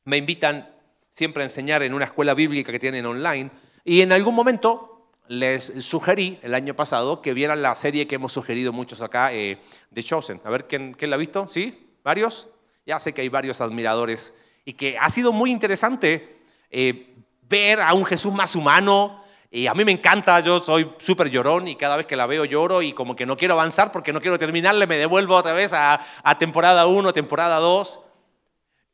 me 0.05 0.15
invitan 0.15 0.73
siempre 1.09 1.43
a 1.43 1.45
enseñar 1.45 1.83
en 1.83 1.93
una 1.93 2.05
escuela 2.05 2.33
bíblica 2.33 2.71
que 2.71 2.79
tienen 2.79 3.05
online 3.05 3.51
y 3.83 4.01
en 4.01 4.13
algún 4.13 4.35
momento 4.35 5.09
les 5.27 5.63
sugerí 5.83 6.39
el 6.43 6.53
año 6.53 6.77
pasado 6.77 7.21
que 7.21 7.33
vieran 7.33 7.61
la 7.61 7.75
serie 7.75 8.07
que 8.07 8.15
hemos 8.15 8.31
sugerido 8.31 8.71
muchos 8.71 9.01
acá, 9.01 9.33
eh, 9.33 9.57
The 9.93 10.01
Chosen. 10.01 10.39
A 10.45 10.49
ver, 10.49 10.65
¿quién, 10.65 10.93
¿quién 10.93 11.09
la 11.09 11.17
ha 11.17 11.19
visto? 11.19 11.45
¿Sí? 11.49 11.89
¿Varios? 12.05 12.47
Ya 12.91 12.99
sé 12.99 13.13
que 13.13 13.21
hay 13.21 13.29
varios 13.29 13.61
admiradores 13.61 14.33
y 14.65 14.73
que 14.73 14.97
ha 14.97 15.09
sido 15.09 15.31
muy 15.31 15.49
interesante 15.49 16.41
eh, 16.69 17.15
ver 17.47 17.79
a 17.79 17.93
un 17.93 18.03
Jesús 18.03 18.33
más 18.33 18.53
humano. 18.53 19.23
Y 19.49 19.67
a 19.67 19.73
mí 19.73 19.85
me 19.85 19.93
encanta, 19.93 20.41
yo 20.41 20.59
soy 20.59 20.91
súper 20.97 21.29
llorón 21.29 21.69
y 21.69 21.77
cada 21.77 21.95
vez 21.95 22.05
que 22.05 22.17
la 22.17 22.25
veo 22.25 22.43
lloro 22.43 22.81
y 22.81 22.91
como 22.91 23.15
que 23.15 23.25
no 23.25 23.37
quiero 23.37 23.53
avanzar 23.53 23.93
porque 23.93 24.11
no 24.11 24.19
quiero 24.19 24.37
terminarle, 24.37 24.87
me 24.87 24.97
devuelvo 24.97 25.37
otra 25.37 25.53
vez 25.53 25.71
a, 25.71 26.05
a 26.21 26.37
temporada 26.37 26.85
1, 26.85 27.13
temporada 27.13 27.59
2. 27.59 28.01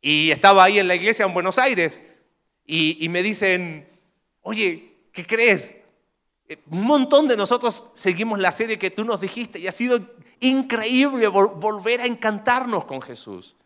Y 0.04 0.30
estaba 0.30 0.66
ahí 0.66 0.78
en 0.78 0.88
la 0.88 0.94
iglesia 0.94 1.26
en 1.26 1.34
Buenos 1.34 1.58
Aires 1.58 2.00
y, 2.68 3.10
me 3.10 3.24
dicen, 3.24 3.90
oye, 4.42 4.94
¿qué 5.12 5.26
crees? 5.26 5.74
Eh, 6.48 6.60
un 6.70 6.84
montón 6.84 7.28
de 7.28 7.36
nosotros 7.36 7.94
seguimos 7.96 8.38
la 8.38 8.52
serie 8.52 8.78
que 8.78 8.92
tú 8.92 9.04
nos 9.04 9.20
dijiste 9.20 9.58
y 9.58 9.66
ha 9.66 9.72
sido 9.72 10.00
increíble 10.40 11.26
volver 11.30 12.02
a 12.02 12.06
encantarnos 12.06 12.86
con 12.86 13.02
Jesús. 13.02 13.57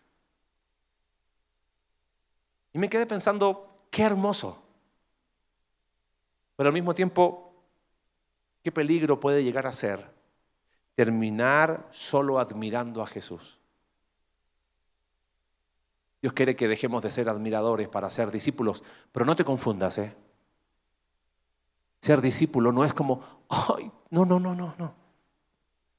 Y 2.73 2.79
me 2.79 2.89
quedé 2.89 3.05
pensando, 3.05 3.85
qué 3.89 4.03
hermoso. 4.03 4.63
Pero 6.55 6.69
al 6.69 6.73
mismo 6.73 6.93
tiempo, 6.93 7.53
¿qué 8.63 8.71
peligro 8.71 9.19
puede 9.19 9.43
llegar 9.43 9.67
a 9.67 9.71
ser 9.71 10.09
terminar 10.95 11.87
solo 11.91 12.39
admirando 12.39 13.01
a 13.01 13.07
Jesús? 13.07 13.59
Dios 16.21 16.33
quiere 16.33 16.55
que 16.55 16.67
dejemos 16.67 17.01
de 17.01 17.09
ser 17.09 17.29
admiradores 17.29 17.87
para 17.87 18.09
ser 18.09 18.29
discípulos, 18.29 18.83
pero 19.11 19.25
no 19.25 19.35
te 19.35 19.43
confundas, 19.43 19.97
¿eh? 19.97 20.15
Ser 21.99 22.21
discípulo 22.21 22.71
no 22.71 22.85
es 22.85 22.93
como, 22.93 23.21
ay, 23.49 23.91
no, 24.11 24.25
no, 24.25 24.39
no, 24.39 24.53
no, 24.53 24.75
no. 24.77 24.95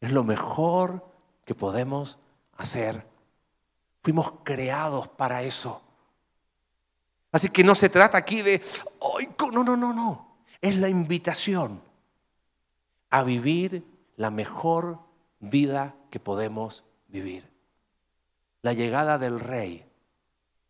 Es 0.00 0.12
lo 0.12 0.24
mejor 0.24 1.04
que 1.44 1.54
podemos 1.54 2.18
hacer. 2.56 3.06
Fuimos 4.02 4.32
creados 4.44 5.08
para 5.08 5.42
eso. 5.42 5.82
Así 7.32 7.48
que 7.48 7.64
no 7.64 7.74
se 7.74 7.88
trata 7.88 8.18
aquí 8.18 8.42
de, 8.42 8.62
ay, 9.18 9.28
no, 9.52 9.64
no, 9.64 9.76
no, 9.76 9.92
no. 9.92 10.36
Es 10.60 10.76
la 10.76 10.90
invitación 10.90 11.82
a 13.10 13.24
vivir 13.24 13.84
la 14.16 14.30
mejor 14.30 14.98
vida 15.40 15.96
que 16.10 16.20
podemos 16.20 16.84
vivir. 17.08 17.50
La 18.60 18.74
llegada 18.74 19.18
del 19.18 19.40
rey 19.40 19.84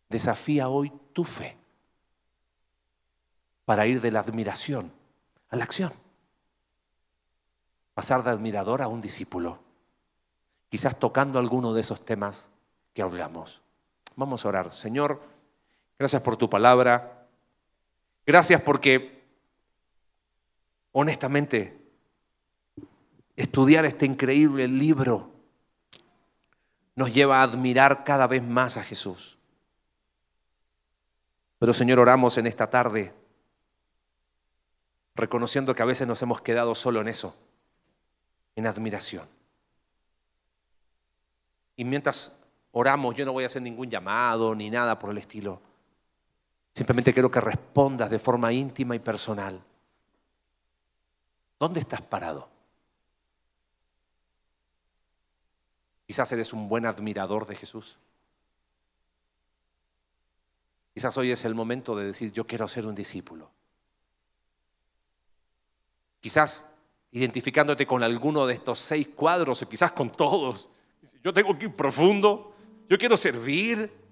desafía 0.09 0.69
hoy 0.69 0.91
tu 1.11 1.25
fe 1.25 1.57
para 3.65 3.85
ir 3.85 4.01
de 4.01 4.11
la 4.11 4.21
admiración 4.21 4.91
a 5.49 5.57
la 5.57 5.65
acción. 5.65 5.93
Pasar 7.93 8.23
de 8.23 8.31
admirador 8.31 8.81
a 8.81 8.87
un 8.87 9.01
discípulo. 9.01 9.59
Quizás 10.69 10.97
tocando 10.97 11.39
alguno 11.39 11.73
de 11.73 11.81
esos 11.81 12.03
temas 12.03 12.49
que 12.93 13.01
hablamos. 13.01 13.61
Vamos 14.15 14.43
a 14.43 14.49
orar. 14.49 14.73
Señor, 14.73 15.21
gracias 15.97 16.21
por 16.21 16.37
tu 16.37 16.49
palabra. 16.49 17.27
Gracias 18.25 18.61
porque, 18.61 19.23
honestamente, 20.91 21.81
estudiar 23.35 23.85
este 23.85 24.05
increíble 24.05 24.67
libro 24.67 25.31
nos 26.95 27.13
lleva 27.13 27.39
a 27.39 27.43
admirar 27.43 28.03
cada 28.03 28.27
vez 28.27 28.43
más 28.43 28.77
a 28.77 28.83
Jesús. 28.83 29.37
Pero 31.59 31.73
Señor, 31.73 31.99
oramos 31.99 32.37
en 32.37 32.45
esta 32.45 32.69
tarde, 32.69 33.13
reconociendo 35.15 35.73
que 35.73 35.81
a 35.81 35.85
veces 35.85 36.07
nos 36.07 36.21
hemos 36.21 36.41
quedado 36.41 36.75
solo 36.75 37.01
en 37.01 37.07
eso, 37.07 37.35
en 38.55 38.67
admiración. 38.67 39.27
Y 41.75 41.85
mientras 41.85 42.39
oramos, 42.71 43.15
yo 43.15 43.25
no 43.25 43.33
voy 43.33 43.43
a 43.43 43.47
hacer 43.47 43.61
ningún 43.61 43.89
llamado 43.89 44.53
ni 44.55 44.69
nada 44.69 44.99
por 44.99 45.09
el 45.09 45.17
estilo. 45.17 45.61
Simplemente 46.73 47.13
quiero 47.13 47.29
que 47.29 47.39
respondas 47.39 48.09
de 48.09 48.19
forma 48.19 48.51
íntima 48.51 48.95
y 48.95 48.99
personal. 48.99 49.63
¿Dónde 51.59 51.79
estás 51.79 52.01
parado? 52.01 52.49
Quizás 56.07 56.31
eres 56.31 56.51
un 56.51 56.67
buen 56.67 56.85
admirador 56.85 57.45
de 57.45 57.55
Jesús. 57.55 57.97
Quizás 60.93 61.15
hoy 61.17 61.31
es 61.31 61.45
el 61.45 61.55
momento 61.55 61.95
de 61.95 62.05
decir, 62.05 62.31
yo 62.31 62.45
quiero 62.45 62.67
ser 62.67 62.85
un 62.85 62.93
discípulo. 62.93 63.49
Quizás 66.21 66.73
identificándote 67.11 67.85
con 67.85 68.03
alguno 68.03 68.45
de 68.45 68.55
estos 68.55 68.79
seis 68.79 69.07
cuadros 69.09 69.61
o 69.61 69.69
quizás 69.69 69.91
con 69.91 70.11
todos. 70.11 70.69
Yo 71.23 71.33
tengo 71.33 71.57
que 71.57 71.65
ir 71.65 71.73
profundo, 71.73 72.55
yo 72.89 72.97
quiero 72.97 73.15
servir, 73.17 74.02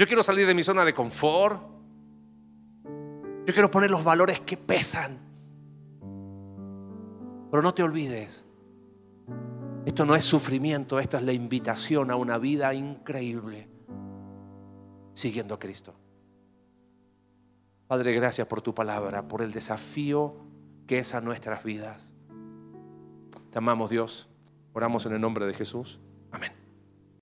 yo 0.00 0.06
quiero 0.06 0.22
salir 0.22 0.46
de 0.46 0.54
mi 0.54 0.62
zona 0.62 0.82
de 0.86 0.94
confort, 0.94 1.60
yo 3.44 3.52
quiero 3.52 3.70
poner 3.70 3.90
los 3.90 4.02
valores 4.02 4.40
que 4.40 4.56
pesan. 4.56 5.18
Pero 7.50 7.62
no 7.62 7.74
te 7.74 7.82
olvides, 7.82 8.46
esto 9.84 10.06
no 10.06 10.16
es 10.16 10.24
sufrimiento, 10.24 10.98
esto 11.00 11.18
es 11.18 11.22
la 11.22 11.34
invitación 11.34 12.10
a 12.10 12.16
una 12.16 12.38
vida 12.38 12.72
increíble 12.72 13.68
siguiendo 15.12 15.54
a 15.54 15.58
Cristo. 15.58 15.92
Padre, 17.86 18.14
gracias 18.14 18.48
por 18.48 18.62
tu 18.62 18.74
palabra, 18.74 19.28
por 19.28 19.42
el 19.42 19.52
desafío 19.52 20.34
que 20.86 21.00
es 21.00 21.14
a 21.14 21.20
nuestras 21.20 21.62
vidas. 21.62 22.14
Te 23.50 23.58
amamos 23.58 23.90
Dios, 23.90 24.30
oramos 24.72 25.04
en 25.04 25.12
el 25.12 25.20
nombre 25.20 25.44
de 25.44 25.52
Jesús. 25.52 26.00